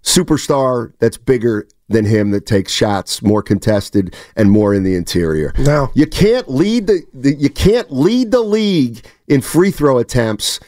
superstar 0.03 0.93
that's 0.99 1.17
bigger 1.17 1.67
than 1.89 2.05
him 2.05 2.31
that 2.31 2.47
takes 2.47 2.73
shots 2.73 3.21
more 3.23 3.43
contested 3.43 4.15
and 4.37 4.51
more 4.51 4.75
in 4.75 4.83
the 4.85 4.95
interior? 4.95 5.53
No. 5.59 5.91
You 5.95 6.07
can't 6.07 6.49
lead 6.51 6.87
the, 6.87 7.03
the 7.13 7.35
you 7.35 7.51
can't 7.51 7.91
lead 7.93 8.31
the 8.31 8.41
league 8.41 9.05
in 9.29 9.41
free 9.41 9.71
throw 9.71 9.99
attempts 9.99 10.61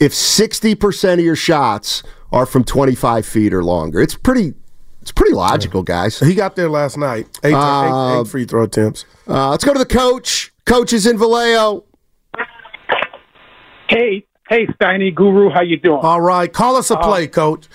if 0.00 0.12
60% 0.12 1.14
of 1.14 1.20
your 1.20 1.34
shots 1.36 2.02
are 2.30 2.46
from 2.46 2.62
25 2.62 3.26
feet 3.26 3.52
or 3.52 3.64
longer. 3.64 4.00
It's 4.00 4.14
pretty 4.14 4.54
it's 5.02 5.12
pretty 5.12 5.32
logical, 5.34 5.82
guys. 5.82 6.18
He 6.20 6.34
got 6.34 6.54
there 6.54 6.68
last 6.68 6.98
night. 6.98 7.26
Eight, 7.42 7.54
Uh, 7.54 8.16
eight- 8.18 8.20
eight 8.20 8.28
free 8.28 8.44
throw 8.44 8.64
attempts. 8.64 9.06
Uh, 9.26 9.50
let's 9.50 9.64
go 9.64 9.72
to 9.72 9.78
the 9.78 9.86
coach. 9.86 10.52
Coach 10.66 10.92
is 10.92 11.06
in 11.06 11.16
Vallejo. 11.18 11.84
Hey, 13.88 14.26
hey, 14.50 14.66
Steiny 14.66 15.14
Guru, 15.14 15.48
how 15.50 15.62
you 15.62 15.78
doing? 15.78 16.00
All 16.02 16.20
right, 16.20 16.52
call 16.52 16.76
us 16.76 16.90
a 16.90 16.96
play, 16.98 17.26
coach. 17.26 17.66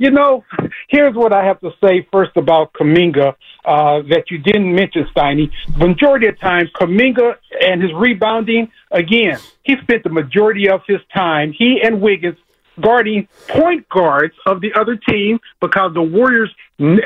You 0.00 0.10
know, 0.10 0.46
here's 0.88 1.14
what 1.14 1.34
I 1.34 1.44
have 1.44 1.60
to 1.60 1.72
say 1.84 2.08
first 2.10 2.34
about 2.36 2.72
Kuminga 2.72 3.34
uh, 3.66 4.00
that 4.08 4.30
you 4.30 4.38
didn't 4.38 4.74
mention, 4.74 5.06
Steiny. 5.14 5.50
Majority 5.76 6.26
of 6.28 6.40
time, 6.40 6.70
Kuminga 6.74 7.34
and 7.60 7.82
his 7.82 7.92
rebounding, 7.92 8.72
again, 8.90 9.38
he 9.62 9.74
spent 9.82 10.02
the 10.02 10.08
majority 10.08 10.70
of 10.70 10.80
his 10.88 11.00
time, 11.14 11.52
he 11.52 11.82
and 11.84 12.00
Wiggins, 12.00 12.38
guarding 12.80 13.28
point 13.46 13.86
guards 13.90 14.32
of 14.46 14.62
the 14.62 14.72
other 14.72 14.96
team 14.96 15.38
because 15.60 15.92
the 15.92 16.00
Warriors 16.00 16.50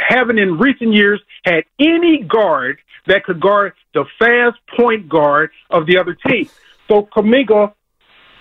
haven't 0.08 0.38
in 0.38 0.56
recent 0.56 0.92
years 0.92 1.20
had 1.44 1.64
any 1.80 2.22
guard 2.22 2.78
that 3.08 3.24
could 3.24 3.40
guard 3.40 3.72
the 3.92 4.04
fast 4.20 4.56
point 4.76 5.08
guard 5.08 5.50
of 5.68 5.86
the 5.86 5.98
other 5.98 6.16
team. 6.28 6.48
So 6.86 7.08
Kuminga 7.12 7.72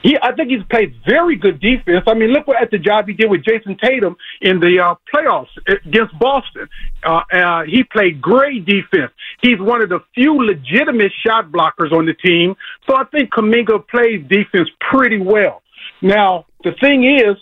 he, 0.03 0.17
I 0.21 0.33
think 0.35 0.49
he's 0.49 0.63
played 0.69 0.95
very 1.07 1.37
good 1.37 1.59
defense. 1.59 2.03
I 2.07 2.13
mean, 2.13 2.29
look 2.29 2.45
what, 2.45 2.61
at 2.61 2.69
the 2.71 2.77
job 2.77 3.07
he 3.07 3.13
did 3.13 3.29
with 3.29 3.43
Jayson 3.43 3.77
Tatum 3.81 4.15
in 4.41 4.59
the 4.59 4.79
uh, 4.79 4.95
playoffs 5.13 5.47
against 5.65 6.17
Boston. 6.19 6.67
Uh, 7.03 7.21
uh, 7.33 7.63
he 7.63 7.83
played 7.85 8.21
great 8.21 8.65
defense. 8.65 9.11
He's 9.41 9.59
one 9.59 9.81
of 9.81 9.89
the 9.89 10.01
few 10.13 10.35
legitimate 10.45 11.13
shot 11.25 11.51
blockers 11.51 11.93
on 11.93 12.05
the 12.05 12.13
team. 12.13 12.55
So 12.87 12.95
I 12.95 13.05
think 13.05 13.31
Kuminga 13.31 13.87
plays 13.87 14.27
defense 14.27 14.69
pretty 14.91 15.19
well. 15.19 15.63
Now, 16.01 16.45
the 16.63 16.73
thing 16.73 17.05
is, 17.05 17.37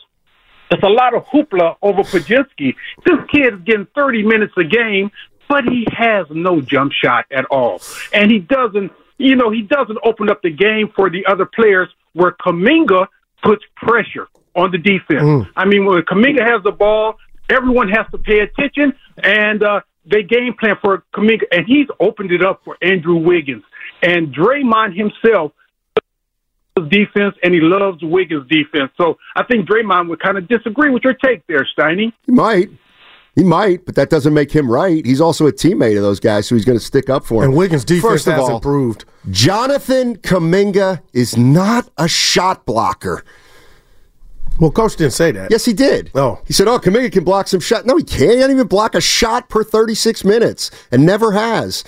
there's 0.70 0.84
a 0.84 0.90
lot 0.90 1.16
of 1.16 1.26
hoopla 1.26 1.76
over 1.82 2.04
Podziemski. 2.04 2.76
This 3.06 3.18
kid 3.30 3.56
is 3.56 3.60
getting 3.66 3.88
30 3.94 4.24
minutes 4.24 4.54
a 4.56 4.64
game, 4.64 5.12
but 5.50 5.66
he 5.66 5.86
has 5.92 6.28
no 6.30 6.62
jump 6.62 6.94
shot 6.94 7.26
at 7.32 7.46
all. 7.46 7.82
And 8.14 8.32
he 8.32 8.40
doesn't, 8.40 8.92
you 9.22 9.36
know, 9.36 9.52
he 9.52 9.62
doesn't 9.62 9.98
open 10.04 10.30
up 10.30 10.42
the 10.42 10.50
game 10.50 10.92
for 10.96 11.10
the 11.10 11.26
other 11.28 11.46
players 11.46 11.90
where 12.14 12.32
Kuminga 12.32 13.08
puts 13.44 13.64
pressure 13.76 14.28
on 14.56 14.72
the 14.72 14.78
defense. 14.78 15.24
Mm. 15.24 15.50
I 15.56 15.66
mean, 15.66 15.86
when 15.86 16.02
Kuminga 16.02 16.42
has 16.42 16.64
the 16.64 16.72
ball, 16.72 17.16
everyone 17.50 17.90
has 17.90 18.06
to 18.12 18.18
pay 18.18 18.40
attention, 18.40 18.94
and 19.24 19.64
uh, 19.64 19.82
they 20.06 20.24
game 20.24 20.54
plan 20.60 20.76
for 20.82 21.04
Kuminga, 21.14 21.44
and 21.52 21.66
he's 21.66 21.88
opened 22.00 22.32
it 22.32 22.44
up 22.44 22.62
for 22.66 22.78
Andrew 22.82 23.16
Wiggins. 23.16 23.64
And 24.02 24.34
Draymond 24.34 24.96
himself 24.98 25.52
loves 26.76 26.90
defense, 26.90 27.36
and 27.44 27.54
he 27.54 27.60
loves 27.62 28.02
Wiggins' 28.02 28.48
defense. 28.50 28.92
So 28.98 29.18
I 29.36 29.44
think 29.44 29.68
Draymond 29.68 30.10
would 30.10 30.20
kind 30.20 30.38
of 30.38 30.48
disagree 30.48 30.90
with 30.90 31.04
your 31.04 31.14
take 31.14 31.46
there, 31.48 31.68
Steiny. 31.78 32.12
He 32.26 32.32
might. 32.32 32.70
He 33.36 33.44
might, 33.44 33.86
but 33.86 33.96
that 33.96 34.10
doesn't 34.10 34.34
make 34.34 34.52
him 34.52 34.70
right. 34.70 35.06
He's 35.06 35.22
also 35.22 35.48
a 35.48 35.54
teammate 35.54 35.96
of 35.96 36.04
those 36.04 36.20
guys, 36.20 36.48
so 36.48 36.56
he's 36.56 36.66
going 36.66 36.78
to 36.78 36.84
stick 36.84 37.10
up 37.10 37.26
for 37.26 37.44
him. 37.44 37.52
And 37.52 37.58
Wiggins' 37.58 37.86
defense 37.86 38.04
First 38.04 38.28
of 38.28 38.34
has 38.34 38.42
all, 38.42 38.56
improved. 38.58 39.06
Jonathan 39.30 40.18
Kuminga 40.18 41.02
is 41.14 41.38
not 41.38 41.90
a 41.98 42.10
shot 42.10 42.66
blocker. 42.66 43.24
Well, 44.60 44.70
coach 44.70 44.98
didn't 44.98 45.14
say 45.14 45.32
that. 45.32 45.50
Yes, 45.50 45.64
he 45.64 45.72
did. 45.72 46.12
Oh. 46.14 46.42
He 46.46 46.54
said, 46.54 46.68
"Oh, 46.68 46.78
Kuminga 46.78 47.12
can 47.12 47.24
block 47.24 47.48
some 47.48 47.62
shot." 47.62 47.86
No, 47.86 47.96
he 47.96 48.04
can't. 48.04 48.32
He 48.32 48.38
can't 48.38 48.52
even 48.52 48.68
block 48.68 48.96
a 48.96 49.02
shot 49.02 49.50
per 49.50 49.64
36 49.64 50.24
minutes, 50.26 50.70
and 50.92 51.06
never 51.06 51.32
has. 51.32 51.84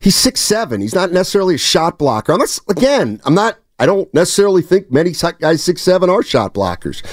He's 0.00 0.16
six 0.16 0.40
seven. 0.40 0.80
He's 0.80 0.94
not 0.94 1.12
necessarily 1.12 1.56
a 1.56 1.58
shot 1.58 1.98
blocker. 1.98 2.32
Unless, 2.32 2.60
again, 2.68 3.20
I'm 3.24 3.34
not. 3.34 3.58
I 3.78 3.86
don't 3.86 4.12
necessarily 4.14 4.62
think 4.62 4.90
many 4.90 5.12
guys 5.38 5.62
six 5.62 5.82
seven 5.82 6.08
are 6.08 6.22
shot 6.22 6.54
blockers, 6.54 7.04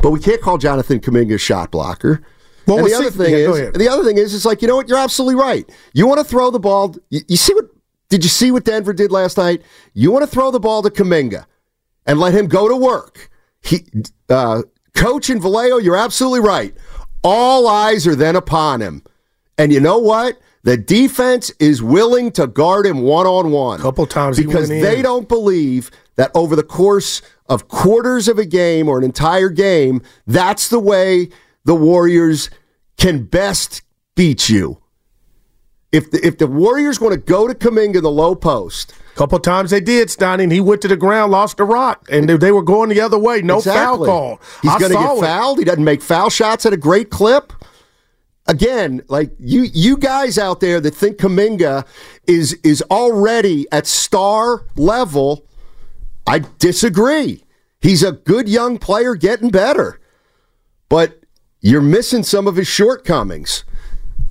but 0.00 0.10
we 0.10 0.20
can't 0.20 0.40
call 0.40 0.58
Jonathan 0.58 1.00
Kuminga 1.00 1.34
a 1.34 1.38
shot 1.38 1.72
blocker. 1.72 2.22
Well, 2.66 2.78
and 2.78 2.86
the 2.86 2.94
other 2.94 3.10
thing 3.10 3.32
yeah, 3.32 3.50
is, 3.50 3.72
the 3.72 3.88
other 3.88 4.04
thing 4.04 4.18
is, 4.18 4.34
it's 4.34 4.44
like 4.44 4.62
you 4.62 4.68
know 4.68 4.76
what? 4.76 4.88
You're 4.88 4.98
absolutely 4.98 5.34
right. 5.34 5.68
You 5.92 6.06
want 6.06 6.18
to 6.18 6.24
throw 6.24 6.50
the 6.50 6.60
ball. 6.60 6.94
You, 7.10 7.20
you 7.28 7.36
see 7.36 7.54
what? 7.54 7.66
Did 8.08 8.22
you 8.22 8.30
see 8.30 8.50
what 8.50 8.64
Denver 8.64 8.92
did 8.92 9.10
last 9.10 9.36
night? 9.36 9.62
You 9.92 10.10
want 10.12 10.24
to 10.24 10.30
throw 10.30 10.50
the 10.50 10.60
ball 10.60 10.82
to 10.82 10.90
Kuminga 10.90 11.46
and 12.06 12.20
let 12.20 12.34
him 12.34 12.46
go 12.46 12.68
to 12.68 12.76
work. 12.76 13.30
He, 13.62 13.86
uh, 14.28 14.62
Coach 14.94 15.30
and 15.30 15.40
Vallejo, 15.40 15.78
you're 15.78 15.96
absolutely 15.96 16.40
right. 16.40 16.74
All 17.22 17.66
eyes 17.66 18.06
are 18.06 18.14
then 18.14 18.36
upon 18.36 18.80
him, 18.80 19.02
and 19.58 19.72
you 19.72 19.80
know 19.80 19.98
what? 19.98 20.38
The 20.64 20.78
defense 20.78 21.52
is 21.60 21.82
willing 21.82 22.32
to 22.32 22.46
guard 22.46 22.86
him 22.86 23.02
one 23.02 23.26
on 23.26 23.50
one. 23.50 23.80
A 23.80 23.82
couple 23.82 24.06
times 24.06 24.38
because 24.38 24.68
they 24.68 25.02
don't 25.02 25.28
believe 25.28 25.90
that 26.16 26.30
over 26.34 26.56
the 26.56 26.62
course 26.62 27.20
of 27.48 27.68
quarters 27.68 28.28
of 28.28 28.38
a 28.38 28.46
game 28.46 28.88
or 28.88 28.96
an 28.96 29.04
entire 29.04 29.50
game, 29.50 30.00
that's 30.26 30.68
the 30.68 30.78
way 30.78 31.28
the 31.64 31.74
Warriors 31.74 32.50
can 32.96 33.24
best 33.24 33.82
beat 34.14 34.48
you. 34.48 34.78
If 35.92 36.10
the, 36.10 36.26
if 36.26 36.38
the 36.38 36.46
Warriors 36.46 37.00
want 37.00 37.14
to 37.14 37.20
go 37.20 37.46
to 37.46 37.54
Kuminga 37.54 38.02
the 38.02 38.10
low 38.10 38.34
post, 38.34 38.92
A 39.12 39.16
Couple 39.16 39.38
times 39.38 39.70
they 39.70 39.80
did, 39.80 40.08
Steiny, 40.08 40.42
and 40.42 40.52
he 40.52 40.60
went 40.60 40.82
to 40.82 40.88
the 40.88 40.96
ground, 40.96 41.30
lost 41.30 41.56
the 41.56 41.64
rock, 41.64 42.08
and 42.10 42.28
they, 42.28 42.36
they 42.36 42.50
were 42.50 42.64
going 42.64 42.88
the 42.88 43.00
other 43.00 43.18
way. 43.18 43.42
No 43.42 43.60
foul 43.60 44.04
call. 44.04 44.40
He's 44.62 44.74
going 44.76 44.90
to 44.90 44.98
get 44.98 45.16
it. 45.16 45.20
fouled. 45.20 45.58
He 45.58 45.64
doesn't 45.64 45.84
make 45.84 46.02
foul 46.02 46.30
shots 46.30 46.66
at 46.66 46.72
a 46.72 46.76
great 46.76 47.10
clip. 47.10 47.52
Again, 48.46 49.02
like 49.08 49.30
you, 49.38 49.62
you 49.72 49.96
guys 49.96 50.36
out 50.36 50.60
there 50.60 50.80
that 50.80 50.94
think 50.94 51.16
Kuminga 51.16 51.86
is 52.26 52.54
is 52.64 52.82
already 52.90 53.66
at 53.72 53.86
star 53.86 54.66
level, 54.76 55.46
I 56.26 56.40
disagree. 56.58 57.44
He's 57.80 58.02
a 58.02 58.12
good 58.12 58.48
young 58.48 58.78
player, 58.78 59.14
getting 59.14 59.50
better, 59.50 60.00
but 60.88 61.23
you're 61.64 61.80
missing 61.80 62.22
some 62.22 62.46
of 62.46 62.56
his 62.56 62.68
shortcomings. 62.68 63.64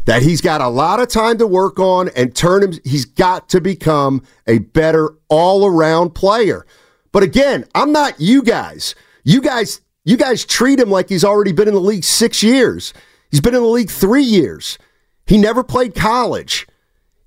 That 0.06 0.22
he's 0.22 0.40
got 0.40 0.62
a 0.62 0.68
lot 0.68 1.00
of 1.00 1.08
time 1.08 1.40
to 1.40 1.48
work 1.48 1.80
on 1.80 2.10
and 2.10 2.36
turn 2.36 2.62
him. 2.62 2.74
He's 2.84 3.06
got 3.06 3.50
to 3.50 3.60
become 3.60 4.22
a 4.46 4.60
better 4.60 5.16
all 5.30 5.66
around 5.66 6.12
player. 6.12 6.66
But 7.12 7.24
again, 7.24 7.66
I'm 7.74 7.92
not 7.92 8.20
you 8.20 8.44
guys. 8.44 8.94
You 9.24 9.42
guys, 9.42 9.82
you 10.04 10.16
guys 10.16 10.46
treat 10.46 10.80
him 10.80 10.92
like 10.92 11.10
he's 11.10 11.24
already 11.24 11.54
been 11.54 11.68
in 11.68 11.74
the 11.74 11.80
league 11.80 12.04
six 12.04 12.44
years. 12.44 12.94
He's 13.32 13.42
been 13.42 13.56
in 13.56 13.64
the 13.64 13.68
league 13.68 13.90
three 13.90 14.24
years. 14.24 14.78
He 15.26 15.38
never 15.38 15.64
played 15.64 15.96
college. 15.96 16.68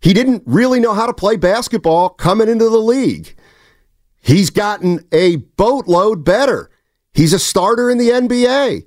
He 0.01 0.13
didn't 0.13 0.45
really 0.47 0.79
know 0.79 0.95
how 0.95 1.07
to 1.07 1.15
play 1.15 1.37
basketball 1.37 2.11
coming 2.11 2.49
into 2.49 2.69
the 2.69 2.79
league. 2.79 3.35
He's 4.21 4.51
gotten 4.51 5.05
a 5.11 5.37
boatload 5.37 6.25
better. 6.25 6.71
He's 7.13 7.33
a 7.33 7.39
starter 7.41 7.91
in 7.91 7.99
the 7.99 8.11
NBA. 8.11 8.85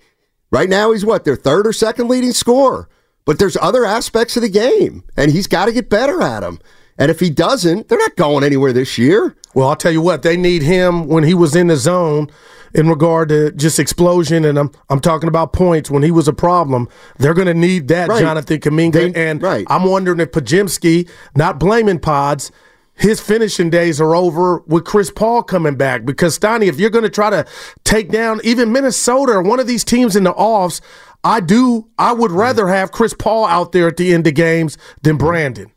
Right 0.52 0.70
now, 0.70 0.92
he's 0.92 1.06
what, 1.06 1.26
their 1.26 1.36
third 1.36 1.68
or 1.68 1.74
second 1.74 2.08
leading 2.08 2.32
scorer. 2.32 2.90
But 3.26 3.38
there's 3.38 3.58
other 3.58 3.86
aspects 3.86 4.36
of 4.38 4.42
the 4.42 4.50
game, 4.50 5.04
and 5.16 5.32
he's 5.32 5.46
got 5.46 5.66
to 5.66 5.72
get 5.72 5.90
better 5.90 6.22
at 6.22 6.40
them. 6.40 6.60
And 6.98 7.12
if 7.12 7.20
he 7.20 7.30
doesn't, 7.30 7.88
they're 7.88 7.98
not 8.00 8.16
going 8.16 8.44
anywhere 8.44 8.74
this 8.74 8.98
year. 8.98 9.36
Well, 9.54 9.70
I'll 9.70 9.76
tell 9.76 9.92
you 9.92 10.02
what, 10.02 10.24
they 10.24 10.36
need 10.36 10.64
him 10.64 11.08
when 11.08 11.24
he 11.24 11.34
was 11.34 11.56
in 11.56 11.68
the 11.68 11.76
zone 11.76 12.30
in 12.74 12.88
regard 12.88 13.30
to 13.30 13.52
just 13.52 13.80
explosion, 13.80 14.46
and 14.46 14.58
I'm 14.58 14.72
I'm 14.90 15.00
talking 15.00 15.28
about 15.30 15.54
points 15.54 15.90
when 15.90 16.04
he 16.04 16.12
was 16.12 16.28
a 16.28 16.34
problem. 16.34 16.88
They're 17.18 17.34
going 17.34 17.48
to 17.48 17.54
need 17.54 17.88
that, 17.88 18.10
Right. 18.10 18.20
Jonathan 18.20 18.60
Kuminga, 18.60 19.16
and 19.16 19.42
I'm 19.70 19.84
wondering 19.86 20.20
if 20.20 20.32
Podziemski, 20.32 21.10
not 21.36 21.60
blaming 21.60 22.00
Pods, 22.00 22.52
his 23.00 23.20
finishing 23.22 23.70
days 23.70 24.02
are 24.02 24.16
over 24.16 24.60
with 24.68 24.86
Chris 24.86 25.10
Paul 25.10 25.42
coming 25.44 25.76
back. 25.76 26.06
Because 26.06 26.38
Steiny, 26.38 26.68
if 26.68 26.80
you're 26.80 26.90
going 26.90 27.04
to 27.04 27.10
try 27.10 27.30
to 27.30 27.46
take 27.84 28.10
down 28.12 28.40
even 28.44 28.72
Minnesota 28.72 29.34
or 29.34 29.42
one 29.42 29.60
of 29.60 29.68
these 29.68 29.84
teams 29.84 30.16
in 30.16 30.24
the 30.26 30.34
offs, 30.34 30.82
I 31.24 31.40
do. 31.40 31.88
I 31.98 32.14
would 32.14 32.32
rather 32.32 32.68
have 32.68 32.92
Chris 32.92 33.14
Paul 33.14 33.46
out 33.46 33.72
there 33.72 33.88
at 33.88 33.98
the 33.98 34.14
end 34.14 34.28
of 34.28 34.34
games 34.36 34.78
than 35.02 35.18
Brandin. 35.18 35.72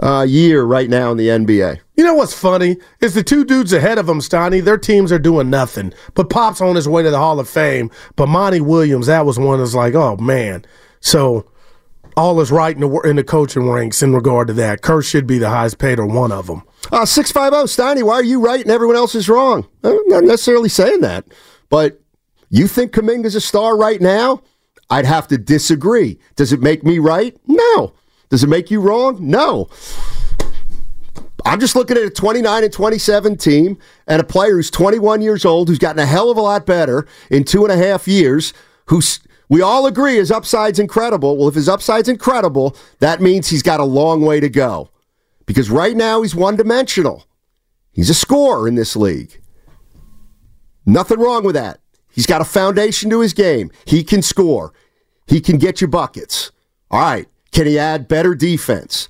uh, 0.00 0.24
year 0.28 0.64
right 0.64 0.88
now 0.88 1.10
in 1.12 1.16
the 1.16 1.28
NBA. 1.28 1.80
You 1.96 2.04
know 2.04 2.14
what's 2.14 2.38
funny 2.38 2.76
is 3.00 3.14
the 3.14 3.22
two 3.22 3.44
dudes 3.44 3.72
ahead 3.72 3.98
of 3.98 4.08
him, 4.08 4.20
Steiny. 4.20 4.62
Their 4.62 4.76
teams 4.76 5.10
are 5.10 5.18
doing 5.18 5.48
nothing. 5.48 5.94
But 6.14 6.28
Pop's 6.28 6.60
on 6.60 6.76
his 6.76 6.88
way 6.88 7.02
to 7.02 7.10
the 7.10 7.18
Hall 7.18 7.40
of 7.40 7.48
Fame. 7.48 7.90
But 8.16 8.28
Monty 8.28 8.60
Williams, 8.60 9.06
that 9.06 9.24
was 9.24 9.38
one 9.38 9.58
that's 9.58 9.74
like, 9.74 9.94
oh 9.94 10.16
man. 10.16 10.64
So 11.00 11.50
all 12.16 12.40
is 12.40 12.50
right 12.50 12.74
in 12.74 12.80
the 12.80 13.00
in 13.00 13.16
the 13.16 13.24
coaching 13.24 13.68
ranks 13.68 14.02
in 14.02 14.14
regard 14.14 14.48
to 14.48 14.54
that. 14.54 14.82
Kerr 14.82 15.02
should 15.02 15.26
be 15.26 15.38
the 15.38 15.48
highest 15.48 15.78
paid 15.78 15.98
or 15.98 16.06
one 16.06 16.32
of 16.32 16.46
them. 16.46 16.62
Uh, 16.92 17.06
650 17.06 17.82
Steiny, 17.82 18.02
why 18.02 18.14
are 18.14 18.24
you 18.24 18.40
right 18.40 18.60
and 18.60 18.70
everyone 18.70 18.96
else 18.96 19.14
is 19.14 19.28
wrong? 19.28 19.66
I'm 19.82 19.98
not 20.06 20.24
necessarily 20.24 20.68
saying 20.68 21.00
that, 21.00 21.26
but 21.68 22.00
you 22.50 22.68
think 22.68 22.92
Kuminga's 22.92 23.34
a 23.34 23.40
star 23.40 23.76
right 23.76 24.00
now? 24.00 24.42
I'd 24.88 25.06
have 25.06 25.26
to 25.28 25.38
disagree. 25.38 26.18
Does 26.36 26.52
it 26.52 26.60
make 26.60 26.84
me 26.84 26.98
right? 26.98 27.36
No. 27.46 27.94
Does 28.28 28.44
it 28.44 28.48
make 28.48 28.70
you 28.70 28.80
wrong? 28.80 29.18
No. 29.20 29.68
I'm 31.46 31.60
just 31.60 31.76
looking 31.76 31.96
at 31.96 32.02
a 32.02 32.10
29 32.10 32.64
and 32.64 32.72
27 32.72 33.36
team 33.36 33.78
and 34.08 34.20
a 34.20 34.24
player 34.24 34.56
who's 34.56 34.68
21 34.68 35.22
years 35.22 35.44
old, 35.44 35.68
who's 35.68 35.78
gotten 35.78 36.00
a 36.00 36.06
hell 36.06 36.28
of 36.28 36.36
a 36.36 36.40
lot 36.40 36.66
better 36.66 37.06
in 37.30 37.44
two 37.44 37.64
and 37.64 37.72
a 37.72 37.76
half 37.76 38.08
years, 38.08 38.52
who's 38.86 39.20
we 39.48 39.62
all 39.62 39.86
agree 39.86 40.16
his 40.16 40.32
upside's 40.32 40.80
incredible. 40.80 41.36
Well, 41.36 41.46
if 41.46 41.54
his 41.54 41.68
upside's 41.68 42.08
incredible, 42.08 42.76
that 42.98 43.20
means 43.20 43.46
he's 43.46 43.62
got 43.62 43.78
a 43.78 43.84
long 43.84 44.22
way 44.22 44.40
to 44.40 44.48
go. 44.48 44.90
Because 45.46 45.70
right 45.70 45.96
now 45.96 46.22
he's 46.22 46.34
one 46.34 46.56
dimensional. 46.56 47.26
He's 47.92 48.10
a 48.10 48.14
scorer 48.14 48.66
in 48.66 48.74
this 48.74 48.96
league. 48.96 49.40
Nothing 50.84 51.20
wrong 51.20 51.44
with 51.44 51.54
that. 51.54 51.78
He's 52.12 52.26
got 52.26 52.40
a 52.40 52.44
foundation 52.44 53.08
to 53.10 53.20
his 53.20 53.34
game. 53.34 53.70
He 53.84 54.02
can 54.02 54.20
score. 54.20 54.72
He 55.28 55.40
can 55.40 55.58
get 55.58 55.80
you 55.80 55.86
buckets. 55.86 56.50
All 56.90 57.00
right. 57.00 57.28
Can 57.52 57.68
he 57.68 57.78
add 57.78 58.08
better 58.08 58.34
defense? 58.34 59.06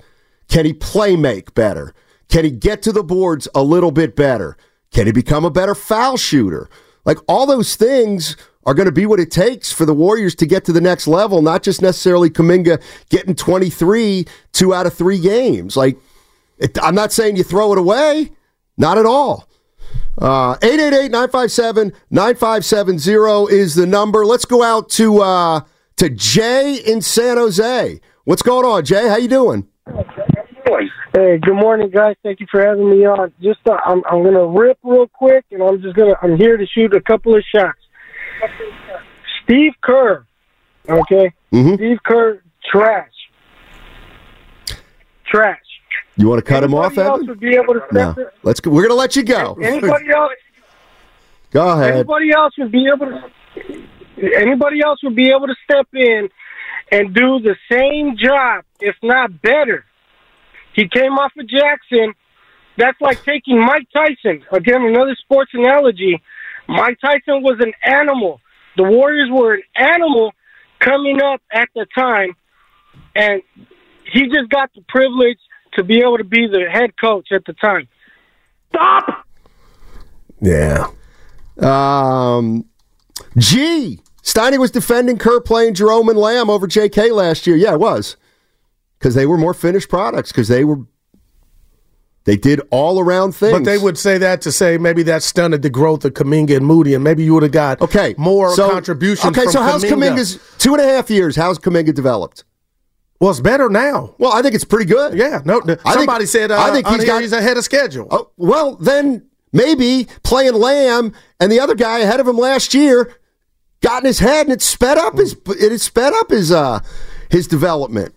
Can 0.47 0.65
he 0.65 0.73
play 0.73 1.15
make 1.15 1.55
better? 1.55 1.95
Can 2.29 2.45
he 2.45 2.51
get 2.51 2.81
to 2.83 2.91
the 2.91 3.03
boards 3.03 3.47
a 3.55 3.63
little 3.63 3.91
bit 3.91 4.15
better? 4.15 4.57
Can 4.91 5.05
he 5.05 5.11
become 5.11 5.45
a 5.45 5.51
better 5.51 5.75
foul 5.75 6.17
shooter? 6.17 6.69
Like 7.05 7.17
all 7.27 7.45
those 7.45 7.75
things 7.75 8.35
are 8.65 8.73
going 8.73 8.85
to 8.85 8.91
be 8.91 9.05
what 9.05 9.19
it 9.19 9.31
takes 9.31 9.71
for 9.71 9.85
the 9.85 9.93
Warriors 9.93 10.35
to 10.35 10.45
get 10.45 10.65
to 10.65 10.73
the 10.73 10.81
next 10.81 11.07
level, 11.07 11.41
not 11.41 11.63
just 11.63 11.81
necessarily 11.81 12.29
Kuminga 12.29 12.81
getting 13.09 13.33
23 13.33 14.25
two 14.51 14.73
out 14.73 14.85
of 14.85 14.93
three 14.93 15.19
games. 15.19 15.77
Like, 15.77 15.97
it, 16.57 16.77
I'm 16.83 16.95
not 16.95 17.13
saying 17.13 17.37
you 17.37 17.43
throw 17.43 17.71
it 17.71 17.77
away, 17.77 18.31
not 18.77 18.97
at 18.97 19.05
all. 19.05 19.47
Uh, 20.17 20.57
888-957-9570 20.57 23.51
is 23.51 23.75
the 23.75 23.85
number. 23.85 24.25
Let's 24.25 24.45
go 24.45 24.63
out 24.63 24.89
to 24.91 25.21
uh, 25.21 25.61
to 25.97 26.09
Jay 26.09 26.75
in 26.75 27.01
San 27.01 27.37
Jose. 27.37 28.01
What's 28.25 28.41
going 28.41 28.65
on, 28.65 28.83
Jay? 28.83 29.07
How 29.07 29.17
you 29.17 29.29
doing? 29.29 29.67
Hey, 31.13 31.37
good 31.37 31.53
morning, 31.55 31.89
guys. 31.89 32.15
Thank 32.23 32.39
you 32.41 32.47
for 32.51 32.61
having 32.61 32.89
me 32.89 33.05
on. 33.05 33.31
Just, 33.41 33.59
uh, 33.67 33.77
I'm, 33.85 34.03
I'm 34.09 34.23
gonna 34.23 34.45
rip 34.45 34.77
real 34.83 35.07
quick, 35.07 35.45
and 35.51 35.63
I'm 35.63 35.81
just 35.81 35.95
gonna, 35.95 36.15
I'm 36.21 36.35
here 36.37 36.57
to 36.57 36.65
shoot 36.65 36.93
a 36.93 37.01
couple 37.01 37.35
of 37.35 37.43
shots. 37.55 37.79
Steve 39.43 39.73
Kerr, 39.81 40.25
okay. 40.89 41.31
Mm-hmm. 41.53 41.75
Steve 41.75 41.97
Kerr, 42.03 42.41
trash, 42.69 43.11
trash. 45.25 45.59
You 46.17 46.27
want 46.27 46.43
to 46.43 46.51
cut 46.51 46.63
him 46.63 46.73
off, 46.73 46.97
Anybody 46.97 47.07
else 47.07 47.17
Evan? 47.19 47.27
would 47.27 47.39
be 47.39 47.55
able 47.55 47.73
to 47.75 47.81
No. 47.91 48.13
step 48.13 48.33
Let's 48.43 48.59
go. 48.59 48.71
We're 48.71 48.81
going 48.81 48.89
to 48.89 48.95
let 48.95 49.15
you 49.15 49.23
go. 49.23 49.55
Anybody 49.61 50.09
else? 50.09 50.31
Go 51.51 51.69
ahead. 51.69 51.93
Anybody 51.93 52.31
else 52.31 52.53
would 52.57 52.71
be 52.71 52.87
able 52.93 53.05
to. 53.05 54.33
Anybody 54.35 54.81
else 54.83 55.01
would 55.03 55.15
be 55.15 55.29
able 55.29 55.45
to 55.47 55.55
step 55.63 55.87
in 55.93 56.29
and 56.91 57.13
do 57.13 57.39
the 57.39 57.55
same 57.71 58.17
job, 58.17 58.65
if 58.81 58.95
not 59.03 59.41
better. 59.41 59.85
He 60.77 60.87
came 60.87 61.13
off 61.13 61.31
of 61.37 61.47
Jackson. 61.49 62.13
That's 62.77 63.01
like 63.01 63.23
taking 63.25 63.59
Mike 63.59 63.87
Tyson. 63.91 64.45
Again, 64.51 64.83
another 64.83 65.15
sports 65.19 65.49
analogy. 65.55 66.21
Mike 66.69 66.99
Tyson 67.01 67.41
was 67.41 67.57
an 67.59 67.73
animal. 67.83 68.39
The 68.77 68.83
Warriors 68.83 69.29
were 69.31 69.55
an 69.55 69.63
animal 69.75 70.33
coming 70.79 71.19
up 71.19 71.41
at 71.51 71.69
the 71.73 71.87
time, 71.95 72.35
and 73.15 73.41
he 74.13 74.27
just 74.27 74.49
got 74.49 74.69
the 74.75 74.83
privilege 74.87 75.39
to 75.73 75.83
be 75.83 75.97
able 75.97 76.19
to 76.19 76.23
be 76.23 76.45
the 76.45 76.69
head 76.71 76.91
coach 77.01 77.29
at 77.31 77.43
the 77.45 77.53
time. 77.53 77.87
Stop! 78.69 79.25
Yeah. 80.39 80.89
Um, 81.59 82.65
G. 83.35 83.99
Steiny 84.21 84.59
was 84.59 84.69
defending 84.69 85.17
Kerr 85.17 85.39
playing 85.39 85.73
Jerome 85.73 86.09
and 86.09 86.19
Lamb 86.19 86.51
over 86.51 86.67
J.K. 86.67 87.11
last 87.11 87.47
year. 87.47 87.55
Yeah, 87.55 87.73
it 87.73 87.79
was 87.79 88.15
because 88.99 89.15
they 89.15 89.25
were 89.25 89.37
more 89.37 89.53
finished 89.53 89.89
products 89.89 90.31
because 90.31 90.47
they 90.47 90.63
were 90.63 90.79
they 92.25 92.35
did 92.35 92.59
all 92.71 92.99
around 92.99 93.33
things. 93.33 93.53
But 93.53 93.63
they 93.63 93.77
would 93.77 93.97
say 93.97 94.17
that 94.17 94.41
to 94.41 94.51
say 94.51 94.77
maybe 94.77 95.01
that 95.03 95.23
stunted 95.23 95.61
the 95.61 95.69
growth 95.69 96.03
of 96.03 96.13
Kuminga 96.13 96.57
and 96.57 96.65
Moody, 96.65 96.93
and 96.93 97.03
maybe 97.03 97.23
you 97.23 97.33
would 97.33 97.43
have 97.43 97.51
got 97.53 97.81
okay 97.81 98.15
more 98.17 98.53
So- 98.53 98.69
contributions. 98.69 99.37
Okay, 99.37 99.49
so 99.49 99.61
how's. 99.61 99.83
Kuminga's 99.83 100.39
two 100.57 100.73
and 100.73 100.81
a 100.81 100.87
half 100.87 101.09
years? 101.09 101.35
How's 101.35 101.57
Kuminga 101.57 101.93
developed? 101.93 102.43
Well, 103.19 103.31
it's 103.31 103.39
better 103.39 103.67
now. 103.69 104.13
Well, 104.19 104.31
I 104.33 104.41
think 104.43 104.53
it's 104.53 104.63
pretty 104.65 104.85
good. 104.85 105.13
Yeah, 105.17 105.41
no. 105.45 105.61
Think- 105.61 105.79
somebody 105.81 106.25
said 106.25 106.51
uh, 106.51 106.61
I 106.61 106.71
think 106.71 106.87
he's 106.87 107.05
got- 107.05 107.21
he's 107.21 107.33
ahead 107.33 107.57
of 107.57 107.63
schedule. 107.63 108.07
Oh, 108.11 108.29
well, 108.37 108.75
then 108.75 109.25
maybe 109.53 110.07
playing 110.23 110.53
Lamb 110.53 111.13
and 111.39 111.51
the 111.51 111.59
other 111.59 111.73
guy 111.75 111.99
ahead 111.99 112.19
of 112.19 112.27
him 112.27 112.37
last 112.37 112.73
year 112.73 113.15
got 113.81 114.03
in 114.03 114.07
his 114.07 114.19
head 114.19 114.47
and 114.47 114.53
it 114.53 114.61
sped 114.61 114.97
up 114.97 115.17
his 115.17 115.35
it 115.47 115.79
sped 115.79 116.11
up 116.13 116.29
his 116.29 116.51
uh 116.51 116.79
his 117.29 117.47
development. 117.47 118.13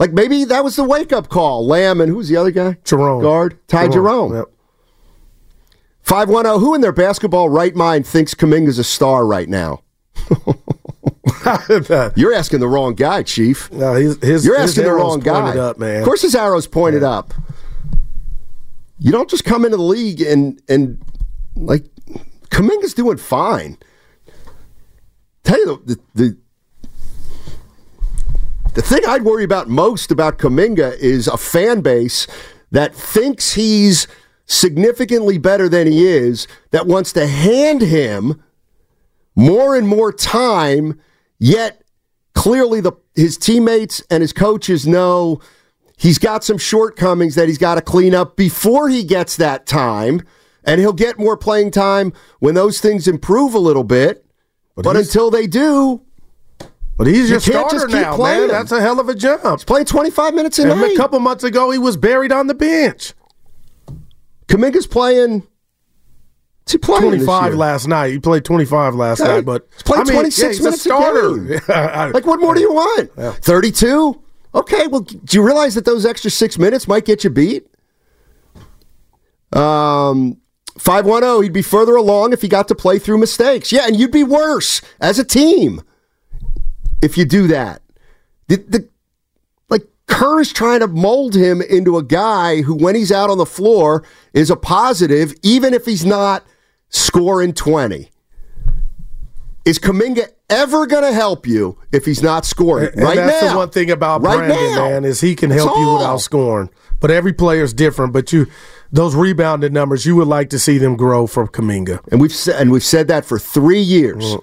Like 0.00 0.12
maybe 0.14 0.44
that 0.46 0.64
was 0.64 0.76
the 0.76 0.82
wake 0.82 1.12
up 1.12 1.28
call. 1.28 1.66
Lamb 1.66 2.00
and 2.00 2.10
who's 2.10 2.30
the 2.30 2.36
other 2.36 2.50
guy? 2.50 2.78
Jerome. 2.84 3.22
Guard. 3.22 3.58
Ty 3.68 3.88
Jerome. 3.88 4.32
Yep. 4.34 4.46
510, 6.00 6.58
who 6.58 6.74
in 6.74 6.80
their 6.80 6.90
basketball 6.90 7.50
right 7.50 7.76
mind 7.76 8.06
thinks 8.06 8.34
Kuminga's 8.34 8.78
a 8.78 8.84
star 8.84 9.26
right 9.26 9.48
now? 9.48 9.82
You're 12.16 12.32
asking 12.32 12.60
the 12.60 12.68
wrong 12.68 12.94
guy, 12.94 13.22
Chief. 13.22 13.70
No, 13.70 13.94
he's, 13.94 14.20
his, 14.22 14.44
You're 14.44 14.58
his 14.58 14.70
asking 14.70 14.84
the 14.84 14.94
wrong 14.94 15.20
guy. 15.20 15.42
pointed 15.42 15.60
Up, 15.60 15.78
man. 15.78 15.98
Of 15.98 16.04
course, 16.06 16.22
his 16.22 16.34
arrow's 16.34 16.66
pointed 16.66 17.02
up. 17.02 17.34
You 18.98 19.12
don't 19.12 19.28
just 19.28 19.44
come 19.44 19.66
into 19.66 19.76
the 19.76 19.82
league 19.82 20.22
and 20.22 20.60
and 20.68 21.02
like 21.54 21.84
Kuminga's 22.50 22.94
doing 22.94 23.18
fine. 23.18 23.76
Tell 25.44 25.58
you 25.58 25.82
the, 25.84 25.94
the 25.94 26.00
the 26.14 26.38
the 28.74 28.82
thing 28.82 29.00
I'd 29.06 29.22
worry 29.22 29.44
about 29.44 29.68
most 29.68 30.10
about 30.10 30.38
Kuminga 30.38 30.96
is 30.98 31.26
a 31.26 31.36
fan 31.36 31.80
base 31.80 32.26
that 32.70 32.94
thinks 32.94 33.54
he's 33.54 34.06
significantly 34.46 35.38
better 35.38 35.68
than 35.68 35.86
he 35.86 36.06
is, 36.06 36.46
that 36.70 36.86
wants 36.86 37.12
to 37.12 37.26
hand 37.26 37.82
him 37.82 38.42
more 39.36 39.76
and 39.76 39.86
more 39.86 40.12
time, 40.12 41.00
yet 41.38 41.82
clearly 42.34 42.80
the 42.80 42.92
his 43.14 43.36
teammates 43.36 44.02
and 44.10 44.22
his 44.22 44.32
coaches 44.32 44.86
know 44.86 45.40
he's 45.96 46.18
got 46.18 46.42
some 46.42 46.58
shortcomings 46.58 47.34
that 47.34 47.48
he's 47.48 47.58
got 47.58 47.74
to 47.74 47.82
clean 47.82 48.14
up 48.14 48.36
before 48.36 48.88
he 48.88 49.04
gets 49.04 49.36
that 49.36 49.66
time, 49.66 50.22
and 50.64 50.80
he'll 50.80 50.92
get 50.92 51.18
more 51.18 51.36
playing 51.36 51.70
time 51.70 52.12
when 52.38 52.54
those 52.54 52.80
things 52.80 53.06
improve 53.08 53.54
a 53.54 53.58
little 53.58 53.84
bit. 53.84 54.24
But, 54.76 54.96
until 54.96 55.30
they 55.30 55.46
do, 55.46 56.02
But 57.00 57.06
he's 57.06 57.30
You 57.30 57.36
your 57.36 57.40
starter 57.40 57.88
now, 57.88 58.14
playing 58.14 58.40
man. 58.40 58.48
That's 58.48 58.72
a 58.72 58.80
hell 58.82 59.00
of 59.00 59.08
a 59.08 59.14
jump. 59.14 59.42
He's 59.42 59.64
playing 59.64 59.86
25 59.86 60.34
minutes 60.34 60.58
in 60.58 60.68
a 60.68 60.74
and. 60.74 60.92
A 60.92 60.96
couple 60.98 61.18
months 61.18 61.44
ago, 61.44 61.70
he 61.70 61.78
was 61.78 61.96
buried 61.96 62.30
on 62.30 62.46
the 62.46 62.52
bench. 62.52 63.14
Kuminga's 64.48 64.86
playing. 64.86 65.40
He 66.70 66.76
this 66.76 66.98
25 67.00 67.54
last 67.54 67.88
night. 67.88 68.12
He 68.12 68.18
played 68.18 68.44
25 68.44 68.96
last 68.96 69.22
Okay. 69.22 69.30
night, 69.30 69.46
but 69.46 69.66
He's 69.72 69.82
playing 69.82 70.02
I 70.02 70.04
mean, 70.04 70.12
26 70.12 70.42
yeah, 70.42 70.48
he's 70.48 70.60
minutes 70.60 70.84
a 70.84 70.88
starter. 70.90 71.54
a 71.72 72.10
like, 72.12 72.26
what 72.26 72.38
more 72.38 72.54
do 72.54 72.60
you 72.60 72.70
want? 72.74 73.10
32? 73.44 74.22
Okay, 74.54 74.86
well, 74.86 75.00
do 75.00 75.38
you 75.38 75.42
realize 75.42 75.76
that 75.76 75.86
those 75.86 76.04
extra 76.04 76.30
six 76.30 76.58
minutes 76.58 76.86
might 76.86 77.06
get 77.06 77.24
you 77.24 77.30
beat? 77.30 77.66
Um, 79.54 80.36
510, 80.76 81.44
he'd 81.44 81.54
be 81.54 81.62
further 81.62 81.96
along 81.96 82.34
if 82.34 82.42
he 82.42 82.48
got 82.48 82.68
to 82.68 82.74
play 82.74 82.98
through 82.98 83.16
mistakes. 83.16 83.72
Yeah, 83.72 83.86
and 83.86 83.98
you'd 83.98 84.12
be 84.12 84.22
worse 84.22 84.82
as 85.00 85.18
a 85.18 85.24
team 85.24 85.80
if 87.02 87.16
you 87.16 87.24
do 87.24 87.46
that. 87.48 87.82
The, 88.48 88.56
the, 88.56 88.88
like, 89.68 89.86
Kerr 90.06 90.40
is 90.40 90.52
trying 90.52 90.80
to 90.80 90.88
mold 90.88 91.34
him 91.34 91.62
into 91.62 91.96
a 91.96 92.02
guy 92.02 92.62
who, 92.62 92.74
when 92.74 92.94
he's 92.94 93.12
out 93.12 93.30
on 93.30 93.38
the 93.38 93.46
floor, 93.46 94.04
is 94.32 94.50
a 94.50 94.56
positive, 94.56 95.34
even 95.42 95.74
if 95.74 95.84
he's 95.84 96.04
not 96.04 96.44
scoring 96.88 97.52
20. 97.52 98.10
Is 99.64 99.78
Kuminga 99.78 100.26
ever 100.48 100.86
going 100.86 101.04
to 101.04 101.12
help 101.12 101.46
you 101.46 101.78
if 101.92 102.04
he's 102.04 102.22
not 102.22 102.44
scoring? 102.44 102.88
And 102.94 103.02
right 103.02 103.16
that's 103.16 103.42
now. 103.42 103.52
the 103.52 103.56
one 103.58 103.70
thing 103.70 103.90
about 103.90 104.22
Right 104.22 104.50
Brandin, 104.50 104.74
now. 104.74 104.88
man, 104.88 105.04
is 105.04 105.20
he 105.20 105.36
can 105.36 105.50
help 105.50 105.78
you 105.78 105.92
without 105.94 106.16
scoring. 106.18 106.70
But 106.98 107.10
every 107.10 107.32
player's 107.32 107.72
different. 107.72 108.12
But 108.12 108.32
you, 108.32 108.46
those 108.90 109.14
rebounded 109.14 109.72
numbers, 109.72 110.06
you 110.06 110.16
would 110.16 110.28
like 110.28 110.50
to 110.50 110.58
see 110.58 110.78
them 110.78 110.96
grow 110.96 111.26
from 111.26 111.48
Kuminga. 111.48 112.00
And 112.10 112.20
we've 112.20 112.34
and 112.48 112.70
we've 112.70 112.84
said 112.84 113.08
that 113.08 113.24
for 113.24 113.38
three 113.38 113.80
years. 113.80 114.36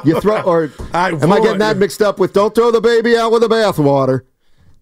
You 0.04 0.20
throw, 0.20 0.40
or 0.42 0.72
am 0.94 1.32
I 1.32 1.40
getting 1.40 1.58
that 1.58 1.76
mixed 1.76 2.02
up 2.02 2.18
with 2.18 2.32
"Don't 2.32 2.54
throw 2.54 2.70
the 2.70 2.80
baby 2.80 3.16
out 3.16 3.32
with 3.32 3.42
the 3.42 3.48
bathwater"? 3.48 4.22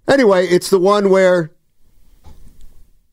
Anyway, 0.07 0.47
it's 0.47 0.71
the 0.71 0.79
one 0.79 1.11
where 1.11 1.51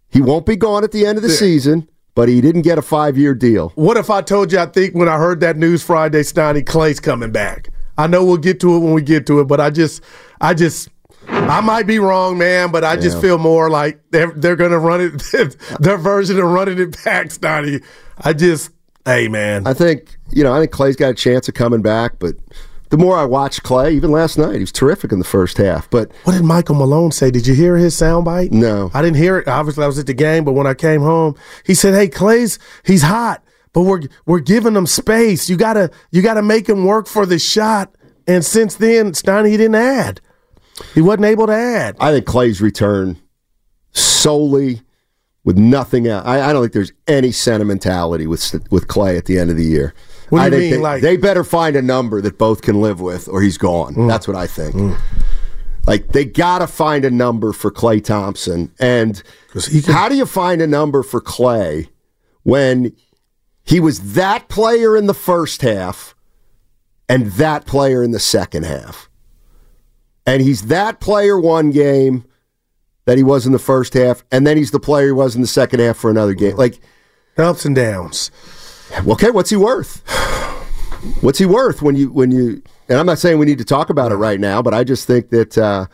he 0.10 0.22
won't 0.22 0.46
be 0.46 0.56
gone 0.56 0.84
at 0.84 0.92
the 0.92 1.06
end 1.06 1.18
of 1.18 1.24
the 1.24 1.30
season, 1.30 1.90
but 2.16 2.28
he 2.30 2.42
didn't 2.42 2.64
get 2.64 2.78
a 2.78 2.82
five-year 2.82 3.36
deal. 3.36 3.72
What 3.76 3.98
if 3.98 4.10
I 4.10 4.22
told 4.22 4.52
you 4.52 4.60
I 4.60 4.66
think 4.66 4.96
when 4.96 5.08
I 5.08 5.18
heard 5.18 5.40
that 5.42 5.58
news 5.58 5.84
Friday, 5.84 6.22
Steiny 6.22 6.64
Klay's 6.64 7.00
coming 7.00 7.32
back? 7.32 7.70
I 7.98 8.08
know 8.08 8.26
we'll 8.26 8.38
get 8.38 8.60
to 8.62 8.76
it 8.76 8.80
when 8.80 8.94
we 8.94 9.02
get 9.02 9.26
to 9.28 9.40
it, 9.42 9.46
but 9.46 9.62
I 9.62 9.70
just, 9.70 10.02
I 10.42 10.54
just, 10.54 10.90
I 11.28 11.62
might 11.62 11.88
be 11.88 12.00
wrong, 12.00 12.38
man, 12.38 12.72
but 12.72 12.84
I 12.84 12.96
just 12.98 13.18
Yeah. 13.18 13.22
feel 13.22 13.38
more 13.38 13.70
like 13.70 14.00
they're 14.12 14.32
they're 14.36 14.56
gonna 14.56 14.80
run 14.80 15.02
it, 15.02 15.58
their 15.80 15.98
version 15.98 16.38
of 16.40 16.46
running 16.46 16.78
it 16.80 17.04
back, 17.04 17.28
Steiny. 17.28 17.84
I 18.20 18.34
just, 18.34 18.70
hey, 19.06 19.28
man, 19.28 19.66
I 19.66 19.74
think 19.74 20.18
you 20.32 20.44
know. 20.44 20.54
I 20.54 20.60
think 20.60 20.72
Klay's 20.72 20.96
got 20.96 21.12
a 21.12 21.14
chance 21.16 21.48
of 21.48 21.54
coming 21.54 21.82
back, 21.82 22.20
but 22.20 22.36
the 22.96 23.04
more 23.04 23.18
I 23.18 23.26
watch 23.26 23.62
Klay, 23.62 23.92
even 23.92 24.10
last 24.10 24.38
night, 24.38 24.54
he 24.54 24.60
was 24.62 24.72
terrific 24.72 25.12
in 25.12 25.20
the 25.20 25.26
first 25.26 25.58
half. 25.58 25.90
But 25.90 26.14
what 26.24 26.32
did 26.32 26.46
Michael 26.46 26.76
Malone 26.76 27.12
say? 27.12 27.30
Did 27.30 27.46
you 27.46 27.54
hear 27.54 27.76
his 27.76 27.94
soundbite? 27.94 28.54
No, 28.54 28.90
I 28.94 29.02
didn't 29.02 29.18
hear 29.18 29.38
it. 29.38 29.50
Obviously, 29.50 29.84
I 29.84 29.88
was 29.88 30.00
at 30.00 30.08
the 30.08 30.14
game, 30.14 30.46
but 30.46 30.54
when 30.54 30.66
I 30.66 30.74
came 30.76 31.02
home, 31.02 31.36
he 31.66 31.74
said, 31.74 31.94
"Hey, 31.94 32.08
Klay's 32.08 32.58
he's 32.86 33.02
hot, 33.02 33.44
but 33.74 33.82
we're 33.82 34.04
we're 34.26 34.40
giving 34.40 34.78
him 34.78 34.88
space. 34.88 35.50
You 35.50 35.58
gotta 35.58 35.92
you 36.12 36.22
gotta 36.22 36.42
make 36.42 36.70
him 36.70 36.86
work 36.86 37.08
for 37.08 37.26
the 37.26 37.38
shot." 37.38 37.94
And 38.28 38.46
since 38.46 38.76
then, 38.76 39.12
Steiny 39.12 39.50
he 39.50 39.58
didn't 39.58 39.76
add. 39.76 40.22
He 40.94 41.02
wasn't 41.02 41.26
able 41.26 41.48
to 41.48 41.54
add. 41.54 41.98
I 42.00 42.14
think 42.14 42.26
Klay's 42.26 42.62
return 42.62 43.18
solely 43.92 44.84
with 45.44 45.58
nothing 45.58 46.08
else. 46.08 46.26
I, 46.26 46.50
I 46.50 46.54
don't 46.54 46.62
think 46.62 46.72
there's 46.72 46.94
any 47.08 47.34
sentimentality 47.34 48.26
with 48.26 48.54
with 48.72 48.88
Klay 48.88 49.18
at 49.18 49.26
the 49.26 49.38
end 49.38 49.52
of 49.52 49.58
the 49.58 49.66
year. 49.66 49.94
What 50.36 50.50
do 50.52 50.56
I 50.58 50.60
you 50.60 50.64
mean, 50.64 50.72
they, 50.72 50.78
like- 50.78 51.02
they 51.02 51.18
better 51.18 51.44
find 51.44 51.76
a 51.76 51.82
number 51.82 52.22
that 52.22 52.38
both 52.38 52.62
can 52.62 52.82
live 52.82 53.02
with, 53.02 53.28
or 53.28 53.42
he's 53.42 53.58
gone. 53.58 53.96
Mm. 53.96 54.08
That's 54.08 54.28
what 54.28 54.38
I 54.38 54.48
think. 54.48 54.76
Like 55.88 56.10
they 56.10 56.26
gotta 56.26 56.66
find 56.68 57.06
a 57.06 57.12
number 57.12 57.54
for 57.54 57.72
Klay 57.72 58.04
Thompson, 58.04 58.72
and 58.80 59.22
how 59.86 60.10
do 60.10 60.16
you 60.16 60.26
find 60.26 60.62
a 60.62 60.68
number 60.68 61.04
for 61.04 61.22
Klay 61.22 61.88
when 62.44 62.92
he 63.64 63.80
was 63.80 64.14
that 64.14 64.48
player 64.50 64.98
in 64.98 65.06
the 65.08 65.14
first 65.14 65.62
half 65.62 66.16
and 67.08 67.28
that 67.34 67.66
player 67.68 68.02
in 68.04 68.12
the 68.12 68.20
second 68.20 68.66
half, 68.66 69.10
and 70.26 70.42
he's 70.42 70.64
that 70.68 71.00
player 71.00 71.40
one 71.40 71.70
game 71.70 72.26
that 73.06 73.18
he 73.18 73.24
was 73.24 73.46
in 73.46 73.52
the 73.52 73.60
first 73.60 73.94
half, 73.94 74.24
and 74.32 74.48
then 74.48 74.58
he's 74.58 74.72
the 74.72 74.80
player 74.80 75.06
he 75.08 75.12
was 75.12 75.36
in 75.36 75.42
the 75.42 75.48
second 75.48 75.80
half 75.82 75.98
for 75.98 76.10
another 76.10 76.34
game. 76.34 76.56
Like 76.56 76.80
ups 77.38 77.64
and 77.64 77.76
downs. 77.76 78.32
Okay, 79.08 79.32
what's 79.32 79.50
he 79.50 79.56
worth? 79.56 80.02
What's 81.22 81.40
he 81.40 81.46
worth 81.46 81.82
when 81.82 81.96
you 81.96 82.12
when 82.12 82.32
you? 82.32 82.62
And 82.90 82.98
I'm 82.98 83.06
not 83.06 83.20
saying 83.20 83.40
we 83.40 83.46
need 83.46 83.60
to 83.60 83.66
talk 83.66 83.90
about 83.90 84.12
it 84.12 84.16
right 84.16 84.40
now, 84.40 84.62
but 84.62 84.74
I 84.74 84.84
just 84.84 85.08
think 85.08 85.30
that 85.30 85.58
uh, 85.58 85.86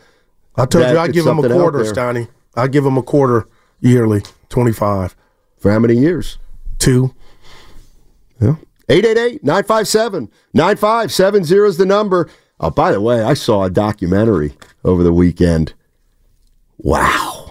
I 0.56 0.66
told 0.66 0.84
that 0.84 0.92
you 0.92 0.98
I'd 0.98 1.12
give 1.12 1.26
him 1.26 1.38
a 1.38 1.48
quarter. 1.48 1.80
Steiny. 1.80 2.28
I'd 2.54 2.72
give 2.72 2.84
him 2.84 2.98
a 2.98 3.02
quarter 3.02 3.48
yearly, 3.80 4.22
25. 4.48 5.16
For 5.58 5.70
how 5.70 5.78
many 5.78 5.96
years? 5.96 6.38
Two. 6.78 7.14
Yeah. 8.40 8.56
888-957-9570 8.88 11.68
is 11.68 11.76
the 11.78 11.86
number. 11.86 12.28
Oh, 12.58 12.70
by 12.70 12.92
the 12.92 13.00
way, 13.00 13.22
I 13.22 13.34
saw 13.34 13.64
a 13.64 13.70
documentary 13.70 14.54
over 14.84 15.02
the 15.02 15.12
weekend. 15.12 15.72
Wow. 16.78 17.41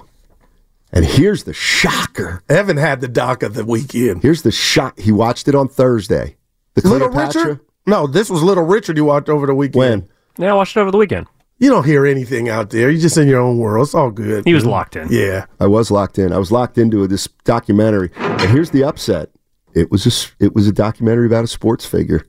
And 0.94 1.06
here's 1.06 1.44
the 1.46 1.54
shocker. 1.54 2.44
Evan 2.50 2.78
had 2.78 3.00
the 3.02 3.08
doc 3.08 3.44
of 3.44 3.54
the 3.54 3.64
weekend. 3.66 4.22
Here's 4.22 4.42
the 4.42 4.52
shock. 4.52 5.00
He 5.00 5.12
watched 5.12 5.48
it 5.48 5.56
on 5.56 5.68
Thursday. 5.70 6.36
The 6.74 6.88
Little 6.88 7.10
Cleopatra? 7.10 7.42
Richard? 7.44 7.60
No, 7.88 8.08
this 8.08 8.30
was 8.30 8.44
Little 8.44 8.66
Richard 8.66 8.98
you 8.98 9.06
watched 9.06 9.30
over 9.30 9.48
the 9.48 9.56
weekend. 9.56 9.76
When? 9.78 10.10
Yeah, 10.38 10.52
I 10.52 10.54
watched 10.56 10.76
it 10.76 10.80
over 10.82 10.92
the 10.92 10.98
weekend. 10.98 11.28
You 11.60 11.70
don't 11.70 11.86
hear 11.86 12.06
anything 12.06 12.50
out 12.50 12.72
there. 12.72 12.90
You're 12.90 13.00
just 13.02 13.18
in 13.18 13.28
your 13.28 13.40
own 13.40 13.60
world. 13.60 13.86
It's 13.86 13.94
all 13.96 14.10
good. 14.12 14.44
He 14.46 14.54
was 14.54 14.66
locked 14.66 14.96
in. 14.96 15.08
Yeah. 15.12 15.46
I 15.60 15.68
was 15.68 15.92
locked 15.92 16.18
in. 16.18 16.34
I 16.34 16.38
was 16.40 16.52
locked 16.52 16.78
into 16.78 17.06
this 17.08 17.28
documentary. 17.44 18.10
And 18.18 18.50
here's 18.50 18.72
the 18.72 18.84
upset. 18.84 19.30
It 19.74 19.92
was 19.92 20.06
a, 20.06 20.10
s- 20.10 20.32
it 20.40 20.54
was 20.56 20.68
a 20.68 20.72
documentary 20.72 21.28
about 21.28 21.44
a 21.44 21.48
sports 21.48 21.86
figure. 21.86 22.26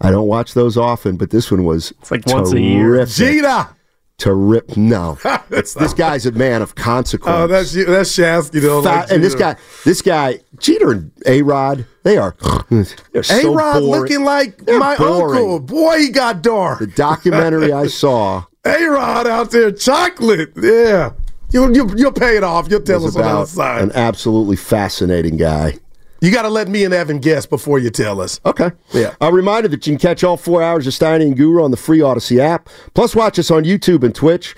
I 0.00 0.10
don't 0.10 0.26
watch 0.26 0.54
those 0.54 0.76
often, 0.76 1.16
but 1.16 1.30
this 1.30 1.50
one 1.50 1.64
was 1.64 1.92
it's 2.00 2.10
like 2.10 2.26
once 2.26 2.52
a 2.52 2.60
year. 2.60 3.06
Gina! 3.06 3.74
Terrific. 4.18 4.76
No. 4.76 5.18
this 5.50 5.92
guy's 5.94 6.24
a 6.24 6.32
man 6.32 6.62
of 6.62 6.74
consequence. 6.76 7.34
Oh, 7.36 7.46
that's 7.46 7.74
you. 7.74 7.84
That's 7.84 8.10
Shasky, 8.16 8.60
though. 8.62 8.80
Fa- 8.82 8.88
like 8.88 9.10
and 9.10 9.22
this 9.24 9.34
guy, 9.34 9.56
this 9.84 10.02
guy, 10.02 10.38
Jeter 10.58 10.92
and 10.92 11.10
A 11.26 11.42
Rod, 11.42 11.84
they 12.04 12.16
are 12.16 12.36
they're 12.70 13.22
so 13.22 13.52
A 13.52 13.54
Rod 13.54 13.80
boring. 13.80 13.90
looking 13.90 14.24
like 14.24 14.58
They're 14.58 14.78
my 14.78 14.96
boring. 14.96 15.40
uncle. 15.40 15.60
Boy, 15.60 15.98
he 15.98 16.10
got 16.10 16.42
dark. 16.42 16.78
The 16.78 16.86
documentary 16.86 17.72
I 17.72 17.86
saw 17.88 18.44
A 18.64 18.84
Rod 18.86 19.26
out 19.26 19.50
there, 19.50 19.72
chocolate. 19.72 20.52
Yeah. 20.56 21.12
You, 21.52 21.72
you, 21.74 21.88
you'll 21.96 22.12
pay 22.12 22.36
it 22.36 22.42
off. 22.42 22.68
You'll 22.70 22.82
tell 22.82 23.04
us 23.06 23.14
on 23.16 23.22
the 23.22 23.28
other 23.28 23.36
about 23.38 23.48
side. 23.48 23.82
an 23.82 23.92
absolutely 23.92 24.56
fascinating 24.56 25.36
guy. 25.36 25.78
You 26.24 26.30
got 26.30 26.42
to 26.42 26.48
let 26.48 26.68
me 26.68 26.84
and 26.84 26.94
Evan 26.94 27.18
guess 27.18 27.44
before 27.44 27.78
you 27.78 27.90
tell 27.90 28.18
us. 28.18 28.40
Okay. 28.46 28.70
Yeah. 28.94 29.14
A 29.20 29.30
reminder 29.30 29.68
that 29.68 29.86
you 29.86 29.92
can 29.92 29.98
catch 29.98 30.24
all 30.24 30.38
four 30.38 30.62
hours 30.62 30.86
of 30.86 30.94
Steiny 30.94 31.26
and 31.26 31.36
Guru 31.36 31.62
on 31.62 31.70
the 31.70 31.76
free 31.76 31.98
Audacy 31.98 32.38
app. 32.38 32.70
Plus, 32.94 33.14
watch 33.14 33.38
us 33.38 33.50
on 33.50 33.64
YouTube 33.64 34.02
and 34.04 34.14
Twitch. 34.14 34.54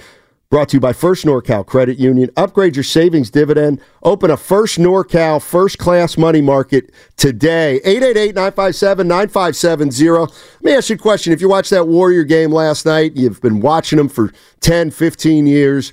Brought 0.49 0.69
to 0.69 0.77
you 0.77 0.81
by 0.81 0.93
First 0.93 1.25
NorCal 1.25 1.67
Credit 1.67 1.99
Union. 1.99 2.31
Upgrade 2.37 2.77
your 2.77 2.85
savings 2.85 3.31
dividend. 3.31 3.81
Open 4.05 4.31
a 4.31 4.37
First 4.37 4.79
NorCal 4.79 5.43
first 5.43 5.79
class 5.79 6.17
money 6.17 6.41
market 6.41 6.93
today. 7.17 7.81
888 7.85 8.37
957 8.37 9.09
9570. 9.09 10.09
Let 10.09 10.63
me 10.63 10.73
ask 10.73 10.89
you 10.89 10.95
a 10.95 10.99
question. 11.01 11.33
If 11.33 11.41
you 11.41 11.49
watched 11.49 11.71
that 11.71 11.89
Warrior 11.89 12.23
game 12.23 12.53
last 12.53 12.87
night, 12.87 13.17
you've 13.17 13.41
been 13.41 13.59
watching 13.59 13.97
them 13.97 14.09
for 14.09 14.33
10, 14.61 14.93
15 14.93 15.49
years, 15.49 15.93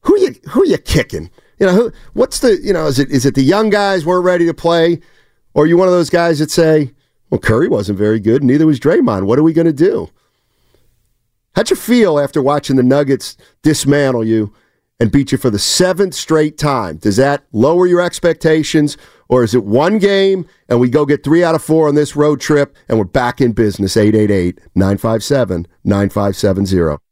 who 0.00 0.18
you 0.18 0.34
who 0.50 0.66
you 0.66 0.78
kicking? 0.78 1.30
You 1.62 1.68
know, 1.68 1.92
what's 2.14 2.40
the 2.40 2.60
you 2.60 2.72
know, 2.72 2.88
is 2.88 2.98
it 2.98 3.08
is 3.12 3.24
it 3.24 3.36
the 3.36 3.42
young 3.42 3.70
guys 3.70 4.04
weren't 4.04 4.24
ready 4.24 4.46
to 4.46 4.52
play? 4.52 4.98
Or 5.54 5.62
are 5.62 5.66
you 5.68 5.76
one 5.76 5.86
of 5.86 5.94
those 5.94 6.10
guys 6.10 6.40
that 6.40 6.50
say, 6.50 6.90
Well, 7.30 7.38
Curry 7.38 7.68
wasn't 7.68 7.98
very 7.98 8.18
good, 8.18 8.42
neither 8.42 8.66
was 8.66 8.80
Draymond. 8.80 9.26
What 9.26 9.38
are 9.38 9.44
we 9.44 9.52
gonna 9.52 9.72
do? 9.72 10.10
How'd 11.54 11.70
you 11.70 11.76
feel 11.76 12.18
after 12.18 12.42
watching 12.42 12.74
the 12.74 12.82
Nuggets 12.82 13.36
dismantle 13.62 14.24
you 14.24 14.52
and 14.98 15.12
beat 15.12 15.30
you 15.30 15.38
for 15.38 15.50
the 15.50 15.58
seventh 15.60 16.14
straight 16.14 16.58
time? 16.58 16.96
Does 16.96 17.16
that 17.18 17.44
lower 17.52 17.86
your 17.86 18.00
expectations, 18.00 18.96
or 19.28 19.44
is 19.44 19.54
it 19.54 19.62
one 19.62 20.00
game 20.00 20.46
and 20.68 20.80
we 20.80 20.90
go 20.90 21.06
get 21.06 21.22
three 21.22 21.44
out 21.44 21.54
of 21.54 21.62
four 21.62 21.86
on 21.86 21.94
this 21.94 22.16
road 22.16 22.40
trip 22.40 22.74
and 22.88 22.98
we're 22.98 23.04
back 23.04 23.40
in 23.40 23.52
business? 23.52 23.96
888 23.96 24.58
957 24.74 25.68
9570. 25.84 27.11